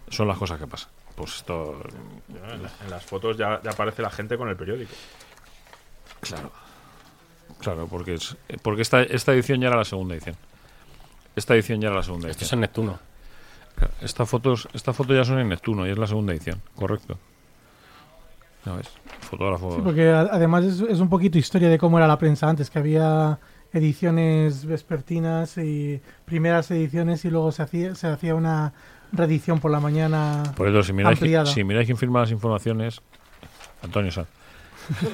son 0.09 0.27
las 0.29 0.37
cosas 0.39 0.59
que 0.59 0.67
pasan 0.67 0.91
pues 1.17 1.37
esto 1.37 1.81
En, 2.29 2.63
la- 2.63 2.71
en 2.85 2.91
las 2.91 3.05
fotos 3.05 3.37
ya, 3.37 3.61
ya 3.63 3.71
aparece 3.71 4.01
la 4.03 4.11
gente 4.11 4.39
con 4.39 4.49
el 4.49 4.57
periódico. 4.57 4.93
Claro. 6.21 6.51
Claro, 7.61 7.87
porque 7.89 8.15
es, 8.15 8.37
porque 8.63 8.83
esta, 8.83 9.03
esta 9.03 9.33
edición 9.35 9.61
ya 9.61 9.69
era 9.69 9.77
la 9.77 9.85
segunda 9.85 10.15
edición. 10.15 10.37
Esta 11.37 11.55
edición 11.55 11.81
ya 11.81 11.89
era 11.89 11.97
la 11.97 12.03
segunda 12.03 12.29
Esto 12.31 12.39
es 12.39 12.43
edición. 12.53 12.59
en 12.59 12.61
Neptuno. 12.63 12.99
Claro, 13.77 13.93
Esta 14.01 14.25
fotos, 14.25 14.69
esta 14.73 14.93
foto 14.95 15.15
ya 15.15 15.25
son 15.25 15.39
en 15.41 15.49
Neptuno 15.51 15.87
y 15.87 15.91
es 15.91 15.99
la 15.99 16.07
segunda 16.07 16.33
edición, 16.33 16.61
correcto. 16.75 17.19
Ya 18.65 18.73
ves, 18.73 18.89
fotógrafo. 19.21 19.77
Sí, 19.77 19.81
porque 19.83 20.09
además 20.11 20.65
es, 20.65 20.81
es 20.81 21.01
un 21.01 21.09
poquito 21.11 21.37
historia 21.39 21.69
de 21.69 21.79
cómo 21.79 21.99
era 21.99 22.07
la 22.07 22.19
prensa 22.19 22.49
antes, 22.49 22.71
que 22.71 22.79
había 22.79 23.39
ediciones 23.73 24.65
vespertinas 24.67 25.57
y 25.59 26.01
primeras 26.25 26.71
ediciones 26.71 27.25
y 27.25 27.31
luego 27.31 27.53
se 27.53 27.63
hacía, 27.63 27.95
se 27.95 28.07
hacía 28.09 28.35
una 28.35 28.73
reedición 29.13 29.61
por 29.61 29.71
la 29.71 29.81
mañana. 29.81 30.43
Por 30.57 30.69
eso, 30.69 30.83
si 30.83 30.93
miráis, 30.93 31.19
ampliada. 31.19 31.47
si 31.47 31.65
miráis 31.65 31.87
quién 31.87 31.99
firma 31.99 32.21
las 32.21 32.31
informaciones, 32.31 33.01
Antonio 33.83 34.11
Sanz. 34.13 34.29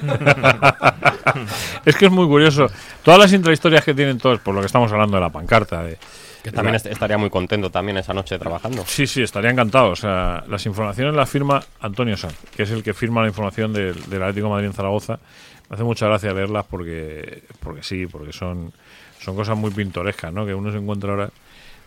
es 1.85 1.95
que 1.95 2.05
es 2.05 2.11
muy 2.11 2.25
curioso. 2.27 2.67
Todas 3.03 3.19
las 3.19 3.33
intrahistorias 3.33 3.83
que 3.83 3.93
tienen 3.93 4.17
todos, 4.17 4.39
por 4.39 4.53
lo 4.55 4.61
que 4.61 4.67
estamos 4.67 4.91
hablando 4.91 5.17
de 5.17 5.21
la 5.21 5.29
pancarta, 5.29 5.83
de, 5.83 5.97
Que 6.43 6.51
también 6.51 6.73
La- 6.73 6.77
est- 6.77 6.85
estaría 6.87 7.17
muy 7.17 7.29
contento 7.29 7.69
también 7.69 7.97
esa 7.97 8.13
noche 8.13 8.37
trabajando. 8.39 8.83
Sí, 8.87 9.05
sí, 9.07 9.21
estaría 9.21 9.51
encantado. 9.51 9.91
O 9.91 9.95
sea, 9.95 10.43
las 10.47 10.65
informaciones 10.65 11.13
las 11.13 11.29
firma 11.29 11.61
Antonio 11.81 12.17
Sanz, 12.17 12.35
que 12.55 12.63
es 12.63 12.71
el 12.71 12.83
que 12.83 12.93
firma 12.93 13.21
la 13.21 13.27
información 13.27 13.73
del, 13.73 13.93
del 14.09 14.21
Atlético 14.23 14.47
de 14.47 14.51
Madrid 14.53 14.67
en 14.67 14.73
Zaragoza. 14.73 15.19
Me 15.69 15.75
hace 15.75 15.83
mucha 15.83 16.07
gracia 16.07 16.33
leerlas 16.33 16.65
porque, 16.65 17.43
porque 17.59 17.83
sí, 17.83 18.07
porque 18.07 18.31
son, 18.31 18.71
son 19.19 19.35
cosas 19.35 19.57
muy 19.57 19.71
pintorescas, 19.71 20.31
¿no? 20.33 20.45
Que 20.45 20.53
uno 20.53 20.71
se 20.71 20.77
encuentra 20.77 21.11
ahora. 21.11 21.29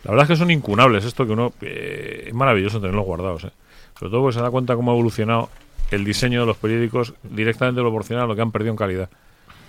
La 0.03 0.11
verdad 0.11 0.23
es 0.23 0.29
que 0.29 0.35
son 0.35 0.51
incunables 0.51 1.05
esto, 1.05 1.25
que 1.25 1.33
uno. 1.33 1.53
eh, 1.61 2.25
es 2.27 2.33
maravilloso 2.33 2.79
tenerlos 2.79 3.05
guardados, 3.05 3.45
¿eh? 3.45 3.51
Sobre 3.97 4.11
todo 4.11 4.21
porque 4.21 4.35
se 4.35 4.41
da 4.41 4.49
cuenta 4.49 4.75
cómo 4.75 4.91
ha 4.91 4.93
evolucionado 4.95 5.49
el 5.91 6.05
diseño 6.05 6.41
de 6.41 6.45
los 6.47 6.57
periódicos 6.57 7.13
directamente 7.23 7.81
proporcional 7.81 8.25
a 8.25 8.27
lo 8.27 8.35
que 8.35 8.41
han 8.41 8.51
perdido 8.51 8.71
en 8.71 8.77
calidad. 8.77 9.09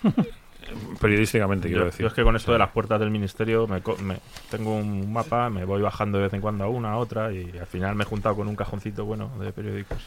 Periodísticamente, 1.00 1.68
quiero 1.68 1.82
Yo, 1.82 1.86
decir. 1.86 2.00
yo 2.02 2.06
es 2.08 2.12
que 2.14 2.22
con 2.22 2.36
esto 2.36 2.52
de 2.52 2.58
las 2.58 2.70
puertas 2.70 2.98
del 3.00 3.10
ministerio 3.10 3.66
me, 3.66 3.82
me- 4.02 4.18
tengo 4.50 4.74
un 4.76 5.12
mapa, 5.12 5.50
me 5.50 5.64
voy 5.64 5.82
bajando 5.82 6.18
de 6.18 6.24
vez 6.24 6.34
en 6.34 6.40
cuando 6.40 6.64
a 6.64 6.68
una, 6.68 6.92
a 6.92 6.96
otra 6.98 7.32
y 7.32 7.50
al 7.58 7.66
final 7.66 7.94
me 7.94 8.04
he 8.04 8.06
juntado 8.06 8.36
con 8.36 8.48
un 8.48 8.56
cajoncito 8.56 9.04
bueno 9.04 9.30
de 9.40 9.52
periódicos. 9.52 9.98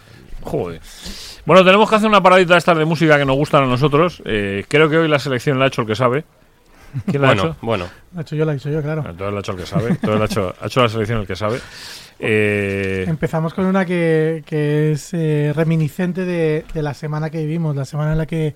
Joder. 0.41 0.81
Bueno, 1.45 1.63
tenemos 1.65 1.89
que 1.89 1.95
hacer 1.95 2.07
una 2.09 2.21
paradita 2.21 2.57
estas 2.57 2.77
de 2.77 2.85
música 2.85 3.17
que 3.17 3.25
nos 3.25 3.35
gustan 3.35 3.63
a 3.63 3.67
nosotros. 3.67 4.21
Eh, 4.25 4.65
creo 4.67 4.89
que 4.89 4.97
hoy 4.97 5.07
la 5.07 5.19
selección 5.19 5.59
la 5.59 5.65
ha 5.65 5.67
hecho 5.67 5.81
el 5.81 5.87
que 5.87 5.95
sabe. 5.95 6.23
¿Quién 7.07 7.21
la 7.21 7.29
ha 7.29 7.33
Bueno, 7.35 7.49
hecho? 7.51 7.57
bueno. 7.61 7.85
La 8.13 8.19
he 8.19 8.23
hecho 8.23 8.35
yo, 8.37 8.45
la 8.45 8.53
he 8.53 8.55
hecho 8.55 8.69
yo, 8.69 8.81
claro. 8.81 9.01
Entonces 9.07 9.31
la 9.33 9.37
ha 9.37 9.39
hecho 9.41 9.51
el 9.51 9.57
que 9.57 9.65
sabe. 9.65 9.89
Entonces 9.89 10.17
la 10.17 10.23
ha 10.23 10.25
hecho, 10.25 10.55
ha 10.61 10.65
hecho 10.67 10.81
la 10.81 10.89
selección 10.89 11.19
el 11.21 11.27
que 11.27 11.35
sabe. 11.35 11.59
Eh, 12.19 13.03
Empezamos 13.07 13.53
con 13.53 13.65
una 13.65 13.85
que, 13.85 14.43
que 14.45 14.93
es 14.93 15.13
eh, 15.13 15.51
reminiscente 15.53 16.23
de, 16.23 16.63
de 16.73 16.81
la 16.81 16.93
semana 16.93 17.29
que 17.29 17.39
vivimos, 17.39 17.75
la 17.75 17.83
semana 17.83 18.13
en 18.13 18.17
la 18.17 18.25
que 18.25 18.55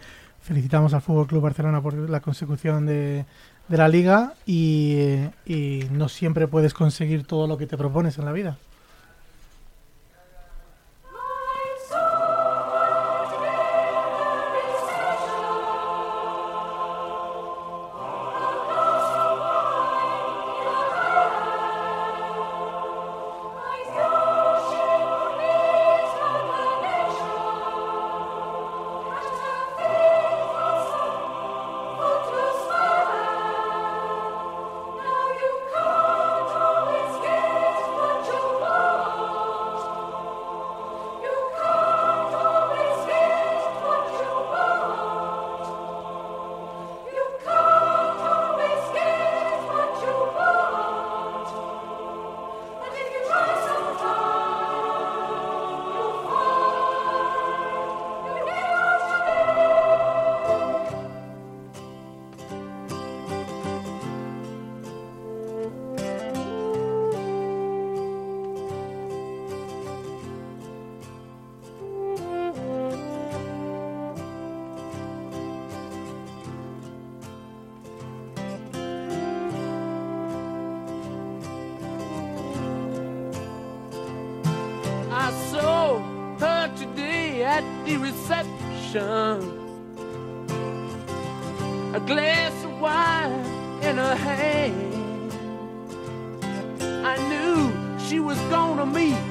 felicitamos 0.50 0.96
al 0.96 1.02
Fútbol 1.02 1.28
Club 1.28 1.44
Barcelona 1.44 1.80
por 1.80 1.94
la 1.94 2.22
consecución 2.22 2.88
de, 2.88 3.28
la 3.68 3.88
liga 3.88 4.34
eh, 4.48 5.30
y 5.46 5.84
no 5.92 6.10
siempre 6.10 6.48
puedes 6.48 6.74
conseguir 6.74 7.24
todo 7.24 7.46
lo 7.46 7.56
que 7.56 7.68
te 7.68 7.78
propones 7.78 8.18
en 8.18 8.26
la 8.26 8.32
vida. 8.32 8.58
Reception. 87.98 89.38
A 91.96 92.00
glass 92.00 92.54
of 92.64 92.80
wine 92.80 93.46
in 93.84 93.98
her 93.98 94.16
hand. 94.16 95.34
I 97.06 97.16
knew 97.30 98.00
she 98.08 98.20
was 98.20 98.38
gonna 98.50 98.86
meet 98.86 99.22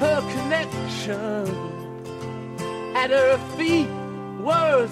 her 0.00 0.20
connection. 0.34 1.46
At 2.94 3.10
her 3.10 3.38
feet 3.56 3.88
was 4.40 4.90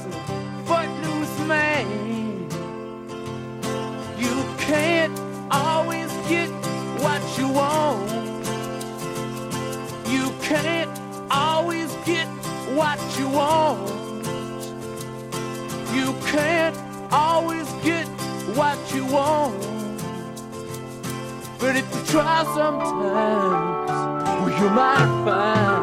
try 22.10 22.42
sometimes, 22.54 23.90
you 24.60 24.68
might 24.70 25.06
find 25.24 25.79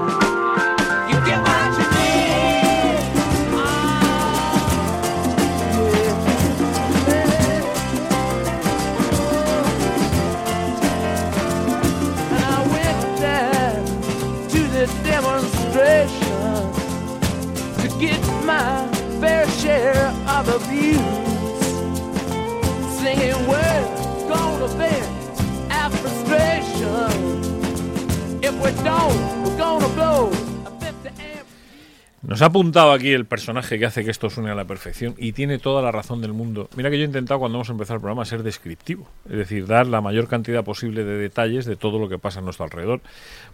Nos 32.28 32.42
ha 32.42 32.48
apuntado 32.48 32.92
aquí 32.92 33.14
el 33.14 33.26
personaje 33.26 33.80
que 33.80 33.86
hace 33.86 34.04
que 34.04 34.12
esto 34.12 34.30
suene 34.30 34.50
a 34.50 34.56
la 34.56 34.66
perfección 34.66 35.16
y 35.18 35.32
tiene 35.32 35.60
toda 35.60 35.82
la 35.82 35.94
razón 35.94 36.22
del 36.22 36.34
mundo. 36.34 36.70
Mira 36.76 36.90
que 36.90 36.98
yo 36.98 37.04
he 37.04 37.06
intentado 37.06 37.40
cuando 37.40 37.58
hemos 37.58 37.70
empezado 37.70 37.96
el 37.96 38.02
programa 38.02 38.26
ser 38.26 38.44
descriptivo, 38.44 39.08
es 39.30 39.38
decir, 39.38 39.66
dar 39.66 39.88
la 39.88 40.02
mayor 40.02 40.28
cantidad 40.28 40.66
posible 40.66 41.06
de 41.06 41.18
detalles 41.18 41.66
de 41.66 41.78
todo 41.78 42.00
lo 42.00 42.10
que 42.10 42.20
pasa 42.20 42.40
a 42.40 42.42
nuestro 42.42 42.66
alrededor. 42.66 43.00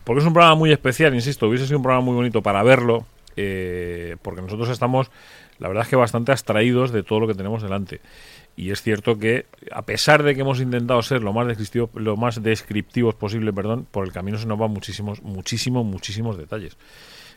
Porque 0.03 0.22
es 0.22 0.26
un 0.26 0.34
programa 0.34 0.55
muy 0.55 0.72
especial, 0.72 1.14
insisto, 1.14 1.47
hubiese 1.47 1.68
sido 1.68 1.78
un 1.78 1.84
programa 1.84 2.03
muy 2.03 2.16
bonito 2.16 2.41
para 2.41 2.64
verlo, 2.64 3.05
eh, 3.36 4.16
porque 4.24 4.41
nosotros 4.41 4.70
estamos, 4.70 5.11
la 5.64 5.70
verdad 5.70 5.84
es 5.84 5.89
que 5.89 5.95
bastante 5.95 6.34
abstraídos 6.34 6.91
de 6.91 7.03
todo 7.03 7.22
lo 7.22 7.28
que 7.28 7.36
tenemos 7.36 7.64
delante. 7.64 8.01
Y 8.57 8.72
es 8.72 8.82
cierto 8.82 9.18
que, 9.18 9.45
a 9.72 9.84
pesar 9.84 10.22
de 10.22 10.36
que 10.36 10.41
hemos 10.41 10.59
intentado 10.59 11.01
ser 11.01 11.24
lo 11.24 11.32
más 11.32 11.47
descriptivo, 11.47 11.89
lo 11.93 12.18
más 12.18 12.43
descriptivos 12.43 13.16
posible, 13.16 13.53
perdón, 13.53 13.88
por 13.89 14.05
el 14.05 14.11
camino 14.11 14.38
se 14.38 14.45
nos 14.45 14.59
van 14.59 14.72
muchísimos, 14.72 15.22
muchísimos, 15.22 15.86
muchísimos 15.86 16.38
detalles. 16.38 16.76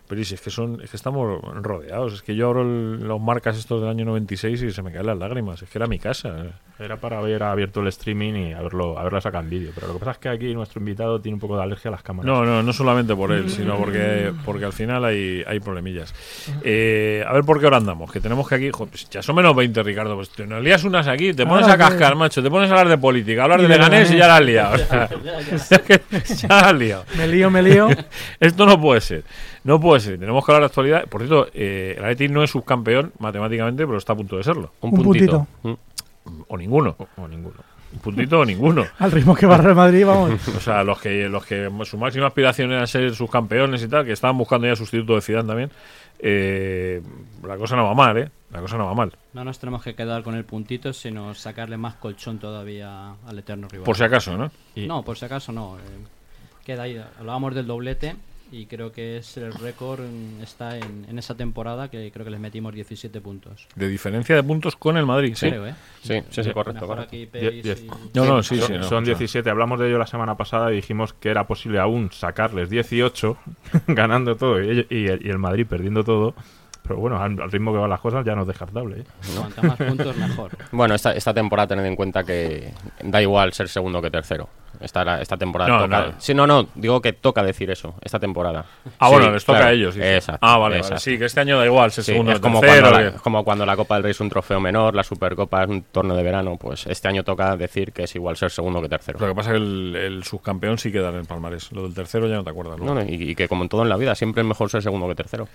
Pero 0.09 0.23
si 0.25 0.35
es 0.35 0.41
que 0.41 0.51
son, 0.51 0.81
es 0.83 0.91
que 0.91 0.97
estamos 0.97 1.41
rodeados, 1.63 2.15
es 2.15 2.23
que 2.23 2.35
yo 2.37 2.47
abro 2.47 2.63
el- 2.63 3.01
los 3.07 3.21
marcas 3.21 3.57
estos 3.59 3.81
del 3.81 3.91
año 3.91 4.05
96 4.05 4.63
y 4.63 4.71
se 4.71 4.83
me 4.83 4.93
caen 4.93 5.07
las 5.07 5.19
lágrimas, 5.19 5.61
es 5.63 5.69
que 5.69 5.79
era 5.79 5.87
mi 5.87 5.99
casa. 5.99 6.47
Era 6.79 6.97
para 6.99 7.19
haber 7.19 7.43
abierto 7.43 7.81
el 7.81 7.89
streaming 7.89 8.35
y 8.35 8.53
haberlo, 8.53 8.99
haberlo 8.99 9.21
sacado 9.21 9.43
en 9.45 9.51
vídeo. 9.51 9.71
Pero 9.75 9.89
lo 9.89 9.93
que 9.95 9.99
pasa 10.01 10.11
es 10.13 10.19
que 10.19 10.29
aquí 10.29 10.55
nuestro 10.55 10.79
invitado 10.81 11.21
tiene 11.21 11.35
un 11.35 11.41
poco 11.41 11.57
de 11.57 11.63
alergia 11.63 11.89
a 11.89 11.93
las 11.93 12.03
cámaras. 12.03 12.27
No, 12.31 12.45
no, 12.45 12.63
no 12.63 12.73
solamente 12.73 13.15
por 13.17 13.33
él, 13.33 13.49
sino 13.51 13.77
porque, 13.79 14.33
porque 14.45 14.67
al 14.67 14.73
final 14.75 15.05
hay, 15.05 15.43
hay 15.47 15.59
problemillas. 15.61 16.15
Eh, 16.63 17.25
a 17.27 17.33
ver 17.33 17.45
por 17.45 17.59
qué 17.61 17.67
hora 17.67 17.79
andamos, 17.79 18.13
que 18.13 18.21
tenemos 18.21 18.47
que 18.49 18.55
aquí, 18.57 18.71
jo, 18.71 18.87
pues 18.87 19.09
ya 19.09 19.23
son 19.23 19.37
menos 19.37 19.57
20, 19.57 19.83
Ricardo, 19.83 20.15
pues 20.17 20.29
te 20.31 20.47
nos 20.47 20.63
lías 20.63 20.85
unas 20.85 21.09
aquí, 21.09 21.33
te 21.33 21.47
pones 21.47 21.67
a 21.67 21.77
cascar, 21.79 22.15
macho, 22.15 22.43
te 22.43 22.51
pones 22.51 22.69
a 22.71 22.73
hablar 22.75 22.89
de 22.89 22.99
política, 22.99 23.45
hablar 23.45 23.61
Y 23.61 23.63
de 23.65 23.69
Leganés 23.71 24.11
y 24.13 24.19
ya 24.19 24.27
la 24.29 24.37
has 24.37 24.45
liado. 24.45 24.75
o 24.75 24.79
sea, 25.59 25.81
ya 26.37 26.49
la 26.49 26.61
has 26.69 26.75
liado. 26.75 27.05
Me 27.17 27.27
lío, 27.27 27.51
me 27.51 27.63
lío. 27.63 27.89
Esto 28.41 28.67
no 28.67 28.81
puede 28.81 29.01
ser. 29.01 29.25
No 29.67 29.81
puede 29.81 30.01
ser. 30.01 30.19
Tenemos 30.19 30.45
que 30.45 30.53
hablar 30.53 30.63
de 30.63 30.67
actualidad. 30.67 31.05
Por 31.09 31.21
cierto, 31.21 31.49
eh, 31.53 31.95
el 31.99 32.05
Athletic 32.05 32.31
no 32.31 32.43
es 32.43 32.51
subcampeón 32.51 33.13
matemáticamente, 33.19 33.85
pero 33.87 33.99
está 33.99 34.13
a 34.13 34.17
punto 34.17 34.37
de 34.37 34.45
serlo. 34.45 34.73
Un, 34.81 34.95
Un 34.95 35.03
puntito. 35.03 35.47
puntito. 35.63 35.79
Mm. 36.25 36.43
O 36.49 36.57
ninguno. 36.57 36.97
O, 36.99 37.23
o 37.23 37.29
ninguno. 37.29 37.57
Un 37.93 37.99
puntito 38.01 38.41
o 38.41 38.45
ninguno. 38.45 38.85
Al 38.99 39.11
ritmo 39.13 39.35
que 39.35 39.47
va 39.47 39.57
Real 39.59 39.75
Madrid, 39.75 40.05
vamos. 40.07 40.49
O 40.49 40.61
sea, 40.61 40.83
los 40.85 41.01
que, 41.01 41.29
los 41.29 41.45
que 41.47 41.71
su 41.85 41.99
máxima 41.99 42.27
aspiración 42.27 42.73
era 42.73 42.87
ser 42.87 43.15
subcampeones 43.15 43.83
y 43.83 43.89
tal, 43.89 44.05
que 44.05 44.13
estaban 44.13 44.37
buscando 44.39 44.67
ya 44.67 44.77
sustituto 44.77 45.15
de 45.15 45.21
Zidane 45.21 45.47
también, 45.49 45.71
eh, 46.19 47.03
la 47.45 47.57
cosa 47.57 47.77
no 47.77 47.85
va 47.85 47.95
mal, 47.95 48.17
¿eh? 48.19 48.31
La 48.51 48.61
cosa 48.61 48.77
no 48.77 48.87
va 48.87 48.95
mal. 48.95 49.13
No 49.35 49.45
nos 49.45 49.59
tenemos 49.59 49.83
que 49.83 49.95
quedar 49.95 50.23
con 50.23 50.35
el 50.35 50.45
puntito, 50.45 50.93
sino 50.93 51.35
sacarle 51.35 51.77
más 51.77 51.95
colchón 51.97 52.39
todavía 52.39 53.15
al 53.27 53.39
eterno 53.39 53.69
rival. 53.69 53.85
Por 53.85 53.97
si 53.97 54.05
acaso, 54.05 54.37
¿no? 54.37 54.51
Y- 54.75 54.87
No, 54.87 55.03
por 55.03 55.17
si 55.19 55.25
acaso 55.25 55.53
no. 55.53 55.77
eh, 55.79 55.81
queda 56.65 56.85
ahí. 56.85 57.01
Hablábamos 57.19 57.55
del 57.55 57.67
doblete 57.67 58.17
y 58.53 58.67
creo 58.67 58.93
que 58.93 59.19
es 59.19 59.37
el 59.37 59.53
récord 59.53 60.01
está 60.43 60.77
en, 60.79 61.05
en 61.09 61.19
esa 61.19 61.35
temporada 61.37 61.91
que 61.91 62.11
creo 62.13 62.25
que 62.25 62.31
les 62.31 62.41
metimos 62.41 62.75
17 62.75 63.21
puntos. 63.21 63.67
De 63.75 63.89
diferencia 63.89 64.35
de 64.37 64.43
puntos 64.43 64.77
con 64.77 64.97
el 64.97 65.05
Madrid. 65.07 65.35
Sí. 65.37 65.49
Creo, 65.49 65.67
¿eh? 65.67 65.75
Sí, 66.03 66.23
sí, 66.31 66.45
sí, 66.45 66.51
correcto. 66.53 66.87
Die- 67.11 67.27
diez. 67.63 67.83
y- 67.83 67.89
No, 68.15 68.25
no, 68.25 68.43
sí, 68.43 68.57
son, 68.59 68.67
sí. 68.69 68.73
no, 68.75 68.83
son 68.85 69.03
o 69.03 69.07
sea, 69.07 69.15
17. 69.15 69.51
Hablamos 69.51 69.81
de 69.81 69.89
ello 69.89 69.99
la 69.99 70.07
semana 70.07 70.37
pasada 70.37 70.73
y 70.73 70.77
dijimos 70.77 71.13
que 71.13 71.29
era 71.31 71.47
posible 71.47 71.79
aún 71.81 72.11
sacarles 72.13 72.71
18, 72.71 73.37
ganando 73.89 74.37
todo 74.37 74.63
y, 74.63 74.71
ello- 74.71 74.87
y 74.91 75.07
el, 75.09 75.27
y 75.27 75.31
el 75.31 75.39
Madrid 75.39 75.67
perdiendo 75.69 76.05
todo. 76.05 76.35
Pero 76.87 77.01
bueno, 77.01 77.21
al, 77.21 77.41
al 77.41 77.51
ritmo 77.51 77.73
que 77.73 77.79
van 77.79 77.91
las 77.91 78.01
cosas 78.01 78.25
ya 78.25 78.35
no 78.35 78.43
es 78.43 78.49
descartable. 78.49 79.01
¿eh? 79.01 79.05
Cuanto 79.37 79.63
más 79.63 79.77
puntos, 79.77 80.17
mejor. 80.17 80.51
Bueno, 80.73 80.95
esta, 80.95 81.13
esta 81.13 81.33
temporada 81.35 81.69
tened 81.69 81.85
en 81.87 81.97
cuenta 81.97 82.23
que 82.25 82.73
da 83.03 83.21
igual 83.23 83.53
ser 83.53 83.69
segundo 83.69 84.01
que 84.03 84.11
tercero. 84.11 84.49
Esta, 84.79 85.23
esta 85.23 85.39
temporada 85.39 85.71
No, 85.71 85.85
toca. 85.85 86.07
no. 86.09 86.13
Sí, 86.19 86.35
no, 86.35 86.47
no, 86.47 86.69
digo 86.75 87.01
que 87.01 87.15
toca 87.15 87.43
decir 87.43 87.71
eso, 87.71 87.95
esta 88.03 88.19
temporada. 88.21 88.67
Ah, 88.99 89.09
Sí, 89.09 89.15
bueno, 89.15 89.33
les 89.33 89.43
toca 89.43 89.59
claro, 89.61 89.71
a 89.71 89.75
ellos. 89.75 89.97
Exacto. 89.97 90.47
ah, 90.47 90.59
vale, 90.59 90.83
vale. 90.83 90.99
Sí, 90.99 91.19
que 91.19 91.25
este 91.25 91.41
año 91.41 91.59
da 91.59 91.65
igual, 91.65 91.91
ser 91.91 92.05
Sí, 92.05 92.13
segundo 92.13 92.33
es 92.33 92.41
como 92.41 92.61
tercero. 92.61 92.83
cuando, 92.91 93.01
la, 93.01 93.13
que- 93.13 93.19
como 93.21 93.43
cuando 93.45 93.65
la 93.65 93.75
Copa 93.75 93.95
del 93.95 94.03
Rey 94.05 94.11
es 94.11 94.21
un 94.21 94.29
trofeo 94.29 94.61
menor, 94.61 94.95
la 94.95 95.03
Supercopa 95.03 95.63
es 95.65 95.71
un 95.71 95.81
torneo 95.85 96.15
de 96.15 96.23
verano, 96.23 96.59
pues 96.59 96.87
este 96.89 97.09
año 97.09 97.25
toca 97.25 97.57
decir 97.57 97.93
que 97.93 98.03
es 98.05 98.15
igual 98.17 98.37
ser 98.37 98.51
segundo 98.51 98.83
que 98.83 98.91
tercero. 98.91 99.19
Lo 99.19 99.29
que 99.29 99.35
pasa 99.35 99.51
es 99.53 99.59
que 99.59 99.65
el, 99.65 99.97
el 99.97 100.25
subcampeón 100.25 100.77
sí 100.77 100.93
queda 100.93 101.09
en 101.09 101.17
el 101.17 101.25
palmarés. 101.25 101.73
Lo 101.73 101.85
del 101.85 101.95
tercero 101.95 102.29
ya 102.29 102.35
no 102.37 102.45
te 102.45 102.51
acuerdas. 102.51 102.79
¿no? 102.79 102.85
No, 102.85 102.95
no, 102.97 103.03
y, 103.03 103.31
y 103.31 103.35
que 103.35 103.49
como 103.49 103.63
en 103.63 103.71
todo 103.71 103.83
en 103.83 103.89
la 103.89 103.97
vida, 103.97 104.15
siempre 104.15 104.43
es 104.43 104.47
mejor 104.47 104.69
ser 104.69 104.83
segundo 104.83 105.09
que 105.09 105.15
tercero. 105.15 105.49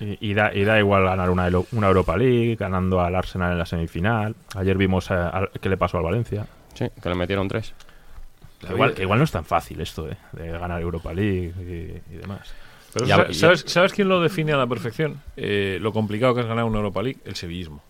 Y, 0.00 0.30
y 0.30 0.34
da, 0.34 0.52
y 0.54 0.64
da 0.64 0.78
igual 0.78 1.04
ganar 1.04 1.30
una, 1.30 1.48
una 1.72 1.86
Europa 1.88 2.16
League, 2.16 2.56
ganando 2.56 3.00
al 3.00 3.14
Arsenal 3.14 3.52
en 3.52 3.58
la 3.58 3.66
semifinal. 3.66 4.34
Ayer 4.54 4.76
vimos 4.76 5.10
a- 5.10 5.28
al- 5.30 5.50
qué 5.60 5.68
le 5.68 5.76
pasó 5.76 5.96
al 5.98 6.04
Valencia. 6.04 6.46
Sí, 6.74 6.86
que 7.02 7.08
le 7.08 7.14
metieron 7.14 7.48
tres. 7.48 7.74
Que 8.60 8.72
igual, 8.72 8.94
que 8.94 9.02
igual 9.02 9.18
no 9.18 9.24
es 9.24 9.30
tan 9.32 9.44
fácil 9.44 9.80
esto, 9.80 10.08
¿eh? 10.10 10.16
De 10.32 10.50
ganar 10.50 10.80
Europa 10.80 11.12
League 11.12 11.52
y, 11.58 12.14
y 12.14 12.16
demás. 12.18 12.52
Pero 12.92 13.06
Ya- 13.06 13.16
sa- 13.16 13.26
ya- 13.28 13.34
¿sabes, 13.34 13.64
¿sabes 13.66 13.92
quién 13.92 14.08
lo 14.08 14.20
define 14.20 14.52
a 14.52 14.56
la 14.56 14.66
perfección? 14.66 15.20
Eh, 15.36 15.78
lo 15.80 15.92
complicado 15.92 16.34
que 16.34 16.40
es 16.40 16.46
ganar 16.46 16.64
una 16.64 16.78
Europa 16.78 17.02
League, 17.02 17.20
el 17.24 17.34
sevillismo. 17.36 17.82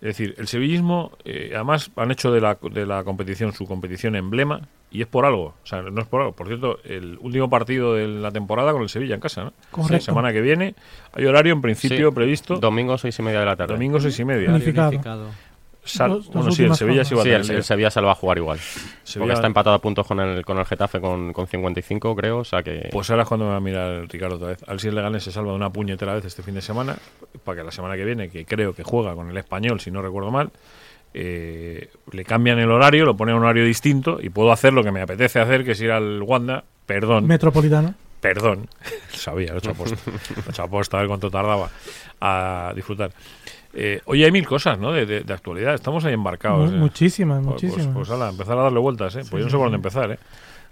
Es 0.00 0.08
decir, 0.18 0.34
el 0.36 0.48
sevillismo, 0.48 1.12
eh, 1.24 1.52
además, 1.54 1.90
han 1.96 2.10
hecho 2.10 2.30
de 2.30 2.40
la, 2.42 2.58
de 2.70 2.84
la 2.84 3.04
competición 3.04 3.52
su 3.54 3.66
competición 3.66 4.16
emblema 4.16 4.60
y 4.94 5.02
es 5.02 5.06
por 5.08 5.26
algo. 5.26 5.46
O 5.62 5.66
sea, 5.66 5.82
no 5.82 6.00
es 6.00 6.06
por 6.06 6.20
algo. 6.22 6.32
Por 6.32 6.46
cierto, 6.46 6.78
el 6.84 7.18
último 7.20 7.50
partido 7.50 7.94
de 7.94 8.06
la 8.06 8.30
temporada 8.30 8.72
con 8.72 8.80
el 8.82 8.88
Sevilla 8.88 9.16
en 9.16 9.20
casa, 9.20 9.44
¿no? 9.44 9.52
Correcto. 9.72 9.92
La 9.94 10.00
semana 10.00 10.32
que 10.32 10.40
viene. 10.40 10.74
Hay 11.12 11.26
horario 11.26 11.52
en 11.52 11.60
principio 11.60 12.08
Sí, 12.10 12.14
previsto. 12.14 12.56
Domingo 12.56 12.96
seis 12.96 13.18
y 13.18 13.22
media 13.22 13.40
de 13.40 13.46
la 13.46 13.56
tarde. 13.56 13.74
Domingo 13.74 13.98
seis 14.00 14.18
y 14.20 14.24
media. 14.24 14.48
Unificado. 14.50 15.28
Sal- 15.86 16.22
bueno, 16.32 16.50
sí, 16.50 16.64
el 16.64 16.74
Sevilla 16.74 17.04
sí 17.04 17.14
va 17.14 17.20
a 17.20 17.24
Sí, 17.24 17.28
tener 17.28 17.40
el, 17.42 17.46
lío. 17.48 17.56
el 17.58 17.64
Sevilla 17.64 17.90
se 17.90 18.00
lo 18.00 18.06
va 18.06 18.12
a 18.12 18.16
jugar 18.16 18.38
igual. 18.38 18.58
Sevilla- 18.58 19.18
Porque 19.26 19.32
está 19.34 19.46
empatado 19.46 19.76
a 19.76 19.80
puntos 19.80 20.06
con 20.06 20.18
el, 20.18 20.42
con 20.42 20.56
el 20.58 20.64
Getafe 20.64 20.98
con, 20.98 21.34
con 21.34 21.46
55, 21.46 22.16
creo. 22.16 22.38
O 22.38 22.44
sea 22.44 22.62
que. 22.62 22.88
Pues 22.90 23.10
ahora 23.10 23.24
es 23.24 23.28
cuando 23.28 23.44
me 23.44 23.50
va 23.50 23.56
a 23.58 23.60
mirar 23.60 24.06
Ricardo 24.08 24.36
otra 24.36 24.48
vez. 24.48 24.62
A 24.66 24.70
ver 24.70 24.80
si 24.80 24.88
el 24.88 24.94
Leganés 24.94 25.24
se 25.24 25.30
salva 25.32 25.50
de 25.50 25.56
una 25.56 25.70
puñetera 25.70 26.14
vez 26.14 26.24
este 26.24 26.42
fin 26.42 26.54
de 26.54 26.62
semana, 26.62 26.96
para 27.44 27.58
que 27.58 27.64
la 27.64 27.70
semana 27.72 27.96
que 27.96 28.04
viene, 28.06 28.30
que 28.30 28.46
creo 28.46 28.72
que 28.74 28.82
juega 28.82 29.14
con 29.14 29.28
el 29.28 29.36
español, 29.36 29.78
si 29.80 29.90
no 29.90 30.00
recuerdo 30.00 30.30
mal, 30.30 30.50
eh, 31.14 31.88
le 32.12 32.24
cambian 32.24 32.58
el 32.58 32.70
horario, 32.70 33.04
lo 33.04 33.16
ponen 33.16 33.34
a 33.34 33.38
un 33.38 33.44
horario 33.44 33.64
distinto 33.64 34.18
y 34.20 34.30
puedo 34.30 34.52
hacer 34.52 34.72
lo 34.72 34.82
que 34.82 34.90
me 34.92 35.00
apetece 35.00 35.40
hacer, 35.40 35.64
que 35.64 35.72
es 35.72 35.80
ir 35.80 35.90
al 35.92 36.22
Wanda. 36.22 36.64
Perdón, 36.86 37.26
Metropolitano. 37.26 37.94
perdón. 38.20 38.68
Sabía, 39.10 39.48
lo 39.50 39.54
he 39.54 39.58
hecho 39.58 39.70
aposta. 39.70 39.96
Lo 40.06 40.42
he 40.46 40.50
hecho 40.50 40.62
aposta, 40.62 40.96
a 40.96 41.00
ver 41.00 41.08
cuánto 41.08 41.30
tardaba 41.30 41.70
a 42.20 42.72
disfrutar. 42.74 43.10
Eh, 43.72 44.00
oye, 44.04 44.24
hay 44.24 44.30
mil 44.32 44.46
cosas, 44.46 44.78
¿no? 44.78 44.92
De, 44.92 45.04
de- 45.06 45.20
de 45.22 45.32
actualidad. 45.34 45.74
Estamos 45.74 46.04
ahí 46.04 46.12
embarcados. 46.14 46.70
Mu- 46.70 46.76
¿eh? 46.76 46.80
muchísimas, 46.80 47.44
Pues- 47.44 47.60
pues, 47.60 47.72
muchísimas. 47.72 47.94
pues, 47.96 48.10
ala, 48.10 48.28
empezar 48.30 48.58
a 48.58 48.62
darle 48.62 48.78
vueltas, 48.80 49.16
¿eh? 49.16 49.22
Pues 49.30 49.40
yo 49.40 49.44
no 49.46 49.50
sé 49.50 49.56
por 49.56 49.64
dónde 49.66 49.76
empezar, 49.76 50.12
¿eh? 50.12 50.18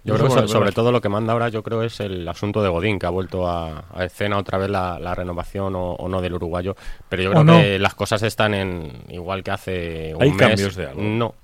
Yo 0.04 0.14
No 0.18 0.24
creo 0.24 0.42
que 0.42 0.48
sobre 0.48 0.72
todo 0.72 0.90
lo 0.90 1.00
que 1.00 1.08
manda 1.08 1.32
ahora, 1.32 1.48
yo 1.48 1.62
creo 1.62 1.82
es 1.82 2.00
el 2.00 2.28
asunto 2.28 2.60
de 2.62 2.68
Godín, 2.68 2.98
que 2.98 3.06
ha 3.06 3.10
vuelto 3.10 3.46
a, 3.46 3.84
a 3.94 4.04
escena 4.04 4.36
otra 4.38 4.58
vez 4.58 4.68
la, 4.68 4.98
la 4.98 5.14
renovación 5.14 5.76
o, 5.76 5.92
o 5.92 6.08
no 6.08 6.20
del 6.20 6.34
uruguayo. 6.34 6.74
Pero 7.08 7.22
yo 7.22 7.30
creo 7.30 7.44
no. 7.44 7.60
que 7.60 7.78
las 7.78 7.94
cosas 7.94 8.22
están 8.24 8.54
en 8.54 9.04
igual 9.10 9.44
que 9.44 9.50
hace 9.52 10.14
un 10.14 10.22
¿Hay 10.22 10.30
mes. 10.30 10.38
cambios 10.38 10.74
de 10.74 10.86
algo? 10.86 11.00
No, 11.02 11.34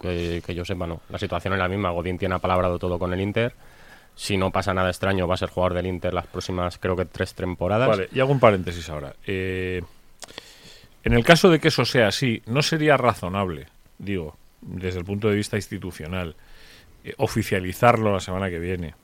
que, 0.00 0.42
que 0.46 0.54
yo 0.54 0.64
sepa, 0.64 0.86
no. 0.86 1.00
La 1.10 1.18
situación 1.18 1.52
es 1.52 1.58
la 1.58 1.68
misma. 1.68 1.90
Godín 1.90 2.16
tiene 2.16 2.34
apalabrado 2.36 2.78
todo 2.78 2.98
con 2.98 3.12
el 3.12 3.20
Inter. 3.20 3.52
Si 4.14 4.38
no 4.38 4.50
pasa 4.50 4.72
nada 4.72 4.88
extraño, 4.88 5.28
va 5.28 5.34
a 5.34 5.36
ser 5.36 5.50
jugador 5.50 5.74
del 5.74 5.86
Inter 5.86 6.14
las 6.14 6.26
próximas, 6.26 6.78
creo 6.78 6.96
que 6.96 7.04
tres 7.04 7.34
temporadas. 7.34 7.86
Vale, 7.86 8.08
y 8.14 8.20
hago 8.20 8.32
un 8.32 8.40
paréntesis 8.40 8.88
ahora. 8.88 9.14
Eh, 9.26 9.82
en 11.04 11.12
el 11.12 11.22
caso 11.22 11.50
de 11.50 11.60
que 11.60 11.68
eso 11.68 11.84
sea 11.84 12.08
así, 12.08 12.42
¿no 12.46 12.62
sería 12.62 12.96
razonable, 12.96 13.66
digo, 13.98 14.34
desde 14.62 15.00
el 15.00 15.04
punto 15.04 15.28
de 15.28 15.36
vista 15.36 15.56
institucional, 15.56 16.34
eh, 17.06 17.14
oficializarlo 17.18 18.12
la 18.12 18.20
semana 18.20 18.50
que 18.50 18.58
viene 18.58 18.94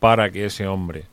para 0.00 0.30
que 0.30 0.46
ese 0.46 0.66
hombre 0.66 1.04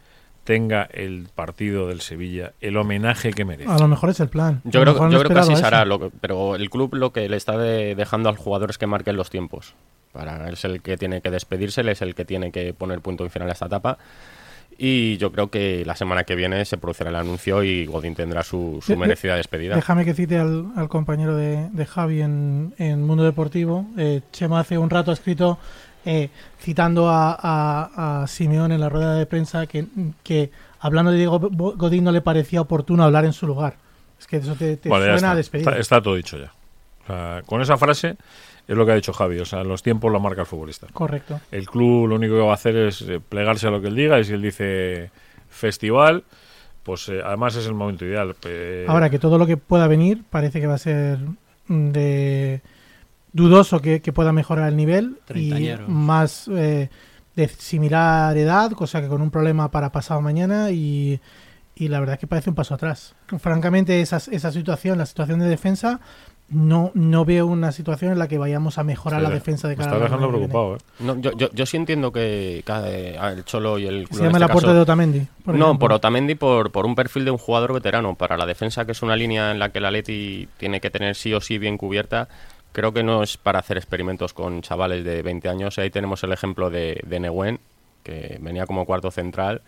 tenga 0.43 0.84
el 0.93 1.28
partido 1.34 1.88
del 1.88 2.01
Sevilla, 2.01 2.53
el 2.61 2.78
homenaje 2.78 3.34
que 3.34 3.45
merece? 3.45 3.70
A 3.72 3.78
lo 3.80 3.88
mejor 3.88 4.09
es 4.11 4.20
el 4.20 4.28
plan. 4.30 4.61
Yo 4.63 4.82
creo, 4.82 4.93
yo 5.09 5.20
creo 5.20 5.32
que 5.32 5.39
así 5.39 5.55
se 5.55 5.63
a 5.63 5.68
hará, 5.68 5.80
eso. 5.80 5.86
lo 5.88 5.99
que- 5.99 6.11
pero 6.22 6.55
el 6.55 6.70
club 6.70 6.93
lo 6.93 7.11
que 7.11 7.28
le 7.30 7.36
está 7.38 7.57
de- 7.57 7.95
dejando 7.95 8.30
al 8.30 8.38
jugador 8.38 8.70
es 8.70 8.78
que 8.78 8.86
marquen 8.88 9.16
los 9.18 9.30
tiempos. 9.30 9.74
Para, 10.13 10.47
él 10.47 10.53
es 10.53 10.63
el 10.63 10.82
que 10.82 10.97
tiene 10.97 11.22
que 11.22 11.32
despedirse, 11.32 11.82
él 11.82 11.89
es 11.89 12.01
el 12.01 12.13
que 12.16 12.26
tiene 12.26 12.51
que 12.51 12.74
poner 12.74 13.01
punto 13.01 13.26
y 13.26 13.30
final 13.30 13.49
a 13.49 13.53
esta 13.53 13.66
etapa. 13.66 13.97
Y 14.78 15.16
yo 15.18 15.32
creo 15.32 15.49
que 15.49 15.84
la 15.86 15.95
semana 15.95 16.26
que 16.26 16.36
viene 16.36 16.63
se 16.66 16.78
producirá 16.78 17.09
el 17.09 17.16
anuncio 17.16 17.63
y 17.63 17.86
Godín 17.86 18.13
tendrá 18.13 18.43
su, 18.43 18.80
su 18.86 18.91
de- 18.91 18.97
merecida 18.97 19.36
despedida. 19.36 19.74
Déjame 19.76 20.03
que 20.05 20.13
cite 20.13 20.38
al, 20.38 20.68
al 20.76 20.89
compañero 20.89 21.36
de, 21.36 21.70
de 21.72 21.86
Javi 21.86 22.22
en, 22.22 22.74
en 22.78 23.01
Mundo 23.03 23.24
Deportivo. 23.24 23.86
Eh, 23.97 24.22
Chema 24.34 24.59
hace 24.59 24.78
un 24.78 24.89
rato 24.89 25.11
ha 25.11 25.13
escrito, 25.13 25.57
eh, 26.06 26.30
citando 26.60 27.10
a, 27.10 27.34
a, 27.39 28.22
a 28.24 28.28
Simeón 28.28 28.72
en 28.72 28.80
la 28.80 28.89
rueda 28.89 29.16
de 29.16 29.26
prensa, 29.26 29.66
que, 29.68 29.86
que 30.24 30.51
hablando 30.80 31.12
de 31.12 31.18
Diego 31.18 31.39
Godín 31.39 32.03
no 32.03 32.12
le 32.12 32.22
parecía 32.22 32.62
oportuno 32.62 33.03
hablar 33.03 33.26
en 33.26 33.34
su 33.34 33.47
lugar. 33.47 33.76
Es 34.20 34.28
que 34.28 34.38
eso 34.38 34.56
te, 34.56 34.78
te 34.78 34.88
Vale, 34.89 35.06
ya 35.08 35.12
suena 35.14 35.18
está. 35.18 35.32
a 35.32 35.36
despedida. 35.36 35.70
Está, 35.72 35.82
está 35.82 36.01
todo 36.01 36.16
dicho 36.16 36.38
ya. 36.38 36.51
O 37.03 37.08
sea, 37.08 37.41
con 37.45 37.62
esa 37.62 37.78
frase 37.78 38.16
es 38.68 38.76
lo 38.76 38.86
que 38.86 38.91
ha 38.93 38.95
dicho 38.95 39.14
Javi. 39.14 39.39
O 39.39 39.45
sea, 39.45 39.64
los 39.64 39.84
tiempos 39.84 40.12
lo 40.12 40.20
marca 40.20 40.41
el 40.41 40.47
futbolista. 40.47 40.88
Correcto. 40.93 41.39
El 41.51 41.68
club 41.68 42.08
lo 42.08 42.16
único 42.16 42.36
que 42.36 42.41
va 42.41 42.51
a 42.51 42.56
hacer 42.56 42.76
es 42.78 43.01
eh, 43.01 43.20
plegarse 43.20 43.68
a 43.68 43.72
lo 43.72 43.82
que 43.82 43.88
él 43.88 43.95
diga 43.95 44.20
y 44.20 44.24
si 44.24 44.34
él 44.34 44.41
dice 44.41 45.12
festival, 45.49 46.24
pues 46.84 47.10
eh, 47.10 47.22
además 47.24 47.56
es 47.56 47.68
el 47.68 47.74
momento 47.74 48.06
ideal. 48.06 48.36
Eh, 48.45 48.86
Ahora 48.88 49.10
que 49.10 49.20
todo 49.20 49.38
lo 49.38 49.45
que 49.45 49.58
pueda 49.58 49.88
venir 49.88 50.24
parece 50.30 50.60
que 50.62 50.68
va 50.68 50.76
a 50.76 50.80
ser 50.80 51.20
de 51.68 52.62
dudoso 53.36 53.81
que, 53.81 54.01
que 54.01 54.13
pueda 54.13 54.31
mejorar 54.31 54.69
el 54.69 54.77
nivel 54.77 55.17
y 55.36 55.69
más 55.88 56.47
eh, 56.47 56.89
de 57.36 57.47
similar 57.49 58.38
edad, 58.38 58.71
cosa 58.71 59.01
que 59.01 59.07
con 59.09 59.21
un 59.21 59.29
problema 59.29 59.69
para 59.71 59.91
pasado 59.91 60.21
mañana 60.21 60.71
y, 60.71 61.19
y 61.75 61.89
la 61.89 61.99
verdad 61.99 62.13
es 62.13 62.19
que 62.21 62.27
parece 62.27 62.49
un 62.49 62.55
paso 62.55 62.73
atrás. 62.75 63.13
Francamente, 63.39 63.99
esa, 63.99 64.17
esa 64.31 64.51
situación, 64.53 64.97
la 64.97 65.05
situación 65.05 65.39
de 65.39 65.47
defensa, 65.47 65.99
no, 66.47 66.91
no 66.93 67.25
veo 67.25 67.47
una 67.47 67.73
situación 67.73 68.13
en 68.13 68.19
la 68.19 68.27
que 68.29 68.38
vayamos 68.38 68.77
a 68.77 68.83
mejorar 68.83 69.21
la 69.21 69.31
defensa 69.31 69.67
de 69.67 69.75
Me 69.75 69.83
cara 69.83 69.95
está 69.97 70.03
dejando 70.05 70.29
preocupado, 70.29 70.75
¿eh? 70.75 70.79
No, 70.99 71.19
yo, 71.19 71.31
yo, 71.36 71.49
yo 71.51 71.65
sí 71.65 71.75
entiendo 71.75 72.11
que, 72.13 72.63
eh, 72.65 73.19
el 73.36 73.43
Cholo 73.43 73.79
y 73.79 73.88
el 73.88 74.07
club 74.07 74.19
se 74.19 74.23
llama 74.25 74.38
este 74.38 74.39
la 74.39 74.47
puerta 74.53 74.67
caso- 74.67 74.75
de 74.75 74.81
Otamendi. 74.81 75.27
por 75.43 75.55
no, 75.55 75.65
ejemplo. 75.65 75.79
por 75.79 75.93
Otamendi, 75.93 76.36
por, 76.36 76.71
por 76.71 76.86
un 76.86 76.95
perfil 76.95 77.25
de 77.25 77.31
un 77.31 77.38
jugador 77.39 77.73
veterano. 77.73 78.15
Para 78.15 78.38
la 78.38 78.45
defensa, 78.45 78.86
que 78.86 78.93
es 78.93 79.01
una 79.01 79.15
línea 79.17 79.51
en 79.51 79.59
la 79.59 79.69
que 79.69 79.79
el 79.79 79.86
Atleti 79.86 80.47
tiene 80.57 80.79
que 80.79 80.89
tener 80.91 81.15
sí 81.15 81.33
o 81.33 81.41
sí 81.41 81.57
bien 81.57 81.77
cubierta, 81.77 82.29
creo 82.76 82.91
que 82.91 83.03
no 83.03 83.23
es 83.23 83.38
para 83.38 83.59
hacer 83.59 83.78
experimentos 83.78 84.34
con 84.34 84.61
chavales 84.61 85.05
de 85.05 85.21
20 85.21 85.47
años. 85.47 85.80
Ahí 85.80 85.89
tenemos 85.89 86.21
el 86.26 86.34
ejemplo 86.34 86.69
de, 86.69 87.01
de 87.05 87.21
Neguen, 87.21 87.61
que 88.03 88.38
venía 88.41 88.65
como 88.65 88.86
cuarto 88.86 89.11
central 89.11 89.61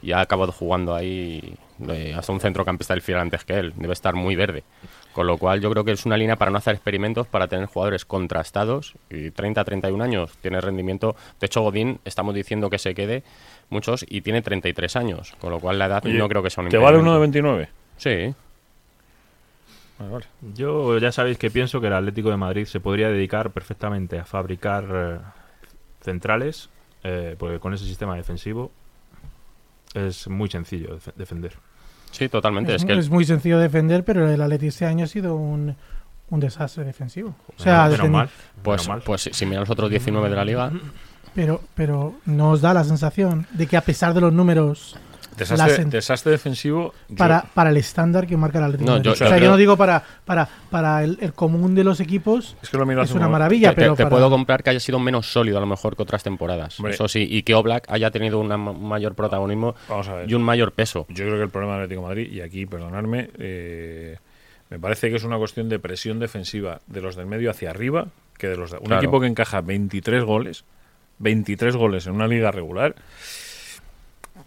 y 0.00 0.12
ha 0.12 0.20
acabado 0.20 0.50
jugando 0.50 0.94
ahí 0.94 1.56
eh, 1.88 2.14
hasta 2.16 2.32
un 2.32 2.40
centrocampista 2.40 2.94
del 2.94 3.02
fiel 3.02 3.18
antes 3.18 3.44
que 3.44 3.52
él. 3.58 3.74
Debe 3.76 3.92
estar 3.92 4.14
muy 4.14 4.34
verde. 4.34 4.64
Con 5.12 5.26
lo 5.26 5.36
cual 5.36 5.60
yo 5.60 5.70
creo 5.70 5.84
que 5.84 5.92
es 5.92 6.06
una 6.06 6.16
línea 6.16 6.36
para 6.36 6.50
no 6.50 6.56
hacer 6.56 6.74
experimentos, 6.74 7.26
para 7.26 7.48
tener 7.48 7.66
jugadores 7.66 8.06
contrastados 8.06 8.94
y 9.10 9.30
30, 9.30 9.62
31 9.64 10.02
años 10.02 10.32
tiene 10.40 10.58
rendimiento. 10.62 11.16
De 11.40 11.46
hecho, 11.46 11.60
Godín 11.60 12.00
estamos 12.06 12.34
diciendo 12.34 12.70
que 12.70 12.78
se 12.78 12.94
quede 12.94 13.24
muchos 13.68 14.06
y 14.08 14.22
tiene 14.22 14.40
33 14.40 14.96
años, 14.96 15.34
con 15.38 15.50
lo 15.50 15.60
cual 15.60 15.78
la 15.78 15.86
edad 15.86 16.02
Oye, 16.06 16.16
no 16.16 16.28
creo 16.30 16.42
que 16.42 16.48
sea 16.48 16.64
un 16.64 16.70
¿Te 16.70 16.78
vale 16.78 16.96
uno 16.96 17.12
de 17.12 17.20
29? 17.20 17.68
Sí. 17.98 18.34
Vale, 19.98 20.10
vale. 20.12 20.24
Yo 20.54 20.96
ya 20.98 21.10
sabéis 21.12 21.38
que 21.38 21.50
pienso 21.50 21.80
que 21.80 21.88
el 21.88 21.92
Atlético 21.94 22.30
de 22.30 22.36
Madrid 22.36 22.64
se 22.66 22.80
podría 22.80 23.08
dedicar 23.08 23.50
perfectamente 23.50 24.18
a 24.18 24.24
fabricar 24.24 24.84
eh, 24.92 25.18
centrales, 26.00 26.70
eh, 27.02 27.36
porque 27.38 27.58
con 27.58 27.74
ese 27.74 27.84
sistema 27.84 28.14
defensivo 28.16 28.70
es 29.94 30.28
muy 30.28 30.48
sencillo 30.48 30.94
def- 30.94 31.14
defender. 31.16 31.52
Sí, 32.10 32.28
totalmente. 32.28 32.74
Es, 32.74 32.82
Es, 32.82 32.86
que 32.86 32.92
el- 32.92 32.98
es 33.00 33.10
muy 33.10 33.24
sencillo 33.24 33.58
defender, 33.58 34.04
pero 34.04 34.28
el 34.30 34.40
Atleti 34.40 34.68
este 34.68 34.86
año 34.86 35.04
ha 35.04 35.08
sido 35.08 35.34
un, 35.36 35.74
un 36.30 36.40
desastre 36.40 36.84
defensivo. 36.84 37.34
O 37.56 37.62
sea, 37.62 37.88
defendi- 37.90 38.10
mal. 38.10 38.30
pues, 38.62 38.82
menos 38.82 38.88
mal. 38.88 39.02
pues 39.04 39.22
si, 39.22 39.32
si 39.32 39.46
mira 39.46 39.60
los 39.60 39.70
otros 39.70 39.90
19 39.90 40.28
de 40.30 40.36
la 40.36 40.44
liga, 40.44 40.70
Pero, 41.34 41.60
pero 41.74 42.14
no 42.26 42.50
os 42.50 42.60
da 42.62 42.72
la 42.74 42.84
sensación 42.84 43.46
de 43.52 43.66
que 43.66 43.76
a 43.76 43.82
pesar 43.82 44.14
de 44.14 44.20
los 44.20 44.32
números 44.32 44.96
Desastre, 45.38 46.32
defensivo. 46.32 46.92
yo- 47.08 47.16
para, 47.16 47.42
para 47.54 47.70
el 47.70 47.76
estándar 47.76 48.26
que 48.26 48.36
marca 48.36 48.58
el 48.58 48.64
Atlético 48.64 48.90
No, 48.90 49.02
yo- 49.02 49.12
o 49.12 49.14
sea, 49.14 49.38
yo 49.38 49.50
no 49.50 49.56
digo 49.56 49.76
para, 49.76 50.02
para, 50.24 50.48
para 50.70 51.02
el, 51.04 51.18
el 51.20 51.32
común 51.32 51.74
de 51.74 51.84
los 51.84 52.00
equipos, 52.00 52.56
es 52.62 52.68
que 52.70 52.76
lo 52.76 52.84
miro 52.86 53.02
es 53.02 53.08
hace 53.10 53.14
un 53.14 53.20
una 53.24 53.28
maravilla, 53.28 53.70
te, 53.70 53.76
pero 53.76 53.94
te 53.94 54.04
para- 54.04 54.10
puedo 54.10 54.30
comprar 54.30 54.62
que 54.62 54.70
haya 54.70 54.80
sido 54.80 54.98
menos 54.98 55.30
sólido 55.32 55.58
a 55.58 55.60
lo 55.60 55.66
mejor 55.66 55.96
que 55.96 56.02
otras 56.02 56.22
temporadas. 56.22 56.78
Hombre. 56.80 56.94
Eso 56.94 57.08
sí, 57.08 57.26
y 57.30 57.42
que 57.42 57.54
Oblak 57.54 57.90
haya 57.90 58.10
tenido 58.10 58.42
ma- 58.42 58.72
mayor 58.72 59.14
protagonismo 59.14 59.74
Vamos 59.88 60.08
a 60.08 60.14
ver. 60.14 60.30
y 60.30 60.34
un 60.34 60.42
mayor 60.42 60.72
peso. 60.72 61.06
Yo 61.08 61.24
creo 61.24 61.36
que 61.36 61.42
el 61.44 61.50
problema 61.50 61.74
del 61.74 61.84
Atlético 61.84 62.02
de 62.02 62.08
Madrid, 62.08 62.32
y 62.32 62.40
aquí, 62.40 62.66
perdonadme, 62.66 63.30
eh, 63.38 64.16
me 64.70 64.78
parece 64.78 65.08
que 65.10 65.16
es 65.16 65.24
una 65.24 65.38
cuestión 65.38 65.68
de 65.68 65.78
presión 65.78 66.18
defensiva 66.18 66.80
de 66.86 67.00
los 67.00 67.16
del 67.16 67.26
medio 67.26 67.50
hacia 67.50 67.70
arriba, 67.70 68.08
que 68.36 68.48
de 68.48 68.56
los 68.56 68.70
de, 68.70 68.78
un 68.78 68.84
Claro. 68.84 69.02
equipo 69.02 69.20
que 69.20 69.26
encaja 69.26 69.60
23 69.62 70.22
goles, 70.24 70.64
23 71.18 71.74
goles 71.74 72.06
en 72.06 72.14
una 72.14 72.26
liga 72.28 72.50
regular. 72.50 72.94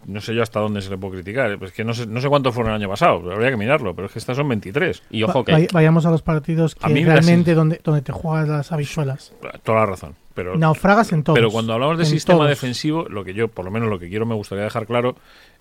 No 0.06 0.20
sé 0.20 0.34
yo 0.34 0.42
hasta 0.42 0.58
dónde 0.60 0.82
se 0.82 0.90
le 0.90 0.98
puede 0.98 1.14
criticar. 1.22 1.58
Pues 1.58 1.72
que 1.72 1.84
no 1.84 1.94
sé, 1.94 2.06
no 2.06 2.20
sé 2.20 2.28
cuántos 2.28 2.54
fueron 2.54 2.72
el 2.72 2.80
año 2.80 2.88
pasado, 2.88 3.20
pero 3.22 3.34
habría 3.34 3.50
que 3.50 3.56
mirarlo. 3.56 3.94
Pero 3.94 4.06
es 4.06 4.12
que 4.12 4.18
estas 4.18 4.36
son 4.36 4.48
23. 4.48 5.02
Y 5.10 5.22
ojo 5.22 5.44
que 5.44 5.52
vay- 5.52 5.68
vayamos 5.72 6.06
a 6.06 6.10
los 6.10 6.22
partidos 6.22 6.76
A 6.80 6.88
que 6.88 6.94
mí 6.94 7.04
realmente 7.04 7.54
donde, 7.54 7.80
donde 7.84 8.02
te 8.02 8.12
juegas 8.12 8.48
las 8.48 8.72
habichuelas. 8.72 9.32
Toda 9.62 9.80
la 9.80 9.86
razón. 9.86 10.14
Pero, 10.34 10.56
Naufragas 10.56 11.12
en 11.12 11.22
todos. 11.22 11.38
pero 11.38 11.50
cuando 11.50 11.74
hablamos 11.74 11.98
de 11.98 12.04
en 12.04 12.10
sistema 12.10 12.38
todos. 12.38 12.48
defensivo, 12.50 13.06
lo 13.08 13.22
que 13.22 13.34
yo, 13.34 13.48
por 13.48 13.64
lo 13.66 13.70
menos 13.70 13.90
lo 13.90 13.98
que 13.98 14.08
quiero, 14.08 14.24
me 14.24 14.34
gustaría 14.34 14.64
dejar 14.64 14.86
claro, 14.86 15.14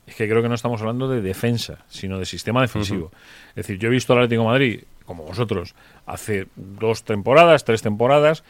es 0.08 0.16
que 0.16 0.30
creo 0.30 0.42
que 0.42 0.48
no 0.48 0.56
estamos 0.56 0.80
hablando 0.80 1.10
de 1.10 1.22
defensa, 1.22 1.80
sino 1.90 2.18
de 2.18 2.26
sistema 2.26 2.62
defensivo. 2.62 3.12
Es 3.50 3.56
decir, 3.68 3.78
yo 3.80 3.90
he 3.90 3.92
visto 3.92 4.14
al 4.14 4.20
Atlético 4.20 4.44
de 4.44 4.48
Madrid, 4.48 4.84
como 5.06 5.24
vosotros, 5.26 5.76
hace 6.06 6.48
dos 6.56 7.04
temporadas, 7.04 7.66
tres 7.66 7.82
temporadas, 7.82 8.46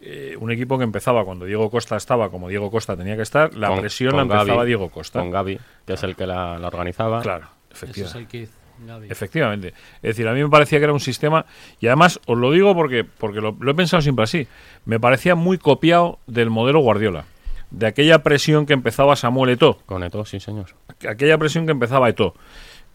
eh, 0.00 0.36
un 0.38 0.50
equipo 0.50 0.78
que 0.78 0.84
empezaba 0.84 1.24
cuando 1.24 1.44
Diego 1.46 1.70
Costa 1.70 1.96
estaba 1.96 2.30
como 2.30 2.48
Diego 2.48 2.70
Costa 2.70 2.96
tenía 2.96 3.16
que 3.16 3.22
estar, 3.22 3.54
la 3.54 3.68
con- 3.68 3.80
presión 3.80 4.10
con 4.12 4.28
la 4.28 4.34
empezaba 4.34 4.64
Diego 4.64 4.90
Costa. 4.90 5.20
Con 5.20 5.30
Gaby, 5.30 5.58
que 5.86 5.92
es 5.94 6.02
el 6.02 6.16
que 6.16 6.26
la, 6.26 6.58
la 6.58 6.66
organizaba. 6.68 7.20
Claro, 7.22 7.46
Ese 7.72 7.86
efectivamente. 7.86 8.18
es 8.18 8.22
el 8.22 8.26
Keith, 8.28 8.50
Gaby. 8.86 9.06
Efectivamente. 9.10 9.68
Es 9.96 10.02
decir, 10.02 10.28
a 10.28 10.32
mí 10.34 10.42
me 10.42 10.48
parecía 10.50 10.78
que 10.78 10.84
era 10.84 10.92
un 10.92 11.00
sistema, 11.00 11.46
y 11.80 11.86
además 11.86 12.20
os 12.26 12.36
lo 12.38 12.50
digo 12.52 12.74
porque, 12.74 13.04
porque 13.04 13.40
lo, 13.40 13.56
lo 13.58 13.70
he 13.70 13.74
pensado 13.74 14.02
siempre 14.02 14.24
así, 14.24 14.46
me 14.84 15.00
parecía 15.00 15.34
muy 15.34 15.56
copiado 15.58 16.18
del 16.26 16.50
modelo 16.50 16.80
Guardiola, 16.80 17.24
de 17.70 17.86
aquella 17.86 18.22
presión 18.22 18.66
que 18.66 18.74
empezaba 18.74 19.16
Samuel 19.16 19.50
Eto'o, 19.50 19.78
Con 19.86 20.02
Eto, 20.04 20.24
sí, 20.24 20.40
señor. 20.40 20.66
aquella 21.08 21.38
presión 21.38 21.64
que 21.66 21.72
empezaba 21.72 22.08
Eto'o, 22.08 22.34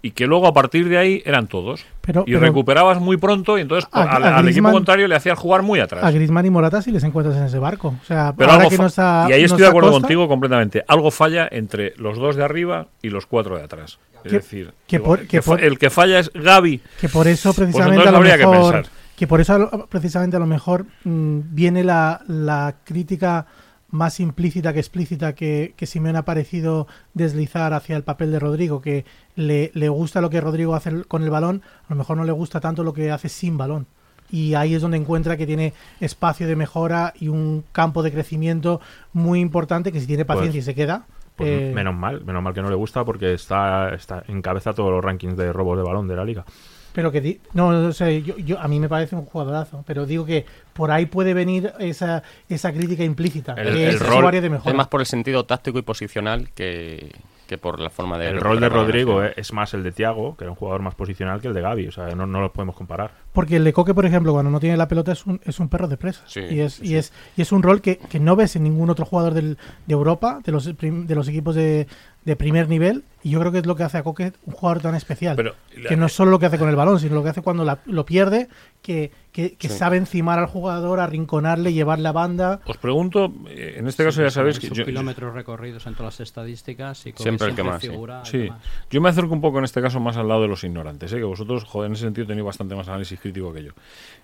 y 0.03 0.11
que 0.11 0.25
luego 0.25 0.47
a 0.47 0.53
partir 0.53 0.89
de 0.89 0.97
ahí 0.97 1.21
eran 1.25 1.47
todos. 1.47 1.85
Pero- 2.01 2.23
y 2.25 2.31
pero- 2.33 2.39
recuperabas 2.39 2.99
muy 2.99 3.17
pronto 3.17 3.57
y 3.57 3.61
entonces 3.61 3.87
A- 3.91 4.01
al, 4.03 4.23
a 4.23 4.37
al 4.37 4.47
equipo 4.49 4.71
contrario 4.71 5.07
le 5.07 5.15
hacías 5.15 5.37
jugar 5.37 5.61
muy 5.61 5.79
atrás. 5.79 6.03
A 6.03 6.09
Griezmann 6.11 6.45
y 6.45 6.49
Morata 6.49 6.81
si 6.81 6.91
les 6.91 7.03
encuentras 7.03 7.37
en 7.37 7.43
ese 7.43 7.59
barco. 7.59 7.95
O 8.01 8.05
sea, 8.05 8.33
Pero 8.35 8.51
ahora 8.51 8.67
que 8.67 8.77
no 8.77 8.87
está, 8.87 9.27
y 9.29 9.33
ahí 9.33 9.41
no 9.41 9.45
estoy 9.45 9.61
de 9.61 9.67
acuerdo 9.67 9.89
Costa, 9.91 10.01
contigo 10.01 10.27
completamente. 10.27 10.83
Algo 10.87 11.11
falla 11.11 11.47
entre 11.51 11.93
los 11.97 12.17
dos 12.17 12.35
de 12.35 12.43
arriba 12.43 12.87
y 13.01 13.09
los 13.09 13.25
cuatro 13.27 13.57
de 13.57 13.63
atrás. 13.63 13.99
Es 14.23 14.29
Que- 14.31 14.37
decir, 14.37 14.73
que 14.87 14.97
digo, 14.97 15.05
por- 15.09 15.19
el 15.21 15.27
que 15.27 15.41
por- 15.41 15.63
el 15.63 15.77
que 15.79 15.89
falla 15.89 16.19
es 16.19 16.31
Gaby. 16.33 16.81
Que 16.99 17.09
por 17.09 17.27
eso 17.27 17.53
precisamente 17.53 18.07
a 18.07 18.11
lo 18.11 18.17
habría 18.17 18.37
que 18.37 18.47
mejor 18.47 18.73
pensar. 18.73 18.91
que 19.15 19.27
por 19.27 19.39
eso 19.41 19.87
precisamente 19.89 20.35
a 20.35 20.39
lo 20.39 20.47
mejor 20.47 20.85
viene 21.03 21.83
la, 21.83 22.21
la 22.27 22.75
crítica 22.83 23.45
más 23.91 24.19
implícita 24.19 24.73
que 24.73 24.79
explícita 24.79 25.35
que, 25.35 25.73
que 25.75 25.85
Simeone 25.85 26.17
ha 26.17 26.25
parecido 26.25 26.87
deslizar 27.13 27.73
hacia 27.73 27.97
el 27.97 28.03
papel 28.03 28.31
de 28.31 28.39
Rodrigo, 28.39 28.81
que 28.81 29.05
le, 29.35 29.71
le 29.73 29.89
gusta 29.89 30.21
lo 30.21 30.29
que 30.29 30.41
Rodrigo 30.41 30.73
hace 30.75 31.03
con 31.03 31.23
el 31.23 31.29
balón, 31.29 31.61
a 31.87 31.93
lo 31.93 31.97
mejor 31.97 32.17
no 32.17 32.23
le 32.23 32.31
gusta 32.31 32.59
tanto 32.59 32.83
lo 32.83 32.93
que 32.93 33.11
hace 33.11 33.29
sin 33.29 33.57
balón. 33.57 33.85
Y 34.31 34.53
ahí 34.53 34.73
es 34.73 34.81
donde 34.81 34.97
encuentra 34.97 35.35
que 35.35 35.45
tiene 35.45 35.73
espacio 35.99 36.47
de 36.47 36.55
mejora 36.55 37.13
y 37.19 37.27
un 37.27 37.65
campo 37.73 38.01
de 38.01 38.13
crecimiento 38.13 38.79
muy 39.11 39.41
importante 39.41 39.91
que 39.91 39.99
si 39.99 40.07
tiene 40.07 40.23
paciencia 40.23 40.59
y 40.59 40.63
se 40.63 40.73
queda. 40.73 41.05
Pues 41.35 41.49
eh, 41.49 41.71
menos 41.73 41.95
mal, 41.95 42.23
menos 42.23 42.41
mal 42.41 42.53
que 42.53 42.61
no 42.61 42.69
le 42.69 42.75
gusta 42.75 43.03
porque 43.03 43.33
está, 43.33 43.93
está 43.93 44.23
encabeza 44.27 44.73
todos 44.73 44.91
los 44.91 45.03
rankings 45.03 45.35
de 45.35 45.51
robos 45.51 45.77
de 45.77 45.83
balón 45.83 46.07
de 46.07 46.15
la 46.15 46.23
liga. 46.23 46.45
Pero 46.93 47.11
que 47.11 47.21
di- 47.21 47.39
no, 47.53 47.71
no 47.71 47.93
sé, 47.93 48.21
yo, 48.21 48.37
yo- 48.37 48.59
a 48.59 48.67
mí 48.67 48.79
me 48.79 48.89
parece 48.89 49.15
un 49.15 49.25
jugadorazo, 49.25 49.83
pero 49.87 50.05
digo 50.05 50.25
que 50.25 50.45
por 50.73 50.91
ahí 50.91 51.05
puede 51.05 51.33
venir 51.33 51.71
esa, 51.79 52.21
esa 52.49 52.73
crítica 52.73 53.03
implícita, 53.03 53.53
El- 53.53 53.73
que 53.73 53.83
el 53.87 53.93
es 53.95 53.99
su 53.99 54.03
rol 54.05 54.25
área 54.25 54.41
de 54.41 54.47
Es 54.47 54.51
mejora. 54.53 54.75
más 54.75 54.87
por 54.87 54.99
el 54.99 55.05
sentido 55.05 55.45
táctico 55.45 55.79
y 55.79 55.83
posicional 55.83 56.49
que, 56.53 57.11
que 57.47 57.57
por 57.57 57.79
la 57.79 57.89
forma 57.89 58.17
de... 58.17 58.29
el 58.29 58.41
rol 58.41 58.59
de 58.59 58.67
Rodrigo 58.69 59.23
eh, 59.23 59.33
es 59.37 59.53
más 59.53 59.73
el 59.73 59.83
de 59.83 59.91
Thiago, 59.93 60.35
que 60.35 60.43
era 60.43 60.51
un 60.51 60.57
jugador 60.57 60.81
más 60.81 60.95
posicional 60.95 61.39
que 61.41 61.47
el 61.47 61.53
de 61.53 61.61
Gaby. 61.61 61.87
O 61.87 61.91
sea, 61.93 62.07
no, 62.15 62.27
no 62.27 62.41
los 62.41 62.51
podemos 62.51 62.75
comparar. 62.75 63.11
Porque 63.33 63.55
el 63.55 63.63
de 63.63 63.71
Coque, 63.73 63.93
por 63.93 64.05
ejemplo, 64.05 64.33
cuando 64.33 64.51
no 64.51 64.59
tiene 64.59 64.75
la 64.75 64.87
pelota 64.89 65.13
es 65.13 65.25
un, 65.25 65.39
es 65.45 65.59
un 65.59 65.69
perro 65.69 65.87
de 65.87 65.95
presa. 65.97 66.23
Sí, 66.27 66.41
y, 66.49 66.59
es, 66.59 66.73
sí, 66.73 66.87
y, 66.87 66.95
es, 66.95 67.13
y 67.37 67.41
es 67.41 67.51
un 67.51 67.63
rol 67.63 67.81
que, 67.81 67.97
que 67.97 68.19
no 68.19 68.35
ves 68.35 68.55
en 68.57 68.63
ningún 68.63 68.89
otro 68.89 69.05
jugador 69.05 69.33
del, 69.33 69.57
de 69.87 69.93
Europa, 69.93 70.39
de 70.43 70.51
los, 70.51 70.67
prim- 70.73 71.07
de 71.07 71.15
los 71.15 71.27
equipos 71.29 71.55
de, 71.55 71.87
de 72.25 72.35
primer 72.35 72.67
nivel. 72.67 73.03
Y 73.23 73.29
yo 73.29 73.39
creo 73.39 73.51
que 73.51 73.59
es 73.59 73.65
lo 73.67 73.75
que 73.75 73.83
hace 73.83 73.99
a 73.99 74.03
Coque 74.03 74.33
un 74.45 74.53
jugador 74.53 74.81
tan 74.81 74.95
especial. 74.95 75.35
Pero 75.35 75.53
que 75.87 75.95
no 75.95 76.07
es 76.07 76.13
solo 76.13 76.31
lo 76.31 76.39
que 76.39 76.47
hace 76.47 76.57
con 76.57 76.67
el 76.69 76.75
balón, 76.75 76.99
sino 76.99 77.15
lo 77.15 77.23
que 77.23 77.29
hace 77.29 77.41
cuando 77.41 77.63
la- 77.63 77.79
lo 77.85 78.03
pierde, 78.05 78.49
que, 78.81 79.11
que, 79.31 79.53
que 79.55 79.69
Sí. 79.69 79.77
sabe 79.77 79.97
encimar 79.97 80.39
al 80.39 80.47
jugador, 80.47 80.99
arrinconarle, 80.99 81.71
llevarle 81.71 82.07
a 82.09 82.11
banda. 82.13 82.61
Os 82.65 82.77
pregunto, 82.77 83.31
eh, 83.47 83.75
en 83.77 83.87
este 83.87 84.03
caso 84.03 84.23
ya 84.23 84.31
sabéis 84.31 84.59
que 84.59 84.69
yo, 84.69 84.83
kilómetros 84.83 85.33
recorridos 85.35 85.85
en 85.85 85.93
todas 85.93 86.15
las 86.19 86.27
estadísticas 86.27 87.05
y 87.05 87.13
Siempre 87.15 87.47
el 87.49 87.55
que 87.55 87.63
más, 87.63 87.79
sí. 87.79 87.89
figura 87.89 88.25
Sí, 88.25 88.37
además. 88.37 88.61
yo 88.89 89.01
me 89.01 89.09
acerco 89.09 89.33
un 89.33 89.41
poco 89.41 89.59
en 89.59 89.65
este 89.65 89.81
caso 89.83 89.99
más 89.99 90.17
al 90.17 90.27
lado 90.27 90.41
de 90.41 90.47
los 90.47 90.63
ignorantes, 90.63 91.13
¿eh? 91.13 91.17
que 91.17 91.23
vosotros, 91.23 91.63
joder, 91.63 91.87
en 91.89 91.93
ese 91.93 92.05
sentido 92.05 92.25
tenéis 92.25 92.43
bastante 92.45 92.73
más 92.73 92.87
análisis 92.87 93.19
crítico 93.21 93.53
que 93.53 93.63
yo. 93.63 93.71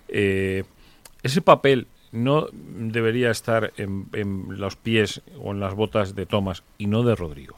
Eh, 0.08 0.64
ese 1.22 1.40
papel 1.40 1.86
no 2.12 2.48
debería 2.52 3.30
estar 3.30 3.72
en, 3.76 4.06
en 4.12 4.58
los 4.60 4.76
pies 4.76 5.20
o 5.40 5.52
en 5.52 5.60
las 5.60 5.74
botas 5.74 6.14
de 6.14 6.26
Thomas 6.26 6.62
y 6.78 6.86
no 6.86 7.02
de 7.02 7.14
Rodrigo. 7.14 7.56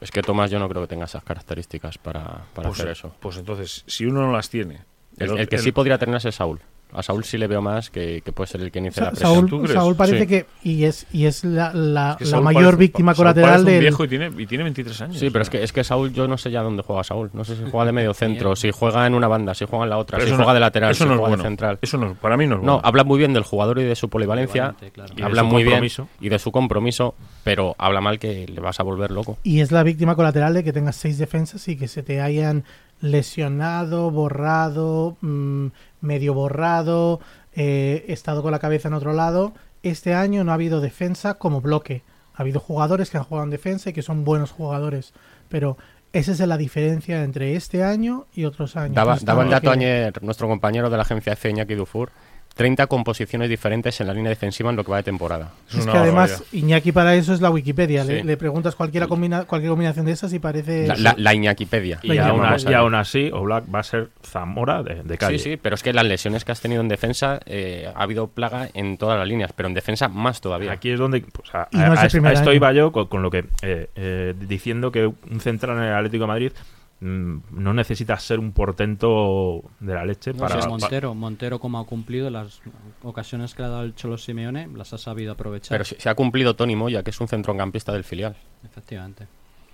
Es 0.00 0.10
que 0.10 0.20
Tomás 0.22 0.50
yo 0.50 0.58
no 0.58 0.68
creo 0.68 0.82
que 0.82 0.88
tenga 0.88 1.06
esas 1.06 1.24
características 1.24 1.96
para, 1.98 2.44
para 2.54 2.68
Pues, 2.68 2.80
hacer 2.80 2.92
eso. 2.92 3.14
pues 3.20 3.36
entonces, 3.38 3.82
si 3.86 4.04
uno 4.04 4.20
no 4.26 4.32
las 4.32 4.50
tiene, 4.50 4.80
El, 5.18 5.48
que 5.48 5.56
el- 5.56 5.62
sí 5.62 5.72
podría 5.72 5.96
tener 5.98 6.16
es 6.26 6.34
Saúl. 6.34 6.60
A 6.92 7.02
Saúl 7.02 7.24
sí 7.24 7.36
le 7.36 7.46
veo 7.46 7.60
más 7.60 7.90
que, 7.90 8.22
que 8.24 8.32
puede 8.32 8.46
ser 8.48 8.60
el 8.62 8.70
que 8.70 8.78
inicie 8.78 8.94
Sa- 9.00 9.04
la 9.06 9.10
presión. 9.10 9.32
Saúl, 9.34 9.50
¿tú 9.50 9.58
crees? 9.60 9.72
Saúl 9.74 9.96
parece 9.96 10.20
Sí. 10.20 10.26
que 10.26 10.46
y 10.62 10.84
es 10.84 11.06
y 11.12 11.26
es 11.26 11.44
la, 11.44 11.72
la- 11.74 12.12
es 12.12 12.16
que 12.18 12.24
la 12.24 12.30
Saúl 12.30 12.44
mayor 12.44 12.62
parece- 12.64 12.76
víctima 12.78 13.12
Saúl 13.14 13.24
colateral 13.24 13.64
del 13.64 13.80
viejo 13.80 14.04
y 14.04 14.08
tiene, 14.08 14.30
y 14.38 14.46
tiene 14.46 14.64
23 14.64 15.00
años. 15.02 15.18
Sí, 15.18 15.28
pero 15.30 15.42
es 15.42 15.50
que, 15.50 15.62
es 15.62 15.72
que 15.72 15.84
Saúl 15.84 16.12
yo 16.12 16.26
no 16.28 16.38
sé 16.38 16.50
ya 16.50 16.62
dónde 16.62 16.82
juega 16.82 17.04
Saúl. 17.04 17.30
No 17.34 17.44
sé 17.44 17.56
si 17.56 17.62
juega 17.70 17.84
de 17.86 17.92
medio 17.92 18.14
centro, 18.14 18.56
si 18.56 18.70
juega 18.70 19.06
en 19.06 19.14
una 19.14 19.28
banda, 19.28 19.52
si 19.54 19.66
juega 19.66 19.84
en 19.84 19.90
la 19.90 19.98
otra, 19.98 20.16
Pero 20.18 20.26
si 20.28 20.32
no- 20.32 20.38
juega 20.38 20.54
de 20.54 20.60
lateral, 20.60 20.90
eso 20.92 21.04
si 21.04 21.08
no 21.08 21.14
es 21.14 21.18
juega 21.18 21.28
bueno. 21.28 21.42
de 21.42 21.48
central. 21.48 21.78
Eso 21.82 21.98
no, 21.98 22.14
para 22.14 22.36
mí 22.36 22.46
no 22.46 22.54
es 22.56 22.62
No, 22.62 22.72
bueno. 22.74 22.80
habla 22.88 23.04
muy 23.04 23.18
bien 23.18 23.34
del 23.34 23.42
jugador 23.42 23.78
y 23.78 23.84
de 23.84 23.94
su 23.96 24.08
polivalencia. 24.08 24.74
Claro. 24.92 25.14
De 25.14 25.22
Habla 25.24 25.42
muy 25.42 25.64
bien 25.64 25.84
y 26.20 26.28
de 26.28 26.38
su 26.38 26.50
compromiso, 26.52 27.14
pero 27.44 27.74
habla 27.78 28.00
mal 28.00 28.18
que 28.18 28.46
le 28.46 28.60
vas 28.60 28.80
a 28.80 28.82
volver 28.84 29.10
loco. 29.10 29.36
y 29.42 29.60
es 29.60 29.70
la 29.72 29.82
víctima 29.82 30.14
colateral 30.14 30.54
de 30.54 30.64
que 30.64 30.72
tengas 30.72 30.96
seis 30.96 31.18
defensas 31.18 31.66
y 31.68 31.76
que 31.76 31.88
se 31.88 32.02
te 32.02 32.20
hayan 32.20 32.64
lesionado, 33.00 34.10
borrado, 34.10 35.16
mm, 35.20 35.66
medio 36.00 36.34
borrado, 36.34 37.20
eh, 37.54 38.04
estado 38.08 38.42
con 38.42 38.52
la 38.52 38.58
cabeza 38.58 38.88
en 38.88 38.94
otro 38.94 39.12
lado. 39.12 39.52
Este 39.82 40.14
año 40.14 40.44
no 40.44 40.50
ha 40.50 40.54
habido 40.54 40.80
defensa 40.80 41.34
como 41.34 41.60
bloque. 41.60 42.02
Ha 42.34 42.42
habido 42.42 42.60
jugadores 42.60 43.10
que 43.10 43.16
han 43.18 43.24
jugado 43.24 43.44
en 43.44 43.50
defensa 43.50 43.90
y 43.90 43.92
que 43.92 44.02
son 44.02 44.24
buenos 44.24 44.50
jugadores, 44.50 45.14
pero 45.48 45.78
esa 46.12 46.32
es 46.32 46.40
la 46.40 46.56
diferencia 46.58 47.22
entre 47.24 47.56
este 47.56 47.82
año 47.82 48.26
y 48.34 48.44
otros 48.44 48.76
años. 48.76 48.94
Daba, 48.94 49.14
el 49.16 49.50
dato 49.50 49.70
que- 49.70 49.76
ayer 49.78 50.22
nuestro 50.22 50.48
compañero 50.48 50.90
de 50.90 50.96
la 50.96 51.02
agencia 51.02 51.32
EFE, 51.32 51.50
Iñaki 51.50 51.74
Dufour, 51.74 52.10
30 52.56 52.86
composiciones 52.86 53.50
diferentes 53.50 54.00
en 54.00 54.06
la 54.06 54.14
línea 54.14 54.30
defensiva 54.30 54.70
en 54.70 54.76
lo 54.76 54.82
que 54.84 54.90
va 54.90 54.96
de 54.96 55.02
temporada. 55.02 55.52
Es 55.68 55.84
que 55.84 55.90
además 55.90 56.30
barbaridad. 56.30 56.52
Iñaki 56.52 56.90
para 56.92 57.14
eso 57.14 57.34
es 57.34 57.42
la 57.42 57.50
Wikipedia. 57.50 58.02
Le, 58.02 58.20
Sí. 58.22 58.26
le 58.26 58.36
preguntas 58.38 58.74
cualquier, 58.74 59.06
combina- 59.08 59.44
cualquier 59.44 59.70
combinación 59.70 60.06
de 60.06 60.12
esas 60.12 60.32
y 60.32 60.38
parece... 60.38 60.86
La, 60.86 60.96
la, 60.96 61.14
la 61.18 61.34
Iñakipedia. 61.34 61.98
Y, 62.02 62.16
aún, 62.16 62.42
y 62.66 62.94
así, 62.96 63.30
Oblak 63.30 63.64
va 63.72 63.80
a 63.80 63.82
ser 63.82 64.08
Zamora 64.24 64.82
de, 64.82 65.02
de 65.02 65.18
calle. 65.18 65.38
Sí, 65.38 65.50
sí, 65.50 65.56
pero 65.58 65.74
es 65.74 65.82
que 65.82 65.92
las 65.92 66.06
lesiones 66.06 66.46
que 66.46 66.52
has 66.52 66.60
tenido 66.62 66.80
en 66.80 66.88
defensa 66.88 67.40
eh, 67.44 67.90
ha 67.94 68.02
habido 68.02 68.28
plaga 68.28 68.70
en 68.72 68.96
todas 68.96 69.18
las 69.18 69.28
líneas, 69.28 69.52
pero 69.54 69.68
en 69.68 69.74
defensa 69.74 70.08
más 70.08 70.40
todavía. 70.40 70.72
Aquí 70.72 70.88
es 70.90 70.98
donde 70.98 71.20
pues, 71.20 71.54
a, 71.54 71.68
Y 71.70 71.76
no 71.76 71.92
es 71.92 72.00
a- 72.00 72.04
el 72.06 72.10
primer 72.10 72.30
a 72.30 72.34
esto 72.38 72.52
iba 72.54 72.72
yo 72.72 72.90
con, 72.90 73.06
con 73.08 73.22
lo 73.22 73.30
que 73.30 73.44
eh, 73.60 73.90
eh, 73.96 74.34
diciendo 74.48 74.90
que 74.90 75.06
un 75.06 75.40
central 75.40 75.76
en 75.76 75.82
el 75.84 75.92
Atlético 75.94 76.22
de 76.22 76.28
Madrid 76.28 76.52
no 77.00 77.74
necesita 77.74 78.18
ser 78.18 78.38
un 78.38 78.52
portento 78.52 79.62
de 79.80 79.94
la 79.94 80.04
leche 80.04 80.32
No, 80.32 80.38
para, 80.38 80.52
si 80.54 80.58
es 80.60 80.64
pa- 80.64 80.70
Montero, 80.70 81.14
Montero 81.14 81.58
como 81.58 81.78
ha 81.78 81.84
cumplido 81.86 82.30
las 82.30 82.62
ocasiones 83.02 83.54
que 83.54 83.62
le 83.62 83.68
ha 83.68 83.70
dado 83.70 83.82
el 83.84 83.94
Cholo 83.94 84.16
Simeone, 84.16 84.68
las 84.74 84.92
ha 84.94 84.98
sabido 84.98 85.32
aprovechar. 85.32 85.74
Pero 85.74 85.84
se, 85.84 86.00
se 86.00 86.08
ha 86.08 86.14
cumplido 86.14 86.56
Tony 86.56 86.74
Moya, 86.76 87.02
que 87.02 87.10
es 87.10 87.20
un 87.20 87.28
centrocampista 87.28 87.92
del 87.92 88.04
filial. 88.04 88.34
Efectivamente. 88.64 89.26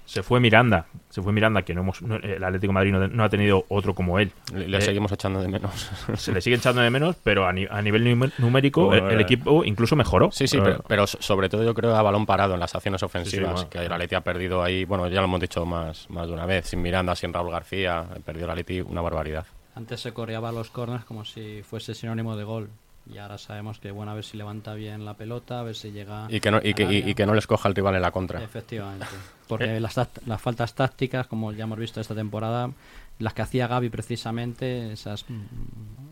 Se 0.04 0.22
fue 0.22 0.40
Miranda, 0.40 0.86
se 1.10 1.22
fue 1.22 1.32
Miranda 1.32 1.62
que 1.62 1.74
no 1.74 1.82
hemos, 1.82 2.02
no- 2.02 2.16
el 2.16 2.42
Atlético 2.42 2.70
de 2.70 2.74
Madrid 2.74 2.92
no, 2.92 3.08
no 3.08 3.24
ha 3.24 3.28
tenido 3.28 3.64
otro 3.68 3.94
como 3.94 4.18
él. 4.18 4.32
Le, 4.54 4.68
le 4.68 4.78
Eh, 4.78 4.80
seguimos 4.82 5.10
echando 5.12 5.40
de 5.40 5.48
menos. 5.48 5.90
Se 6.16 6.32
le 6.32 6.40
sigue 6.40 6.56
echando 6.56 6.82
de 6.82 6.90
menos, 6.90 7.16
pero 7.22 7.46
a, 7.46 7.52
ni- 7.52 7.66
a 7.70 7.80
nivel 7.82 8.04
numérico 8.38 8.86
Bueno, 8.86 9.06
el, 9.08 9.14
el 9.14 9.20
eh. 9.20 9.22
equipo 9.22 9.64
incluso 9.64 9.96
mejoró. 9.96 10.30
Sí, 10.32 10.46
sí, 10.48 10.58
Eh, 10.58 10.60
pero, 10.62 10.84
pero 10.86 11.06
so- 11.06 11.18
sobre 11.20 11.48
todo 11.48 11.64
yo 11.64 11.72
creo 11.74 11.94
a 11.96 12.02
balón 12.02 12.26
parado 12.26 12.54
en 12.54 12.60
las 12.60 12.74
acciones 12.74 13.02
ofensivas, 13.02 13.52
bueno. 13.54 13.70
que 13.70 13.78
el 13.78 13.92
Atleti 13.92 14.14
ha 14.14 14.20
perdido 14.22 14.62
ahí, 14.62 14.84
bueno, 14.84 15.08
ya 15.08 15.20
lo 15.20 15.24
hemos 15.24 15.40
dicho 15.40 15.64
más, 15.64 16.08
más 16.10 16.26
de 16.26 16.32
una 16.34 16.46
vez, 16.46 16.66
sin 16.66 16.82
Miranda, 16.82 17.14
sin 17.16 17.32
Raúl 17.32 17.50
García, 17.50 18.04
perdió 18.24 18.44
el 18.44 18.50
Atleti 18.50 18.80
una 18.80 19.00
barbaridad. 19.00 19.46
Antes 19.74 20.00
se 20.00 20.12
coreaba 20.12 20.52
los 20.52 20.68
corners 20.70 21.04
como 21.04 21.24
si 21.24 21.62
fuese 21.62 21.94
sinónimo 21.94 22.36
de 22.36 22.44
gol. 22.44 22.68
Y 23.12 23.18
ahora 23.18 23.36
sabemos 23.38 23.78
que, 23.78 23.90
bueno, 23.90 24.12
a 24.12 24.14
ver 24.14 24.24
si 24.24 24.36
levanta 24.36 24.74
bien 24.74 25.04
la 25.04 25.14
pelota, 25.14 25.60
a 25.60 25.62
ver 25.62 25.74
si 25.74 25.90
llega. 25.92 26.26
Y 26.30 26.40
que 26.40 26.50
no, 26.50 26.60
y 26.62 26.68
al 26.68 26.74
que, 26.74 26.84
y- 27.10 27.14
que 27.14 27.26
no 27.26 27.34
les 27.34 27.46
coja 27.46 27.68
el 27.68 27.74
rival 27.74 27.94
en 27.96 28.02
la 28.02 28.10
contra. 28.10 28.42
Efectivamente. 28.42 29.06
Porque 29.48 29.80
las, 29.80 30.00
las 30.26 30.40
faltas 30.40 30.74
tácticas, 30.74 31.26
como 31.26 31.52
ya 31.52 31.64
hemos 31.64 31.78
visto 31.78 32.00
esta 32.00 32.14
temporada, 32.14 32.70
las 33.18 33.34
que 33.34 33.42
hacía 33.42 33.66
Gaby 33.66 33.90
precisamente, 33.90 34.92
esas 34.92 35.28
mm, 35.28 35.42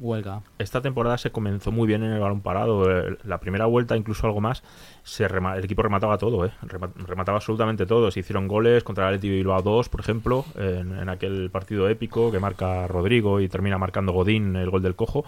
huelga. 0.01 0.43
Esta 0.59 0.83
temporada 0.83 1.17
se 1.17 1.31
comenzó 1.31 1.73
muy 1.73 1.87
bien 1.87 2.03
en 2.03 2.13
el 2.13 2.21
balón 2.21 2.43
parado. 2.43 2.91
eh, 3.09 3.17
La 3.25 3.39
primera 3.39 3.65
vuelta, 3.65 3.97
incluso 3.97 4.27
algo 4.27 4.43
más, 4.43 4.63
se 5.05 5.27
rema- 5.27 5.57
el 5.57 5.65
equipo 5.65 5.81
remataba 5.83 6.19
todo, 6.19 6.45
¿eh? 6.45 6.53
Rema- 6.63 6.93
remataba 7.07 7.37
absolutamente 7.39 7.87
todo. 7.87 8.11
Se 8.11 8.21
hicieron 8.21 8.47
goles 8.47 8.85
contra 8.85 9.09
el 9.09 9.15
Atleti 9.15 9.31
Bilbao 9.31 9.63
2, 9.63 9.89
por 9.89 10.01
ejemplo, 10.01 10.45
en, 10.57 10.99
en 10.99 11.09
aquel 11.09 11.49
partido 11.51 11.89
épico 11.89 12.31
que 12.31 12.41
marca 12.41 12.87
Rodrigo 12.89 13.41
y 13.41 13.49
termina 13.49 13.79
marcando 13.79 14.13
Godín 14.13 14.55
el 14.57 14.69
gol 14.69 14.83
del 14.83 14.97
cojo. 14.97 15.25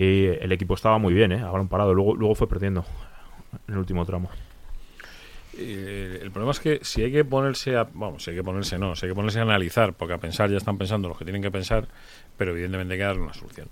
Y 0.00 0.26
el 0.26 0.52
equipo 0.52 0.74
estaba 0.74 0.96
muy 0.98 1.12
bien, 1.12 1.32
¿eh? 1.32 1.40
A 1.40 1.50
balón 1.50 1.66
parado. 1.66 1.92
Luego, 1.92 2.14
luego 2.14 2.36
fue 2.36 2.48
perdiendo 2.48 2.84
en 3.66 3.74
el 3.74 3.78
último 3.80 4.06
tramo. 4.06 4.30
Eh, 5.56 6.20
el 6.22 6.30
problema 6.30 6.52
es 6.52 6.60
que 6.60 6.78
si 6.82 7.02
hay 7.02 7.10
que 7.10 7.24
ponerse 7.24 7.76
a. 7.76 7.88
Vamos, 7.92 8.22
si 8.22 8.30
hay 8.30 8.36
que 8.36 8.44
ponerse, 8.44 8.78
no. 8.78 8.94
Si 8.94 9.06
hay 9.06 9.10
que 9.10 9.16
ponerse 9.16 9.40
a 9.40 9.42
analizar, 9.42 9.92
porque 9.94 10.14
a 10.14 10.18
pensar 10.18 10.50
ya 10.50 10.56
están 10.56 10.78
pensando 10.78 11.08
los 11.08 11.18
que 11.18 11.24
tienen 11.24 11.42
que 11.42 11.50
pensar, 11.50 11.88
pero 12.36 12.52
evidentemente 12.52 12.94
hay 12.94 12.98
que 13.00 13.04
darle 13.04 13.22
una 13.22 13.34
solución. 13.34 13.68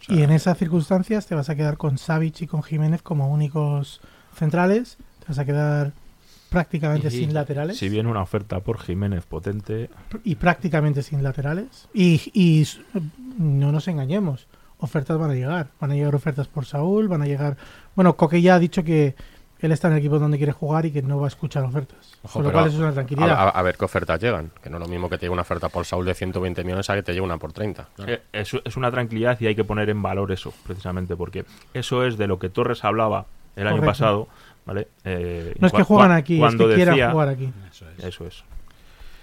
O 0.00 0.02
sea, 0.02 0.14
Y 0.14 0.22
en 0.22 0.30
esas 0.30 0.58
circunstancias 0.58 1.26
te 1.26 1.34
vas 1.34 1.48
a 1.48 1.56
quedar 1.56 1.78
con 1.78 1.96
Savic 1.96 2.42
y 2.42 2.46
con 2.46 2.62
Jiménez 2.62 3.00
como 3.00 3.30
únicos 3.30 4.00
centrales. 4.36 4.98
Te 5.20 5.26
vas 5.28 5.38
a 5.38 5.44
quedar 5.46 5.92
prácticamente 6.50 7.06
Y- 7.08 7.10
sin 7.12 7.32
laterales. 7.32 7.78
Si 7.78 7.88
viene 7.88 8.10
una 8.10 8.20
oferta 8.20 8.60
por 8.60 8.78
Jiménez 8.78 9.24
potente, 9.24 9.88
Y 10.24 10.34
prácticamente 10.34 11.02
sin 11.02 11.22
laterales. 11.22 11.88
Y, 11.94 12.20
y 12.34 12.66
no 13.38 13.72
nos 13.72 13.88
engañemos. 13.88 14.48
Ofertas 14.82 15.16
van 15.18 15.30
a 15.30 15.34
llegar. 15.34 15.68
Van 15.80 15.90
a 15.90 15.94
llegar 15.94 16.14
ofertas 16.14 16.48
por 16.48 16.66
Saúl. 16.66 17.08
Van 17.08 17.22
a 17.22 17.26
llegar. 17.26 17.56
Bueno, 17.94 18.16
Coque 18.16 18.42
ya 18.42 18.56
ha 18.56 18.58
dicho 18.58 18.82
que 18.84 19.14
él 19.60 19.70
está 19.70 19.86
en 19.86 19.92
el 19.94 20.00
equipo 20.00 20.18
donde 20.18 20.36
quiere 20.38 20.50
jugar 20.52 20.84
y 20.86 20.90
que 20.90 21.02
no 21.02 21.18
va 21.20 21.26
a 21.26 21.28
escuchar 21.28 21.62
ofertas. 21.64 22.18
Ojo, 22.24 22.32
Con 22.34 22.42
lo 22.42 22.52
cual 22.52 22.66
eso 22.66 22.76
es 22.78 22.82
una 22.82 22.92
tranquilidad. 22.92 23.30
a- 23.30 23.48
a 23.50 23.62
ver 23.62 23.76
qué 23.76 23.84
ofertas 23.84 24.20
llegan. 24.20 24.50
Que 24.60 24.68
no 24.68 24.78
es 24.78 24.82
lo 24.82 24.88
mismo 24.88 25.08
que 25.08 25.16
te 25.18 25.22
llegue 25.26 25.32
una 25.32 25.42
oferta 25.42 25.68
por 25.68 25.84
Saúl 25.86 26.04
de 26.04 26.14
120 26.14 26.64
millones 26.64 26.90
a 26.90 26.94
que 26.96 27.02
te 27.04 27.12
llegue 27.12 27.24
una 27.24 27.38
por 27.38 27.52
30. 27.52 27.88
Eh, 28.06 28.20
Es, 28.32 28.52
es 28.64 28.76
una 28.76 28.90
tranquilidad 28.90 29.40
y 29.40 29.46
hay 29.46 29.54
que 29.54 29.62
poner 29.64 29.88
en 29.88 30.02
valor 30.02 30.32
eso, 30.32 30.52
precisamente, 30.66 31.14
porque 31.16 31.44
eso 31.74 32.04
es 32.04 32.18
de 32.18 32.26
lo 32.26 32.40
que 32.40 32.48
Torres 32.48 32.82
hablaba 32.84 33.26
el 33.54 33.68
año 33.68 33.82
pasado, 33.82 34.26
¿vale? 34.66 34.88
Eh, 35.04 35.54
no 35.60 35.68
es 35.68 35.72
que 35.72 35.82
juegan 35.84 36.10
aquí, 36.10 36.34
es 36.34 36.40
cuando 36.40 36.68
que 36.68 36.74
quieran 36.74 36.94
decía- 36.96 37.10
jugar 37.12 37.28
aquí. 37.28 37.52
eso 37.70 37.84
es. 37.98 38.04
Eso 38.04 38.26
es. 38.26 38.44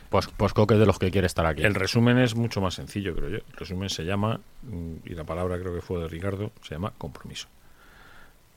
Pues, 0.09 0.27
pues 0.35 0.53
Coque 0.53 0.73
es 0.73 0.79
de 0.79 0.87
los 0.87 0.97
que 0.97 1.11
quiere 1.11 1.27
estar 1.27 1.45
aquí. 1.45 1.61
El 1.61 1.75
resumen 1.75 2.17
es 2.17 2.35
mucho 2.35 2.61
más 2.61 2.73
sencillo, 2.73 3.15
creo 3.15 3.29
yo. 3.29 3.37
El 3.37 3.53
resumen 3.55 3.89
se 3.89 4.03
llama, 4.03 4.39
mm, 4.63 4.95
y 5.05 5.13
la 5.13 5.23
palabra 5.23 5.59
creo 5.59 5.73
que 5.73 5.81
fue 5.81 5.99
de 5.99 6.07
Ricardo, 6.07 6.51
se 6.63 6.73
llama 6.75 6.93
compromiso. 6.97 7.47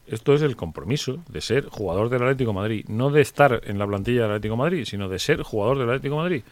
Esto 0.06 0.34
es 0.34 0.42
el 0.42 0.56
compromiso 0.56 1.22
de 1.28 1.40
ser 1.40 1.66
jugador 1.66 2.08
del 2.08 2.22
Atlético 2.22 2.50
de 2.50 2.56
Madrid, 2.56 2.84
no 2.88 3.10
de 3.10 3.20
estar 3.20 3.60
en 3.64 3.78
la 3.78 3.86
plantilla 3.86 4.22
del 4.22 4.30
Atlético 4.32 4.54
de 4.54 4.58
Madrid, 4.58 4.84
sino 4.84 5.08
de 5.08 5.18
ser 5.18 5.42
jugador 5.42 5.78
del 5.78 5.90
Atlético 5.90 6.16
de 6.16 6.20
Madrid. 6.22 6.42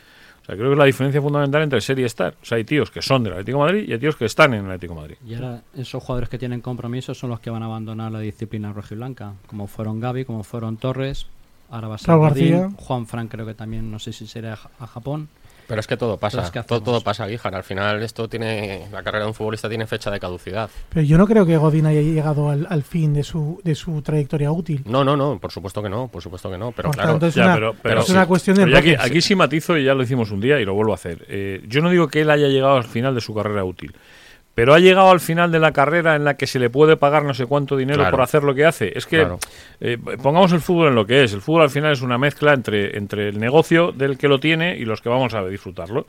O 0.43 0.45
sea, 0.45 0.55
creo 0.55 0.69
que 0.69 0.73
es 0.73 0.79
la 0.79 0.85
diferencia 0.85 1.21
fundamental 1.21 1.63
entre 1.63 1.81
ser 1.81 1.99
y 1.99 2.05
estar. 2.05 2.35
O 2.41 2.45
sea, 2.45 2.57
hay 2.57 2.65
tíos 2.65 2.91
que 2.91 3.03
son 3.03 3.25
del 3.25 3.33
Atlético 3.33 3.59
de 3.59 3.65
Madrid 3.65 3.89
y 3.89 3.93
hay 3.93 3.99
tíos 3.99 4.17
que 4.17 4.27
están 4.27 4.55
en 4.55 4.65
el 4.65 4.71
Atlético 4.71 4.95
de 4.95 5.01
Madrid. 5.01 5.17
Y 5.27 5.35
ahora 5.35 5.63
esos 5.75 6.03
jugadores 6.03 6.29
que 6.29 6.39
tienen 6.39 6.61
compromiso 6.61 7.15
son 7.15 7.31
los 7.31 7.41
que 7.41 7.51
van 7.51 7.63
a 7.63 7.67
abandonar 7.67 8.13
la 8.13 8.21
disciplina 8.21 8.73
rojiblanca, 8.73 9.35
como 9.47 9.67
fueron 9.67 9.99
Gaby, 9.99 10.25
como 10.25 10.43
fueron 10.45 10.77
Torres, 10.77 11.27
ahora 11.71 11.89
va 11.89 11.95
a 11.95 11.99
ser. 11.99 12.69
Juan 12.77 13.07
Frank 13.07 13.31
creo 13.31 13.47
que 13.47 13.55
también, 13.55 13.91
no 13.91 13.99
sé 13.99 14.13
si 14.13 14.27
será 14.27 14.59
a, 14.79 14.87
Japón. 14.87 15.29
Pero 15.67 15.79
es 15.79 15.87
que 15.87 15.97
todo 15.97 16.17
pasa, 16.17 16.39
Entonces, 16.39 16.63
¿qué 16.63 16.67
todo, 16.67 16.81
todo 16.83 17.01
pasa, 17.01 17.27
Guijar. 17.29 17.55
Al 17.55 17.63
final 17.63 18.03
esto 18.03 18.29
tiene, 18.29 18.89
la 18.91 19.05
carrera 19.05 19.23
de 19.25 19.29
un 19.29 19.35
futbolista 19.35 19.69
tiene 19.69 19.87
fecha 19.87 20.11
de 20.11 20.19
caducidad. 20.19 20.69
Pero 20.89 21.03
yo 21.07 21.17
no 21.17 21.29
creo 21.29 21.47
que 21.47 21.57
Godín 21.57 21.87
haya 21.87 22.01
llegado 22.03 22.51
al, 22.51 22.67
al 22.69 22.83
fin 22.83 23.15
de 23.15 23.23
su, 23.23 23.61
de 23.63 23.77
su 23.77 24.03
trayectoria 24.03 24.51
útil. 24.51 24.83
No, 24.87 25.05
no, 25.05 25.17
no, 25.17 25.39
por 25.39 25.53
supuesto 25.53 25.81
que 25.81 25.89
no, 25.89 26.09
por 26.09 26.23
supuesto 26.23 26.51
que 26.51 26.59
no. 26.59 26.73
Pero 26.73 26.89
Por 26.89 26.97
claro, 26.97 27.11
tanto, 27.13 27.27
es 27.29 27.37
Ya, 27.37 27.45
una, 27.45 27.55
pero- 27.55 27.75
pero 27.81 28.01
es 28.01 28.07
sí. 28.07 28.13
una 28.13 28.27
cuestión 28.27 28.57
de 28.57 28.77
aquí, 28.77 28.97
aquí 28.99 29.21
sí 29.21 29.37
matizo 29.37 29.79
y 29.79 29.85
ya 29.85 29.95
lo 29.95 30.03
hicimos 30.03 30.33
un 30.33 30.41
día 30.41 30.59
y 30.59 30.65
lo 30.65 30.75
vuelvo 30.75 30.91
a 30.91 30.97
hacer. 30.97 31.25
Eh, 31.29 31.63
yo 31.69 31.81
no 31.83 31.91
digo 31.91 32.09
que 32.09 32.23
él 32.23 32.31
haya 32.31 32.49
llegado 32.49 32.75
al 32.77 32.85
final 32.85 33.15
de 33.15 33.21
su 33.21 33.33
carrera 33.33 33.63
útil, 33.63 33.95
pero 34.55 34.75
ha 34.75 34.79
llegado 34.79 35.11
al 35.11 35.21
final 35.21 35.53
de 35.53 35.59
la 35.61 35.73
carrera 35.73 36.17
en 36.17 36.25
la 36.25 36.37
que 36.37 36.47
se 36.47 36.59
le 36.59 36.69
puede 36.71 36.97
pagar 36.97 37.25
no 37.25 37.33
sé 37.35 37.47
cuánto 37.47 37.77
dinero 37.77 37.99
Claro. 38.01 38.11
por 38.11 38.23
hacer 38.23 38.43
lo 38.43 38.55
que 38.55 38.65
hace. 38.67 38.93
Es 38.97 39.07
que 39.07 39.19
Claro. 39.21 39.39
eh, 39.81 39.97
pongamos 40.23 40.53
el 40.53 40.61
fútbol 40.61 40.89
en 40.89 40.95
lo 40.95 41.07
que 41.07 41.23
es. 41.25 41.33
El 41.33 41.41
fútbol 41.41 41.63
al 41.63 41.71
final 41.71 41.93
es 41.93 42.03
una 42.03 42.19
mezcla 42.19 42.53
entre, 42.53 42.97
entre 42.99 43.29
el 43.29 43.39
negocio 43.39 43.93
del 43.93 44.19
que 44.19 44.29
lo 44.29 44.39
tiene 44.41 44.77
y 44.77 44.85
los 44.85 45.01
que 45.01 45.09
vamos 45.09 45.33
a 45.35 45.45
disfrutarlo. 45.47 46.07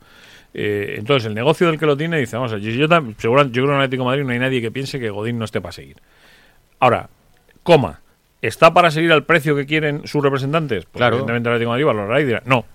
Eh, 0.53 0.95
entonces, 0.97 1.27
el 1.27 1.33
negocio 1.33 1.67
del 1.67 1.79
que 1.79 1.85
lo 1.85 1.95
tiene 1.95 2.19
dice, 2.19 2.35
vamos 2.35 2.51
a 2.51 2.57
yo, 2.57 2.71
yo, 2.71 2.87
seguramente- 3.17 3.53
yo 3.53 3.63
creo 3.63 3.67
que 3.67 3.71
en 3.71 3.75
Atlético 3.77 4.03
de 4.03 4.07
Madrid 4.09 4.23
no 4.25 4.31
hay 4.33 4.39
nadie 4.39 4.59
que 4.61 4.69
piense 4.71 4.99
que 4.99 5.09
Godín 5.09 5.39
no 5.39 5.45
esté 5.45 5.61
para 5.61 5.71
seguir. 5.71 5.95
Ahora, 6.79 7.09
coma, 7.63 8.01
¿está 8.41 8.73
para 8.73 8.91
seguir 8.91 9.13
al 9.13 9.23
precio 9.23 9.55
que 9.55 9.65
quieren 9.65 10.05
sus 10.07 10.21
representantes? 10.21 10.85
Pues 10.85 10.97
Claro. 10.99 11.15
evidentemente 11.15 11.47
el 11.47 11.53
Atlético 11.55 11.69
de 11.71 11.73
Madrid 11.73 11.85
valorará 11.85 12.19
y 12.21 12.25
dirá, 12.25 12.41
no, 12.45 12.65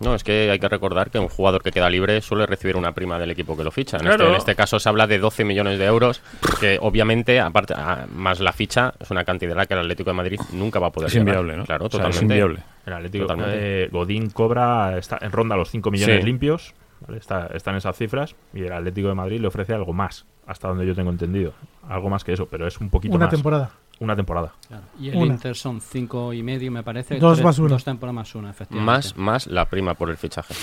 No, 0.00 0.14
es 0.14 0.22
que 0.22 0.50
hay 0.50 0.58
que 0.58 0.68
recordar 0.68 1.10
que 1.10 1.18
un 1.18 1.28
jugador 1.28 1.62
que 1.62 1.72
queda 1.72 1.90
libre 1.90 2.20
suele 2.20 2.46
recibir 2.46 2.76
una 2.76 2.92
prima 2.92 3.18
del 3.18 3.30
equipo 3.32 3.56
que 3.56 3.64
lo 3.64 3.70
ficha. 3.72 3.96
En, 3.96 4.04
Claro. 4.04 4.14
este, 4.24 4.28
en 4.30 4.36
este 4.36 4.54
caso 4.54 4.78
se 4.78 4.88
habla 4.88 5.06
de 5.06 5.18
12 5.18 5.44
millones 5.44 5.78
de 5.78 5.86
euros, 5.86 6.22
que 6.60 6.78
obviamente, 6.80 7.40
aparte 7.40 7.74
a- 7.74 8.06
más 8.14 8.38
la 8.40 8.52
ficha, 8.52 8.94
es 9.00 9.10
una 9.10 9.24
cantidad 9.24 9.66
que 9.66 9.74
el 9.74 9.80
Atlético 9.80 10.10
de 10.10 10.14
Madrid 10.14 10.40
nunca 10.52 10.78
va 10.78 10.88
a 10.88 10.92
poder 10.92 11.08
Es 11.08 11.14
llegar. 11.14 11.28
inviable, 11.28 11.56
¿no? 11.56 11.64
Claro, 11.64 11.86
O 11.86 11.90
sea, 11.90 11.98
totalmente. 11.98 12.16
es 12.18 12.22
inviable. 12.22 12.60
El 12.86 12.92
Atlético, 12.92 13.26
Totalmente. 13.26 13.84
eh, 13.84 13.88
Godín 13.90 14.30
cobra, 14.30 14.96
está 14.98 15.18
en 15.20 15.32
ronda 15.32 15.56
los 15.56 15.68
5 15.70 15.90
millones 15.90 16.20
Sí. 16.20 16.26
limpios, 16.26 16.74
¿vale? 17.06 17.18
está, 17.18 17.48
están 17.54 17.74
esas 17.76 17.96
cifras, 17.96 18.36
y 18.54 18.62
el 18.62 18.72
Atlético 18.72 19.08
de 19.08 19.14
Madrid 19.14 19.40
le 19.40 19.48
ofrece 19.48 19.74
algo 19.74 19.92
más, 19.92 20.26
hasta 20.46 20.68
donde 20.68 20.86
yo 20.86 20.94
tengo 20.94 21.10
entendido. 21.10 21.52
Algo 21.88 22.08
más 22.08 22.22
que 22.24 22.32
eso, 22.32 22.46
pero 22.46 22.66
es 22.66 22.78
un 22.80 22.88
poquito 22.88 23.16
Una 23.16 23.26
más. 23.26 23.34
temporada. 23.34 23.70
Una 24.00 24.14
temporada. 24.14 24.52
Y 25.00 25.08
el 25.10 25.16
Una. 25.16 25.26
Inter 25.34 25.56
son 25.56 25.80
cinco 25.80 26.32
y 26.32 26.42
medio, 26.42 26.70
me 26.70 26.82
parece. 26.82 27.18
Dos 27.18 27.38
tres- 27.38 27.44
más 27.44 27.58
uno. 27.58 27.68
Dos 27.70 27.84
temporadas 27.84 28.14
más 28.14 28.34
una, 28.34 28.50
efectivamente. 28.50 28.84
Más, 28.92 29.16
más 29.16 29.46
la 29.48 29.64
prima 29.64 29.94
por 29.94 30.10
el 30.10 30.16
fichaje. 30.16 30.54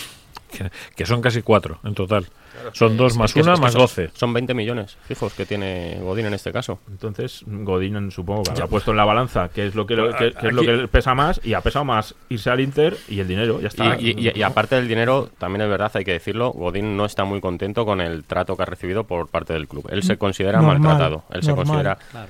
que, 0.52 0.72
que 0.96 1.06
son 1.06 1.22
casi 1.22 1.42
cuatro 1.42 1.80
en 1.84 1.94
total. 1.94 2.28
son 2.72 2.96
dos 2.96 3.18
más 3.18 3.34
que- 3.34 3.42
es 3.42 3.46
una 3.46 3.56
que 3.56 3.62
más 3.62 3.74
son- 3.74 3.82
doce. 3.82 4.10
Son 4.14 4.32
20 4.32 4.54
millones 4.54 4.96
fijos 5.06 5.34
que 5.34 5.46
tiene 5.46 5.98
Godín 6.02 6.28
en 6.28 6.34
este 6.34 6.54
caso. 6.54 6.80
Entonces, 6.90 7.44
Godín 7.46 8.10
supongo 8.10 8.44
que 8.44 8.52
habrá 8.52 8.68
puesto 8.68 8.92
en 8.92 8.98
la 8.98 9.04
balanza 9.04 9.50
qué 9.54 9.68
es 9.68 9.76
lo 9.76 9.86
que, 9.86 9.96
Pero, 9.96 10.16
que- 10.16 10.32
que 10.32 10.48
es 10.48 10.54
lo 10.54 10.62
que 10.62 10.88
pesa 10.88 11.14
más, 11.14 11.42
y 11.44 11.56
ha 11.56 11.62
pesado 11.62 11.84
más 11.84 12.16
irse 12.30 12.50
al 12.50 12.62
Inter 12.62 12.96
y 13.10 13.20
el 13.20 13.28
dinero, 13.28 13.60
ya 13.60 13.68
está. 13.68 13.98
Y, 14.00 14.12
y- 14.12 14.30
y- 14.30 14.40
y 14.40 14.44
aparte 14.44 14.76
del 14.76 14.88
dinero, 14.88 15.30
también 15.38 15.64
es 15.64 15.70
verdad, 15.70 15.92
hay 15.94 16.06
que 16.06 16.14
decirlo, 16.14 16.52
Godín 16.52 16.96
no 16.96 17.04
está 17.06 17.26
muy 17.26 17.42
contento 17.42 17.86
con 17.86 18.00
el 18.00 18.24
trato 18.24 18.56
que 18.56 18.64
ha 18.64 18.68
recibido 18.68 19.04
por 19.04 19.28
parte 19.28 19.52
del 19.52 19.68
club. 19.68 19.90
Él 19.92 20.04
se 20.04 20.18
considera 20.18 20.60
Normal, 20.62 20.80
maltratado. 20.80 21.24
Él 21.32 21.44
se 21.44 21.54
considera 21.54 21.98
Claro. 22.12 22.30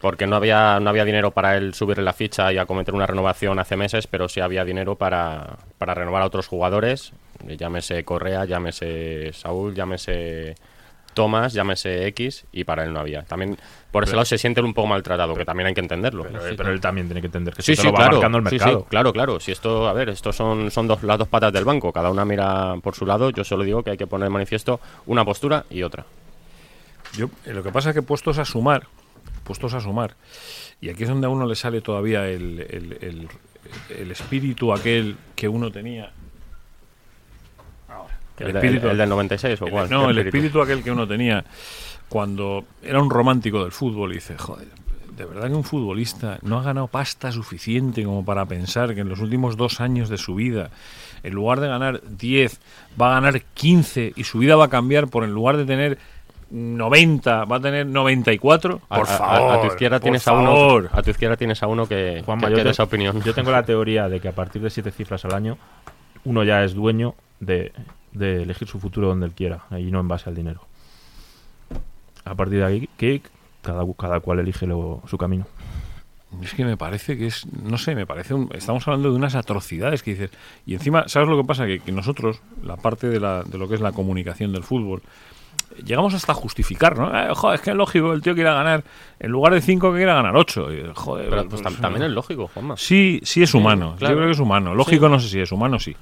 Porque 0.00 0.26
no 0.26 0.36
había 0.36 0.78
no 0.80 0.90
había 0.90 1.04
dinero 1.04 1.30
para 1.30 1.56
él 1.56 1.74
subirle 1.74 2.04
la 2.04 2.12
ficha 2.12 2.52
y 2.52 2.58
acometer 2.58 2.94
una 2.94 3.06
renovación 3.06 3.58
hace 3.58 3.76
meses, 3.76 4.06
pero 4.06 4.28
sí 4.28 4.40
había 4.40 4.64
dinero 4.64 4.96
para, 4.96 5.56
para 5.78 5.94
renovar 5.94 6.22
a 6.22 6.26
otros 6.26 6.46
jugadores, 6.48 7.12
eh, 7.48 7.56
llámese 7.56 8.04
Correa, 8.04 8.44
llámese 8.44 9.32
Saúl, 9.32 9.74
llámese 9.74 10.54
tomas, 11.14 11.54
llámese 11.54 12.06
X, 12.08 12.44
y 12.52 12.64
para 12.64 12.84
él 12.84 12.92
no 12.92 13.00
había. 13.00 13.22
También 13.22 13.56
por 13.90 14.04
ese 14.04 14.12
lado 14.12 14.26
se 14.26 14.36
siente 14.36 14.60
un 14.60 14.74
poco 14.74 14.86
maltratado, 14.88 15.34
que 15.34 15.46
también 15.46 15.66
hay 15.68 15.72
que 15.72 15.80
entenderlo. 15.80 16.24
Pero, 16.24 16.40
pero 16.54 16.70
él 16.70 16.78
también 16.78 17.06
tiene 17.06 17.22
que 17.22 17.28
entender 17.28 17.54
que 17.54 17.62
Sí, 17.62 17.72
esto 17.72 17.84
sí, 17.84 17.86
lo 17.88 17.92
va 17.94 18.00
claro. 18.00 18.12
marcando 18.16 18.36
el 18.38 18.44
sí, 18.44 18.50
sí, 18.50 18.64
mercado. 18.66 18.84
claro, 18.84 19.12
claro. 19.14 19.40
Si 19.40 19.50
esto, 19.50 19.88
a 19.88 19.94
ver, 19.94 20.10
estos 20.10 20.36
son, 20.36 20.70
son 20.70 20.86
dos, 20.86 21.02
las 21.04 21.18
dos 21.18 21.26
patas 21.28 21.54
del 21.54 21.64
banco. 21.64 21.90
Cada 21.90 22.10
una 22.10 22.26
mira 22.26 22.74
por 22.82 22.94
su 22.94 23.06
lado. 23.06 23.30
Yo 23.30 23.44
solo 23.44 23.64
digo 23.64 23.82
que 23.82 23.92
hay 23.92 23.96
que 23.96 24.06
poner 24.06 24.26
de 24.28 24.30
manifiesto 24.34 24.78
una 25.06 25.24
postura 25.24 25.64
y 25.70 25.82
otra. 25.82 26.04
Yo, 27.16 27.30
eh, 27.46 27.54
lo 27.54 27.62
que 27.62 27.72
pasa 27.72 27.88
es 27.90 27.94
que 27.94 28.02
puestos 28.02 28.36
a 28.36 28.44
sumar, 28.44 28.86
puestos 29.46 29.72
a 29.74 29.80
sumar, 29.80 30.14
y 30.80 30.90
aquí 30.90 31.04
es 31.04 31.08
donde 31.08 31.26
a 31.26 31.30
uno 31.30 31.46
le 31.46 31.54
sale 31.54 31.80
todavía 31.80 32.28
el, 32.28 32.60
el- 32.60 32.98
el- 33.00 33.28
el 33.98 34.10
espíritu 34.10 34.72
aquel 34.72 35.16
que 35.34 35.48
uno 35.48 35.70
tenía. 35.72 36.12
El, 38.38 38.52
de- 38.52 38.60
el- 38.68 38.84
el 38.84 38.98
del 38.98 39.08
96 39.08 39.62
o 39.62 39.64
el- 39.66 39.70
cuál. 39.70 39.90
no, 39.90 40.04
¿Qué 40.06 40.10
el 40.10 40.18
espíritu 40.18 40.60
aquel 40.60 40.82
que 40.82 40.90
uno 40.90 41.06
tenía 41.08 41.44
cuando 42.08 42.64
era 42.82 43.00
un 43.00 43.08
romántico 43.10 43.62
del 43.62 43.72
fútbol 43.72 44.12
y 44.12 44.16
dice, 44.16 44.36
joder, 44.36 44.68
de 45.16 45.24
verdad 45.24 45.48
que 45.48 45.54
un 45.54 45.64
futbolista 45.64 46.38
no 46.42 46.58
ha 46.58 46.62
ganado 46.62 46.88
pasta 46.88 47.32
suficiente 47.32 48.04
como 48.04 48.24
para 48.24 48.44
pensar 48.44 48.94
que 48.94 49.00
en 49.00 49.08
los 49.08 49.20
últimos 49.20 49.56
dos 49.56 49.80
años 49.80 50.10
de 50.10 50.18
su 50.18 50.34
vida, 50.34 50.70
en 51.22 51.32
lugar 51.32 51.60
de 51.60 51.68
ganar 51.68 52.02
10, 52.06 52.60
va 53.00 53.08
a 53.12 53.20
ganar 53.20 53.40
15 53.42 54.12
y 54.14 54.24
su 54.24 54.38
vida 54.38 54.54
va 54.56 54.66
a 54.66 54.70
cambiar 54.70 55.08
por 55.08 55.24
en 55.24 55.30
lugar 55.32 55.56
de 55.56 55.64
tener 55.64 55.98
90, 56.50 57.44
va 57.44 57.56
a 57.56 57.60
tener 57.60 57.86
94. 57.86 58.80
A- 58.88 58.96
Por 58.96 59.04
a- 59.04 59.06
favor, 59.18 59.52
a, 59.52 59.60
tu 59.60 59.66
izquierda 59.68 60.00
tienes 60.00 60.26
a 60.28 60.32
uno. 60.32 60.88
A 60.92 61.02
tu 61.02 61.10
izquierda 61.10 61.36
tienes 61.36 61.62
a 61.62 61.66
uno 61.66 61.86
que, 61.86 62.22
Juanma, 62.24 62.48
que- 62.48 62.56
yo, 62.56 62.62
te- 62.62 62.70
esa 62.70 62.84
opinión. 62.84 63.20
yo 63.22 63.34
tengo 63.34 63.50
la 63.50 63.62
teoría 63.66 64.08
de 64.08 64.20
que 64.20 64.28
a 64.28 64.32
partir 64.34 64.62
de 64.62 64.70
siete 64.70 64.90
cifras 64.90 65.24
al 65.24 65.34
año, 65.34 65.58
uno 66.24 66.44
ya 66.44 66.62
es 66.64 66.74
dueño 66.74 67.14
de, 67.40 67.72
de 68.12 68.42
elegir 68.42 68.68
su 68.68 68.78
futuro 68.80 69.08
donde 69.08 69.26
él 69.26 69.32
quiera 69.32 69.64
y 69.78 69.84
no 69.90 70.00
en 70.00 70.08
base 70.08 70.28
al 70.30 70.34
dinero. 70.36 70.60
A 72.24 72.34
partir 72.34 72.58
de 72.58 72.64
ahí, 72.64 72.88
que 72.96 73.22
cada, 73.62 73.84
cada 73.98 74.20
cual 74.20 74.40
elige 74.40 74.66
lo- 74.66 75.02
su 75.06 75.16
camino. 75.18 75.46
Es 76.42 76.54
que 76.54 76.64
me 76.64 76.76
parece 76.76 77.16
que 77.16 77.28
es, 77.28 77.46
no 77.46 77.78
sé, 77.78 77.94
me 77.94 78.04
parece, 78.04 78.34
un- 78.34 78.50
estamos 78.52 78.86
hablando 78.88 79.10
de 79.10 79.16
unas 79.16 79.34
atrocidades 79.36 80.02
que 80.02 80.10
dices. 80.12 80.30
Y 80.66 80.74
encima, 80.74 81.08
¿sabes 81.08 81.28
lo 81.28 81.36
que 81.36 81.44
pasa? 81.46 81.66
Que, 81.66 81.78
que 81.80 81.92
nosotros, 81.92 82.40
la 82.62 82.76
parte 82.76 83.08
de, 83.08 83.20
la, 83.20 83.42
de 83.44 83.58
lo 83.58 83.68
que 83.68 83.76
es 83.76 83.80
la 83.80 83.92
comunicación 83.92 84.52
del 84.52 84.64
fútbol, 84.64 85.02
llegamos 85.84 86.14
hasta 86.14 86.34
justificar, 86.34 86.98
¿no? 86.98 87.08
Eh, 87.16 87.34
joder, 87.34 87.56
es 87.56 87.60
que 87.62 87.70
es 87.70 87.76
lógico 87.76 88.12
el 88.12 88.22
tío 88.22 88.34
quiera 88.34 88.54
ganar, 88.54 88.84
en 89.18 89.30
lugar 89.30 89.52
de 89.54 89.60
5 89.60 89.90
que 89.92 89.98
quiera 89.98 90.14
ganar 90.14 90.36
8. 90.36 90.68
Joder, 90.94 91.28
Pero 91.30 91.48
pues, 91.48 91.62
pues, 91.62 91.74
tam- 91.76 91.80
también 91.80 92.04
es 92.04 92.10
lógico, 92.10 92.48
Juanma. 92.52 92.76
Sí, 92.76 93.20
sí 93.22 93.42
es 93.42 93.54
humano. 93.54 93.94
claro. 93.98 94.14
Yo 94.14 94.18
creo 94.18 94.28
que 94.28 94.32
es 94.34 94.40
humano. 94.40 94.74
Lógico 94.74 95.08
no 95.08 95.18
sé 95.20 95.28
si 95.28 95.40
es 95.40 95.52
humano, 95.52 95.78
sí. 95.78 95.94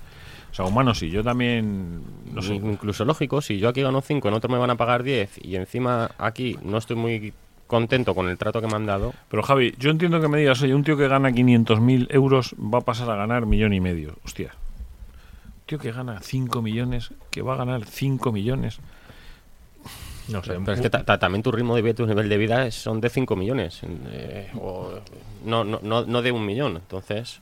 O 0.51 0.55
sea, 0.55 0.65
humano 0.67 0.95
sí. 0.95 1.11
Yo 1.11 1.25
también, 1.25 2.01
no 2.33 2.41
sé. 2.41 2.55
Incluso 2.55 3.05
lógico, 3.05 3.41
si 3.41 3.59
yo 3.59 3.69
aquí 3.69 3.83
gano 3.83 4.01
5, 4.01 4.29
en 4.29 4.35
otro 4.35 4.49
me 4.51 4.59
van 4.59 4.71
a 4.71 4.77
pagar 4.77 5.03
10 5.03 5.39
y 5.45 5.57
encima 5.57 6.11
aquí 6.19 6.57
no 6.63 6.79
estoy 6.79 6.95
muy 6.97 7.33
contento 7.67 8.15
con 8.15 8.29
el 8.29 8.39
trato 8.39 8.61
que 8.61 8.69
me 8.69 8.75
han 8.75 8.87
dado. 8.87 9.13
Pero 9.29 9.43
Javi, 9.43 9.75
yo 9.79 9.91
entiendo 9.91 10.21
que 10.21 10.29
me 10.29 10.39
digas, 10.39 10.63
oye, 10.63 10.75
un 10.75 10.85
tío 10.85 10.97
que 10.97 11.09
gana 11.09 11.31
500.000 11.31 12.07
euros 12.11 12.55
va 12.59 12.79
a 12.79 12.83
pasar 12.83 13.11
a 13.11 13.17
ganar 13.17 13.47
millón 13.47 13.73
y 13.73 13.81
medio. 13.81 14.15
Hostia. 14.25 14.51
Un 15.57 15.63
tío 15.67 15.79
que 15.79 15.91
gana 15.91 16.21
5 16.21 16.63
millones, 16.63 17.11
que 17.31 17.43
va 17.43 17.55
a 17.55 17.57
ganar 17.57 17.85
5 17.87 18.31
millones. 18.31 18.79
No 20.29 20.43
sé. 20.43 20.55
Pero 20.55 20.73
es 20.73 20.81
que 20.81 20.91
ta- 20.91 21.05
ta- 21.05 21.19
también 21.19 21.43
tu 21.43 21.53
ritmo 21.53 21.75
de 21.77 21.83
vida, 21.83 21.95
tu 21.95 22.07
nivel 22.07 22.29
de 22.29 22.37
vida 22.39 22.71
son 22.71 23.01
de 23.01 23.11
5 23.11 23.37
millones. 23.37 23.81
eh, 24.11 24.51
o 24.61 24.93
no, 25.45 25.65
no, 25.65 25.81
no, 25.83 26.05
no 26.07 26.23
de 26.23 26.33
un 26.33 26.47
millón. 26.47 26.77
Entonces, 26.77 27.41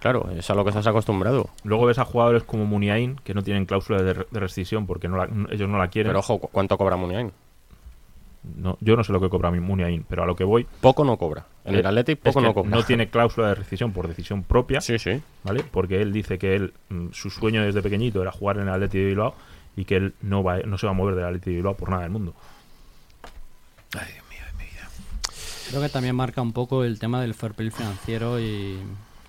claro, 0.00 0.28
es 0.36 0.48
a 0.50 0.54
lo 0.54 0.64
que 0.64 0.70
estás 0.70 0.86
acostumbrado. 0.86 1.50
Luego 1.64 1.86
ves 1.86 1.98
a 1.98 2.04
jugadores 2.04 2.42
como 2.44 2.64
Muniain 2.64 3.16
que 3.22 3.34
no 3.34 3.42
tienen 3.42 3.66
cláusula 3.66 4.02
de, 4.02 4.14
de 4.30 4.40
rescisión 4.40 4.86
porque 4.86 5.08
no 5.08 5.16
la- 5.18 5.28
ellos 5.50 5.68
no 5.68 5.78
la 5.78 5.88
quieren. 5.88 6.10
Pero 6.10 6.20
ojo, 6.20 6.38
¿cu- 6.38 6.48
¿cuánto 6.50 6.78
cobra 6.78 6.96
Muniain? 6.96 7.32
No, 8.56 8.78
yo 8.80 8.96
no 8.96 9.04
sé 9.04 9.12
lo 9.12 9.20
que 9.20 9.28
cobra 9.28 9.50
Muniain, 9.50 10.02
pero 10.08 10.22
a 10.22 10.26
lo 10.26 10.34
que 10.34 10.44
voy. 10.44 10.66
Poco 10.80 11.04
no 11.04 11.18
cobra. 11.18 11.44
En 11.66 11.74
el 11.74 11.80
es- 11.80 11.86
Athletic 11.86 12.20
es 12.20 12.32
poco 12.32 12.40
que 12.40 12.46
no 12.46 12.54
cobra. 12.54 12.70
no 12.70 12.82
tiene 12.84 13.08
cláusula 13.10 13.48
de 13.48 13.54
rescisión 13.56 13.92
por 13.92 14.08
decisión 14.08 14.42
propia. 14.44 14.80
Sí, 14.80 14.98
sí. 14.98 15.20
¿vale? 15.44 15.62
Porque 15.70 16.00
él 16.00 16.10
dice 16.14 16.38
que 16.38 16.56
él, 16.56 16.72
mm, 16.88 17.08
su 17.12 17.28
sueño 17.28 17.62
desde 17.62 17.82
pequeñito 17.82 18.22
era 18.22 18.32
jugar 18.32 18.56
en 18.56 18.62
el 18.62 18.68
Atleti 18.70 18.98
de 18.98 19.04
Bilbao 19.04 19.34
y 19.76 19.84
que 19.84 19.96
él 19.96 20.14
no 20.20 20.42
va, 20.42 20.58
no 20.60 20.78
se 20.78 20.86
va 20.86 20.92
a 20.92 20.94
mover 20.94 21.14
del 21.14 21.24
Atleti 21.24 21.50
de 21.50 21.56
Bilbao 21.56 21.76
por 21.76 21.90
nada 21.90 22.02
del 22.02 22.10
mundo. 22.12 22.34
Ay, 23.98 24.06
Dios 24.12 24.24
mío, 24.28 24.40
de 24.46 24.64
mi 24.64 24.70
vida. 24.70 24.88
Creo 25.68 25.82
que 25.82 25.88
también 25.88 26.14
marca 26.16 26.42
un 26.42 26.52
poco 26.52 26.84
el 26.84 26.98
tema 26.98 27.20
del 27.20 27.34
fair 27.34 27.54
play 27.54 27.70
financiero 27.70 28.38
y, 28.40 28.78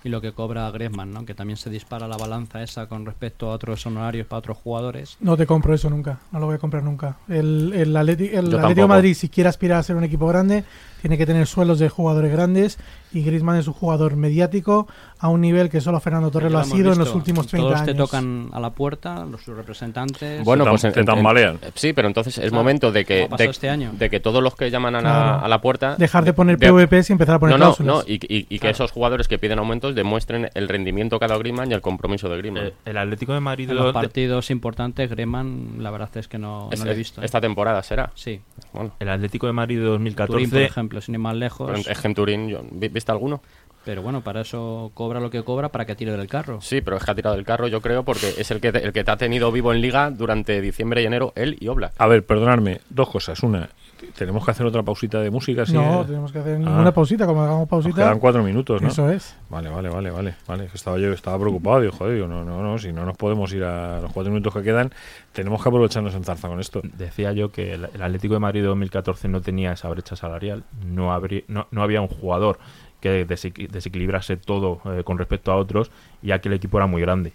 y 0.04 0.08
lo 0.08 0.20
que 0.20 0.32
cobra 0.32 0.70
Griezmann, 0.70 1.12
¿no? 1.12 1.24
Que 1.24 1.34
también 1.34 1.56
se 1.56 1.70
dispara 1.70 2.06
la 2.08 2.16
balanza 2.16 2.62
esa 2.62 2.86
con 2.86 3.06
respecto 3.06 3.50
a 3.50 3.54
otros 3.54 3.84
honorarios 3.86 4.26
para 4.26 4.38
otros 4.38 4.58
jugadores. 4.58 5.16
No 5.20 5.36
te 5.36 5.46
compro 5.46 5.74
eso 5.74 5.88
nunca, 5.90 6.18
no 6.32 6.38
lo 6.40 6.46
voy 6.46 6.56
a 6.56 6.58
comprar 6.58 6.82
nunca. 6.82 7.16
El, 7.28 7.72
el, 7.74 7.94
Atleti- 7.96 8.30
el 8.32 8.50
Yo 8.50 8.58
Atlético 8.58 8.82
de. 8.82 8.88
Madrid, 8.88 9.14
si 9.14 9.28
quiere 9.28 9.48
aspirar 9.48 9.78
a 9.78 9.82
ser 9.82 9.96
un 9.96 10.04
equipo 10.04 10.26
grande, 10.26 10.64
tiene 11.02 11.18
que 11.18 11.26
tener 11.26 11.46
suelos 11.46 11.78
de 11.78 11.88
jugadores 11.90 12.32
grandes 12.32 12.78
y 13.12 13.22
Griezmann 13.22 13.56
es 13.58 13.66
un 13.66 13.74
jugador 13.74 14.16
mediático 14.16 14.86
a 15.18 15.28
un 15.28 15.40
nivel 15.42 15.68
que 15.68 15.80
solo 15.82 16.00
Fernando 16.00 16.30
Torres 16.30 16.50
lo 16.50 16.58
ha 16.60 16.64
sido 16.64 16.92
en 16.94 16.98
los 16.98 17.14
últimos 17.14 17.46
30 17.46 17.66
Todos 17.68 17.80
años. 17.82 17.86
te 17.86 17.94
tocan 17.94 18.48
a 18.52 18.58
la 18.60 18.70
puerta, 18.70 19.24
los 19.26 19.44
representantes. 19.46 20.44
Bueno, 20.44 20.64
pues 20.64 20.82
te 20.82 20.98
en- 21.00 21.04
tambalean. 21.06 21.56
eh, 21.62 21.70
Sí, 21.74 21.92
pero 21.92 22.08
entonces 22.08 22.38
es 22.38 22.44
Claro, 22.48 22.56
momento 22.56 22.90
de 22.92 23.04
que, 23.04 23.28
de, 23.36 23.44
este 23.44 23.68
año. 23.68 23.90
de 23.98 24.08
que 24.08 24.20
todos 24.20 24.42
los 24.42 24.54
que 24.54 24.70
llaman 24.70 24.94
a 24.94 25.00
la, 25.02 25.10
Claro. 25.10 25.44
a 25.44 25.48
la 25.48 25.60
puerta. 25.60 25.96
Dejar 25.96 26.24
de 26.24 26.32
poner 26.32 26.56
de- 26.58 26.68
PVPs 26.68 27.10
y 27.10 27.12
empezar 27.12 27.34
a 27.34 27.38
poner 27.38 27.58
no, 27.58 27.66
no, 27.66 27.74
cláusulas. 27.74 27.96
no, 28.08 28.12
y, 28.12 28.14
y- 28.34 28.46
y 28.48 28.58
que 28.58 28.70
esos 28.70 28.90
jugadores 28.92 29.28
que 29.28 29.38
piden 29.38 29.58
aumentos 29.58 29.94
demuestren 29.94 30.48
el 30.54 30.68
rendimiento 30.68 31.18
que 31.18 31.24
ha 31.24 31.28
dado 31.28 31.40
Griezmann 31.40 31.70
y 31.70 31.74
el 31.74 31.80
compromiso 31.80 32.28
de 32.28 32.38
Griezmann. 32.38 32.66
Eh, 32.68 32.72
el 32.86 32.96
Atlético 32.98 33.34
de 33.34 33.40
Madrid 33.40 33.68
en 33.70 33.76
de- 33.76 33.82
los 33.82 33.92
partidos 33.92 34.50
importantes, 34.50 35.10
Griezmann, 35.10 35.76
la 35.78 35.90
verdad 35.90 36.10
es 36.14 36.28
que 36.28 36.38
no, 36.38 36.68
Es- 36.72 36.78
no 36.78 36.84
lo 36.86 36.92
he 36.92 36.94
visto. 36.94 37.20
¿eh? 37.20 37.24
Esta 37.24 37.40
temporada 37.40 37.82
será. 37.82 38.10
Sí, 38.14 38.40
Bueno, 38.72 38.92
el 39.00 39.08
Atlético 39.10 39.46
de 39.46 39.52
Madrid 39.52 39.78
de 39.80 39.84
Turín, 39.84 40.14
por 40.14 40.28
2014 40.28 40.80
ejemplo, 40.92 41.00
sin 41.00 41.14
ir 41.14 41.20
más 41.20 41.34
lejos. 41.36 41.66
pero 41.70 41.78
es 41.92 41.98
que 42.00 42.08
en 42.08 42.14
Turín, 42.14 42.48
yo- 42.48 42.60
¿vi- 42.70 42.88
¿viste 42.88 43.10
alguno? 43.12 43.42
Pero 43.84 44.00
bueno, 44.02 44.20
para 44.22 44.42
eso 44.42 44.92
cobra 44.94 45.18
lo 45.18 45.28
que 45.30 45.42
cobra 45.42 45.70
para 45.70 45.84
que 45.84 45.96
tire 45.96 46.12
del 46.16 46.28
carro. 46.28 46.60
Sí, 46.60 46.80
pero 46.82 46.96
es 46.98 47.04
que 47.04 47.10
ha 47.10 47.14
tirado 47.16 47.34
del 47.34 47.44
carro, 47.44 47.66
yo 47.66 47.80
creo, 47.80 48.04
porque 48.04 48.32
es 48.38 48.48
el 48.52 48.60
que, 48.60 48.70
te, 48.70 48.84
el 48.84 48.92
que 48.92 49.02
te 49.02 49.10
ha 49.10 49.16
tenido 49.16 49.50
vivo 49.50 49.72
en 49.72 49.80
liga 49.80 50.10
durante 50.12 50.60
diciembre 50.60 51.02
y 51.02 51.06
enero, 51.06 51.32
él 51.34 51.56
y 51.58 51.66
Oblak. 51.66 51.92
A 51.98 52.06
ver, 52.06 52.24
perdonadme, 52.24 52.80
dos 52.90 53.10
cosas. 53.10 53.42
Una, 53.42 53.68
tenemos 54.16 54.44
que 54.44 54.50
hacer 54.50 54.66
otra 54.66 54.82
pausita 54.82 55.20
de 55.20 55.30
música. 55.30 55.64
¿sí? 55.66 55.72
no, 55.72 56.02
Eh, 56.02 56.04
tenemos 56.06 56.32
que 56.32 56.38
hacer 56.38 56.56
Ah. 56.56 56.58
ninguna 56.58 56.92
pausita, 56.92 57.26
como 57.26 57.42
hagamos 57.42 57.60
Nos 57.60 57.68
pausita. 57.68 57.96
quedan 57.96 58.18
cuatro 58.18 58.42
minutos, 58.42 58.82
¿no? 58.82 58.88
Eso 58.88 59.10
es. 59.10 59.36
Vale, 59.50 59.68
vale, 59.70 59.88
vale, 59.88 60.10
vale, 60.10 60.34
vale. 60.46 60.66
que 60.66 60.76
Estaba 60.76 60.98
yo 60.98 61.12
estaba 61.12 61.38
preocupado, 61.38 61.80
digo, 61.80 61.92
joder, 61.96 62.14
digo, 62.14 62.26
no, 62.28 62.44
no, 62.44 62.62
no, 62.62 62.78
si 62.78 62.92
no 62.92 63.04
nos 63.06 63.16
podemos 63.16 63.52
ir 63.52 63.64
a 63.64 64.00
los 64.00 64.12
cuatro 64.12 64.32
minutos 64.32 64.52
que 64.54 64.62
quedan, 64.62 64.90
tenemos 65.32 65.62
que 65.62 65.68
aprovecharnos 65.68 66.14
en 66.14 66.24
zarza 66.24 66.48
con 66.48 66.60
esto. 66.60 66.80
decía 66.96 67.32
yo 67.32 67.50
que 67.50 67.74
el, 67.74 67.88
el 67.94 68.02
Atlético 68.02 68.34
de 68.34 68.40
Madrid 68.40 68.60
de 68.60 68.66
2014 68.68 69.28
no 69.28 69.40
tenía 69.40 69.72
esa 69.72 69.88
brecha 69.88 70.16
salarial, 70.16 70.64
no, 70.86 71.12
habría, 71.12 71.42
no, 71.48 71.66
no 71.70 71.82
había 71.82 72.00
un 72.00 72.08
jugador 72.08 72.58
que 73.00 73.26
desequi- 73.26 73.68
desequilibrase 73.68 74.36
todo 74.36 74.80
eh, 74.84 75.02
con 75.04 75.18
respecto 75.18 75.50
a 75.50 75.56
otros 75.56 75.90
y 76.22 76.30
aquel 76.30 76.52
equipo 76.52 76.76
era 76.76 76.86
muy 76.86 77.00
grande, 77.02 77.32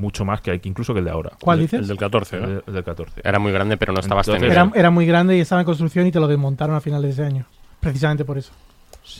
mucho 0.00 0.24
más 0.24 0.40
que, 0.40 0.60
incluso 0.64 0.92
que 0.92 0.98
el 1.00 1.04
de 1.04 1.10
ahora. 1.12 1.32
¿Cuál 1.40 1.58
El- 1.58 1.64
dices? 1.66 1.80
El 1.80 1.86
del 1.88 1.96
14, 1.98 2.36
El, 2.36 2.42
¿no? 2.42 2.48
de- 2.48 2.62
el 2.66 2.74
del 2.74 2.84
14. 2.84 3.20
Era 3.22 3.38
muy 3.38 3.52
grande, 3.52 3.76
pero 3.76 3.92
no 3.92 4.00
estaba 4.00 4.22
Entonces. 4.22 4.50
Era, 4.50 4.70
era 4.74 4.90
muy 4.90 5.06
grande 5.06 5.36
y 5.36 5.40
estaba 5.40 5.60
en 5.60 5.64
construcción 5.66 6.06
y 6.06 6.12
te 6.12 6.18
lo 6.18 6.26
desmontaron 6.26 6.74
a 6.76 6.80
finales 6.80 7.16
de 7.16 7.22
ese 7.22 7.32
año. 7.32 7.44
Precisamente 7.80 8.24
por 8.24 8.38
eso. 8.38 8.52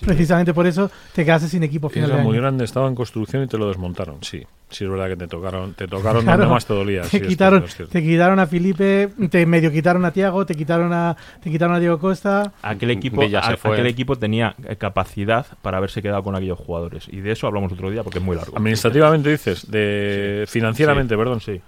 Precisamente 0.05 0.53
por 0.55 0.67
eso 0.67 0.91
te 1.15 1.25
quedaste 1.25 1.49
sin 1.49 1.63
equipo 1.63 1.89
final 1.89 2.11
Era 2.11 2.19
de 2.19 2.25
muy 2.25 2.35
año. 2.35 2.43
grande, 2.43 2.65
estaba 2.65 2.87
en 2.89 2.95
construcción 2.95 3.43
y 3.43 3.47
te 3.47 3.59
lo 3.59 3.67
desmontaron, 3.69 4.23
sí. 4.23 4.43
Sí, 4.71 4.85
es 4.85 4.91
verdad 4.91 5.09
que 5.09 5.17
te 5.17 5.27
tocaron, 5.27 5.75
te 5.75 5.87
tocaron 5.89 6.23
Claro. 6.23 6.39
donde 6.43 6.55
más 6.55 6.65
te 6.65 6.73
dolía. 6.75 7.05
sí, 7.05 7.19
Te 7.19 7.25
es 7.25 7.29
quitaron, 7.29 7.59
cierto, 7.61 7.67
es 7.71 7.77
cierto. 7.77 7.93
te 7.93 8.03
quitaron 8.03 8.39
a 8.39 8.47
Felipe, 8.47 9.09
te 9.31 9.45
medio 9.47 9.71
quitaron 9.73 10.05
a 10.05 10.13
Tiago, 10.13 10.47
te 10.47 10.55
quitaron 10.55 10.93
a, 10.93 11.17
te 11.43 11.51
quitaron 11.51 11.75
a 11.75 11.81
Diego 11.81 11.99
Costa. 11.99 12.53
Aquel 12.63 12.91
equipo, 12.93 13.21
a- 13.23 13.49
aquel 13.51 13.87
equipo 13.87 14.17
tenía 14.17 14.55
eh, 14.67 14.77
capacidad 14.77 15.45
para 15.63 15.79
haberse 15.79 16.01
quedado 16.03 16.23
con 16.23 16.37
aquellos 16.37 16.59
jugadores 16.59 17.09
y 17.11 17.21
de 17.21 17.33
eso 17.33 17.47
hablamos 17.47 17.73
otro 17.73 17.91
día 17.91 18.03
porque 18.05 18.19
es 18.19 18.25
muy 18.25 18.37
largo. 18.37 18.57
Administrativamente 18.57 19.29
dices, 19.31 19.71
de 19.71 20.45
financieramente, 20.49 21.15
Sí. 21.15 21.19
perdón. 21.19 21.41
Sí. 21.41 21.61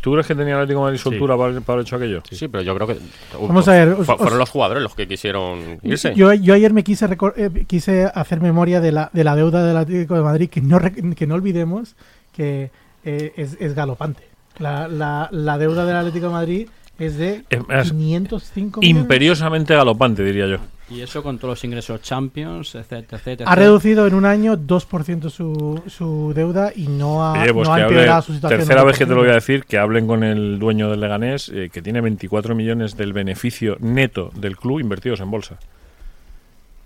¿Tú 0.00 0.12
crees 0.12 0.26
que 0.26 0.34
tenía 0.34 0.54
el 0.54 0.60
Atlético 0.60 0.80
de 0.80 0.84
Madrid 0.84 0.98
Sí. 0.98 1.04
soltura 1.04 1.36
para, 1.36 1.60
para 1.60 1.74
haber 1.74 1.86
hecho 1.86 1.96
aquello? 1.96 2.22
Sí, 2.30 2.48
pero 2.48 2.62
yo 2.62 2.74
creo 2.74 2.86
que. 2.88 2.96
Vamos 3.40 3.66
a 3.68 3.72
ver, 3.72 3.88
os- 3.90 4.06
Fu- 4.06 4.12
os- 4.12 4.18
fueron 4.18 4.38
los 4.38 4.50
jugadores 4.50 4.82
los 4.82 4.94
que 4.94 5.06
quisieron 5.08 5.78
irse. 5.82 6.14
Yo, 6.14 6.32
yo 6.34 6.54
ayer 6.54 6.72
me 6.72 6.84
quise 6.84 7.06
eh, 7.36 7.64
quise 7.66 8.04
hacer 8.14 8.40
memoria 8.40 8.80
de 8.80 8.92
la, 8.92 9.10
de 9.12 9.24
la 9.24 9.34
deuda 9.36 9.64
del 9.66 9.76
Atlético 9.76 10.14
de 10.14 10.22
Madrid, 10.22 10.50
que 10.50 10.60
no, 10.60 10.78
que 11.16 11.26
no 11.26 11.34
olvidemos 11.34 11.96
que 12.32 12.70
eh, 13.04 13.32
es, 13.36 13.56
es 13.60 13.74
galopante. 13.74 14.24
La, 14.58 14.88
la, 14.88 15.28
la 15.32 15.58
deuda 15.58 15.84
del 15.84 15.96
Atlético 15.96 16.26
de 16.26 16.32
Madrid 16.32 16.68
es 16.98 17.16
de 17.18 17.44
Es 17.50 17.66
más, 17.68 17.90
505 17.92 18.80
millones. 18.80 19.02
Imperiosamente 19.02 19.74
galopante, 19.74 20.22
diría 20.24 20.46
yo. 20.46 20.56
Y 20.88 21.00
eso 21.00 21.20
con 21.22 21.36
todos 21.38 21.50
los 21.52 21.64
ingresos 21.64 22.00
Champions, 22.00 22.76
etcétera, 22.76 23.18
etcétera. 23.18 23.50
Ha 23.50 23.54
reducido 23.56 24.06
en 24.06 24.14
un 24.14 24.24
año 24.24 24.56
2% 24.56 25.30
su, 25.30 25.82
su 25.88 26.32
deuda 26.32 26.70
y 26.76 26.86
no 26.86 27.24
ha, 27.26 27.32
Oye, 27.42 27.52
pues 27.52 27.66
no 27.66 27.74
ha 27.74 27.78
hable- 27.78 27.88
empeorado 27.88 28.22
su 28.22 28.34
situación. 28.34 28.60
tercera 28.60 28.84
vez 28.84 28.96
que 28.96 29.04
te 29.04 29.10
lo 29.10 29.16
voy 29.20 29.28
a 29.30 29.32
2%. 29.32 29.34
decir, 29.34 29.64
que 29.64 29.78
hablen 29.78 30.06
con 30.06 30.22
el 30.22 30.60
dueño 30.60 30.88
del 30.88 31.00
Leganés, 31.00 31.48
eh, 31.52 31.70
que 31.72 31.82
tiene 31.82 32.00
24 32.00 32.54
millones 32.54 32.96
del 32.96 33.12
beneficio 33.12 33.76
neto 33.80 34.30
del 34.36 34.56
club 34.56 34.78
invertidos 34.78 35.18
en 35.20 35.30
bolsa. 35.30 35.58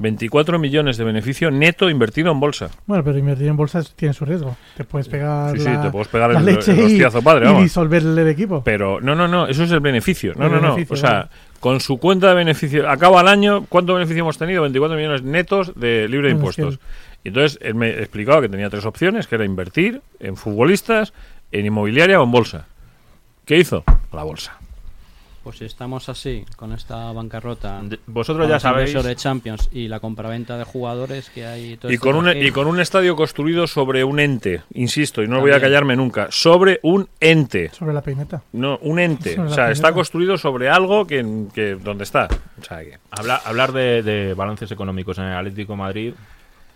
24 0.00 0.58
millones 0.58 0.96
de 0.96 1.04
beneficio 1.04 1.50
neto 1.50 1.90
invertido 1.90 2.32
en 2.32 2.40
bolsa. 2.40 2.70
Bueno, 2.86 3.04
pero 3.04 3.18
invertir 3.18 3.46
en 3.48 3.56
bolsas 3.56 3.94
tiene 3.94 4.14
su 4.14 4.24
riesgo. 4.24 4.56
Te 4.76 4.84
puedes 4.84 5.08
pegar 5.08 5.52
Sí, 5.52 5.60
sí, 5.62 5.68
la, 5.68 5.82
te 5.82 5.90
puedes 5.90 6.08
pegar 6.08 6.32
la 6.32 6.40
el- 6.40 6.46
leche 6.46 6.72
el 6.72 6.80
hostiazo 6.86 7.20
padre, 7.22 7.44
y, 7.44 7.48
vamos. 7.48 7.62
disolver 7.62 8.02
el 8.02 8.18
equipo. 8.26 8.62
Pero 8.64 9.00
no, 9.00 9.14
no, 9.14 9.28
no, 9.28 9.46
eso 9.46 9.62
es 9.62 9.70
el 9.70 9.80
beneficio. 9.80 10.32
No, 10.36 10.46
El 10.46 10.52
no, 10.52 10.60
no. 10.60 10.76
O 10.88 10.96
sea, 10.96 11.28
con 11.60 11.80
su 11.80 11.98
cuenta 11.98 12.28
de 12.30 12.34
beneficio, 12.34 12.88
acaba 12.88 13.20
el 13.20 13.28
año, 13.28 13.66
¿cuánto 13.68 13.92
beneficio 13.94 14.22
hemos 14.22 14.38
tenido? 14.38 14.62
24 14.62 14.96
millones 14.96 15.22
netos 15.22 15.78
de 15.78 16.08
libre 16.08 16.28
de 16.28 16.34
impuestos. 16.34 16.80
Y 17.22 17.28
entonces 17.28 17.58
él 17.60 17.74
me 17.74 17.90
explicaba 17.90 18.40
que 18.40 18.48
tenía 18.48 18.70
tres 18.70 18.86
opciones, 18.86 19.26
que 19.26 19.34
era 19.34 19.44
invertir 19.44 20.00
en 20.18 20.36
futbolistas, 20.36 21.12
en 21.52 21.66
inmobiliaria 21.66 22.18
o 22.18 22.24
en 22.24 22.30
bolsa. 22.30 22.64
¿Qué 23.44 23.58
hizo? 23.58 23.84
La 24.14 24.22
bolsa. 24.22 24.56
Pues 25.42 25.56
si 25.56 25.64
estamos 25.64 26.08
así, 26.10 26.44
con 26.56 26.72
esta 26.74 27.10
bancarrota, 27.12 27.80
De- 27.82 27.98
Vosotros 28.06 28.46
ya 28.46 28.54
los 28.54 28.62
sabéis. 28.62 29.02
de 29.02 29.16
Champions 29.16 29.70
y 29.72 29.88
la 29.88 29.98
compraventa 29.98 30.58
de 30.58 30.64
jugadores 30.64 31.30
que 31.30 31.46
hay. 31.46 31.78
todo 31.78 31.90
Y 31.90 31.94
este 31.94 32.06
con, 32.06 32.16
un, 32.16 32.24
trajín, 32.24 32.46
y 32.46 32.50
con 32.50 32.66
un 32.66 32.78
estadio 32.78 33.16
construido 33.16 33.66
sobre 33.66 34.04
un 34.04 34.20
ente, 34.20 34.62
insisto, 34.74 35.22
y 35.22 35.28
no 35.28 35.40
voy 35.40 35.52
a 35.52 35.60
callarme 35.60 35.96
nunca, 35.96 36.28
sobre 36.30 36.78
un 36.82 37.08
ente. 37.20 37.70
Sobre 37.70 37.94
la 37.94 38.02
peineta. 38.02 38.42
No, 38.52 38.76
un 38.82 38.98
ente. 38.98 39.34
Sobre 39.36 39.48
O 39.48 39.54
sea, 39.54 39.70
está 39.70 39.92
construido 39.94 40.36
sobre 40.36 40.68
algo 40.68 41.06
que, 41.06 41.24
que 41.54 41.74
donde 41.76 42.04
está. 42.04 42.28
O 42.60 42.64
sea, 42.64 42.80
que 42.84 42.98
Habla- 43.10 43.40
hablar 43.44 43.72
de, 43.72 44.02
de 44.02 44.34
balances 44.34 44.70
económicos 44.70 45.16
en 45.16 45.24
el 45.24 45.34
Atlético 45.36 45.72
de 45.72 45.78
Madrid, 45.78 46.14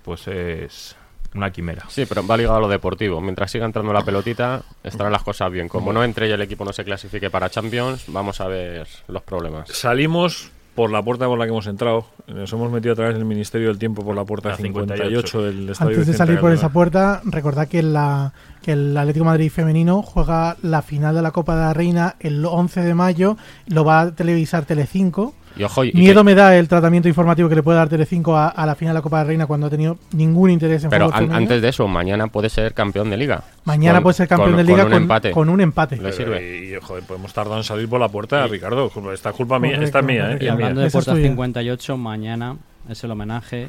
pues 0.02 0.26
es 0.28 0.96
una 1.34 1.50
quimera. 1.50 1.84
Sí, 1.88 2.06
pero 2.06 2.26
va 2.26 2.36
ligado 2.36 2.56
a 2.56 2.60
lo 2.60 2.68
deportivo. 2.68 3.20
Mientras 3.20 3.50
siga 3.50 3.66
entrando 3.66 3.92
la 3.92 4.02
pelotita, 4.02 4.62
estarán 4.82 5.12
las 5.12 5.22
cosas 5.22 5.50
bien. 5.50 5.68
Como 5.68 5.92
no 5.92 6.04
entre 6.04 6.28
y 6.28 6.32
el 6.32 6.42
equipo 6.42 6.64
no 6.64 6.72
se 6.72 6.84
clasifique 6.84 7.30
para 7.30 7.50
Champions, 7.50 8.04
vamos 8.08 8.40
a 8.40 8.46
ver 8.46 8.86
los 9.08 9.22
problemas. 9.22 9.68
salimos 9.68 10.50
por 10.74 10.90
la 10.90 11.02
puerta 11.02 11.26
por 11.26 11.38
la 11.38 11.44
que 11.44 11.50
hemos 11.50 11.66
entrado. 11.66 12.06
Nos 12.26 12.52
hemos 12.52 12.70
metido 12.70 12.92
a 12.92 12.96
través 12.96 13.14
del 13.14 13.24
Ministerio 13.24 13.68
del 13.68 13.78
Tiempo 13.78 14.04
por 14.04 14.14
la 14.16 14.24
puerta 14.24 14.50
La 14.50 14.56
58, 14.56 14.98
58 14.98 15.42
del 15.42 15.68
estadio. 15.70 15.90
Antes 15.90 16.06
de 16.06 16.14
salir 16.14 16.40
por 16.40 16.52
esa 16.52 16.70
puerta, 16.70 17.20
recordad 17.24 17.68
que, 17.68 17.82
la, 17.82 18.32
que 18.62 18.72
el 18.72 18.96
Atlético 18.96 19.24
de 19.24 19.30
Madrid 19.30 19.50
femenino 19.50 20.02
juega 20.02 20.56
la 20.62 20.82
final 20.82 21.14
de 21.14 21.22
la 21.22 21.30
Copa 21.30 21.54
de 21.54 21.62
la 21.62 21.74
Reina 21.74 22.16
el 22.18 22.44
11 22.44 22.82
de 22.82 22.94
mayo. 22.94 23.36
Lo 23.66 23.84
va 23.84 24.00
a 24.00 24.10
televisar 24.12 24.64
Telecinco. 24.64 25.34
Y 25.56 25.62
ojo, 25.62 25.84
y 25.84 25.92
Miedo 25.92 26.20
que- 26.20 26.24
me 26.24 26.34
da 26.34 26.56
el 26.56 26.66
tratamiento 26.68 27.08
informativo 27.08 27.48
que 27.48 27.54
le 27.54 27.62
puede 27.62 27.78
dar 27.78 27.88
Telecinco 27.88 28.36
a, 28.36 28.48
a 28.48 28.66
la 28.66 28.74
final 28.74 28.92
de 28.94 28.98
la 28.98 29.02
Copa 29.02 29.18
de 29.20 29.24
Reina 29.24 29.46
cuando 29.46 29.66
ha 29.66 29.70
tenido 29.70 29.96
ningún 30.12 30.50
interés 30.50 30.82
en 30.84 30.90
pero 30.90 31.14
an- 31.14 31.32
antes 31.32 31.62
de 31.62 31.68
eso, 31.68 31.86
mañana 31.86 32.26
puede 32.26 32.48
ser 32.48 32.74
campeón 32.74 33.08
de 33.10 33.16
liga. 33.16 33.44
Mañana 33.64 33.98
Con- 33.98 34.02
puede 34.04 34.14
ser 34.14 34.28
campeón 34.28 34.50
con- 34.50 34.56
de 34.58 34.64
liga 34.64 34.82
con 34.84 34.92
un 34.92 35.02
empate. 35.02 35.30
con 35.30 35.48
un 35.48 35.60
empate. 35.60 35.96
Le 35.96 36.12
sirve. 36.12 36.64
Y, 36.66 36.74
y, 36.74 36.78
joder, 36.80 37.04
podemos 37.04 37.32
tardar 37.32 37.58
en 37.58 37.64
salir 37.64 37.88
por 37.88 38.00
la 38.00 38.08
puerta, 38.08 38.46
Ricardo. 38.46 38.90
Esta 39.12 39.30
es 39.30 39.36
culpa 39.36 39.58
mía, 39.58 39.78
esta 39.80 40.00
es 40.00 40.04
mía, 40.04 40.32
¿eh? 40.32 40.38
Y 40.40 40.48
hablando 40.48 40.80
de 40.80 40.90
Puerta 40.90 41.12
tuya. 41.12 41.24
58, 41.28 41.96
mañana 41.96 42.56
es 42.88 43.04
el 43.04 43.10
homenaje 43.10 43.68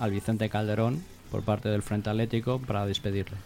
al 0.00 0.10
Vicente 0.10 0.48
Calderón 0.48 1.02
por 1.30 1.42
parte 1.42 1.68
del 1.68 1.82
Frente 1.82 2.08
Atlético 2.08 2.58
para 2.66 2.86
despedirle. 2.86 3.36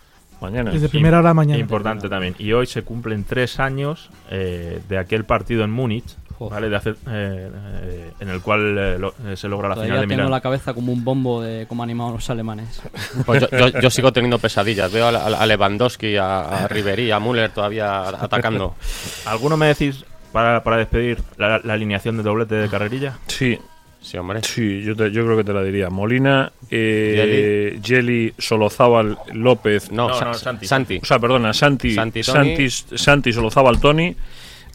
Mañana. 0.41 0.73
Desde 0.73 0.89
primera 0.89 1.21
hora 1.21 1.33
mañana. 1.35 1.59
Importante 1.61 2.09
también. 2.09 2.35
Y 2.37 2.53
hoy 2.53 2.67
se 2.67 2.83
cumplen 2.83 3.23
tres 3.23 3.61
años 3.61 4.11
eh, 4.29 4.81
de 4.89 4.99
aquel 4.99 5.25
partido 5.25 5.63
en 5.63 5.71
Múnich, 5.71 6.17
Joder. 6.49 6.53
¿vale? 6.55 6.69
De 6.71 6.77
hace- 6.77 6.91
eh, 6.91 7.51
eh, 7.53 8.11
en 8.21 8.29
el 8.29 8.41
cual 8.41 8.77
eh, 8.79 8.99
lo- 8.99 9.15
eh, 9.27 9.37
se 9.37 9.49
logra 9.49 9.69
la 9.69 9.75
Todavía 9.75 9.95
final 9.95 10.09
de 10.09 10.09
tengo 10.09 10.23
Milán. 10.23 10.31
la 10.31 10.41
cabeza 10.41 10.75
como 10.75 10.93
un 10.93 11.05
bombo 11.05 11.43
de 11.43 11.67
cómo 11.67 11.83
animaban 11.83 12.15
los 12.15 12.29
alemanes. 12.31 12.81
Pues 13.27 13.41
yo, 13.43 13.49
yo- 13.51 13.81
yo 13.81 13.91
sigo 13.91 14.13
teniendo 14.13 14.39
pesadillas. 14.39 14.93
Veo 14.93 15.07
a, 15.07 15.11
a- 15.43 15.47
Lewandowski, 15.47 16.17
a, 16.17 16.65
a 16.65 16.69
Ribery, 16.69 17.11
a 17.11 17.19
Müller 17.21 17.51
todavía 17.51 18.09
atacando. 18.09 18.75
¿Alguno 19.27 19.57
me 19.57 19.67
decís 19.67 20.05
para, 20.33 20.63
para 20.65 20.79
despedir 20.79 21.19
la, 21.37 21.61
la 21.63 21.73
alineación 21.75 22.17
de 22.17 22.23
doblete 22.23 22.55
de 22.55 22.69
carrerilla? 22.69 23.19
Sí, 23.27 23.59
Sí, 24.01 24.17
hombre. 24.19 24.41
sí, 24.43 24.83
yo, 24.83 24.97
te- 24.97 25.13
yo 25.13 25.25
creo 25.25 25.37
que 25.37 25.45
te 25.45 25.53
la 25.53 25.63
diría. 25.63 25.89
Molina, 25.89 26.51
eh, 26.71 27.79
Jelly, 27.85 28.35
Solozábal, 28.37 29.17
López. 29.33 29.93
No, 29.93 30.09
No, 30.09 30.21
no, 30.21 30.35
Sa- 30.35 30.35
Santi. 30.35 30.67
Santi. 30.67 30.99
O 31.01 31.05
sea, 31.05 31.21
perdona, 31.21 31.53
Santi, 31.53 31.95
Santi. 31.95 32.23
Santi, 32.25 32.69
Santi 32.71 33.33
Solozábal, 33.33 33.81
Toni, 33.81 34.17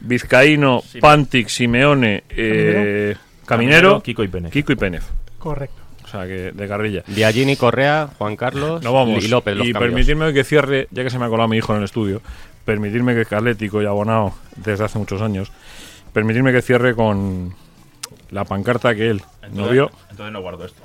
Vizcaíno, 0.01 0.81
Pantic, 1.01 1.47
Simeone, 1.49 2.23
eh, 2.29 3.15
Caminero, 3.45 4.01
Kiko 4.01 4.23
y 4.23 4.27
Pene. 4.27 4.49
Kiko 4.49 4.71
y 4.71 4.75
Penef. 4.75 5.05
Correcto. 5.39 5.81
O 6.03 6.07
sea, 6.09 6.25
que 6.25 6.51
de 6.53 6.67
carrilla. 6.67 7.03
Diagini, 7.07 7.57
Correa, 7.57 8.09
Juan 8.17 8.37
Carlos 8.37 8.81
No 8.81 8.93
vamos. 8.93 9.23
y 9.23 9.27
López. 9.27 9.57
Los 9.57 9.67
y 9.67 9.73
cambios. 9.73 9.91
permitirme 9.91 10.33
que 10.33 10.43
cierre, 10.45 10.87
ya 10.91 11.03
que 11.03 11.09
se 11.09 11.19
me 11.19 11.25
ha 11.25 11.29
colado 11.29 11.49
mi 11.49 11.57
hijo 11.57 11.73
en 11.73 11.79
el 11.79 11.83
estudio, 11.83 12.21
permitirme 12.63 13.13
que 13.13 13.35
Atlético 13.35 13.81
y 13.81 13.85
abonado 13.85 14.33
desde 14.55 14.85
hace 14.85 14.97
muchos 14.99 15.21
años, 15.21 15.51
permitirme 16.13 16.53
que 16.53 16.61
cierre 16.61 16.95
con 16.95 17.53
la 18.31 18.45
pancarta 18.45 18.95
que 18.95 19.09
él 19.09 19.21
no 19.51 19.67
vio. 19.69 19.91
Entonces 20.09 20.31
no 20.31 20.41
guardo 20.41 20.65
esto. 20.65 20.81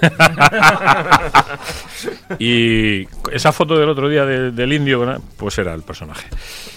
Y 2.38 3.06
esa 3.30 3.52
foto 3.52 3.78
del 3.78 3.88
otro 3.88 4.08
día 4.08 4.24
de- 4.24 4.50
del 4.50 4.72
indio, 4.72 5.20
pues 5.36 5.58
era 5.58 5.74
el 5.74 5.82
personaje. 5.82 6.26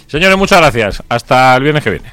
Señores, 0.08 0.38
muchas 0.38 0.60
gracias. 0.60 1.04
Hasta 1.10 1.56
el 1.56 1.64
viernes 1.64 1.84
que 1.84 1.90
viene. 1.92 2.12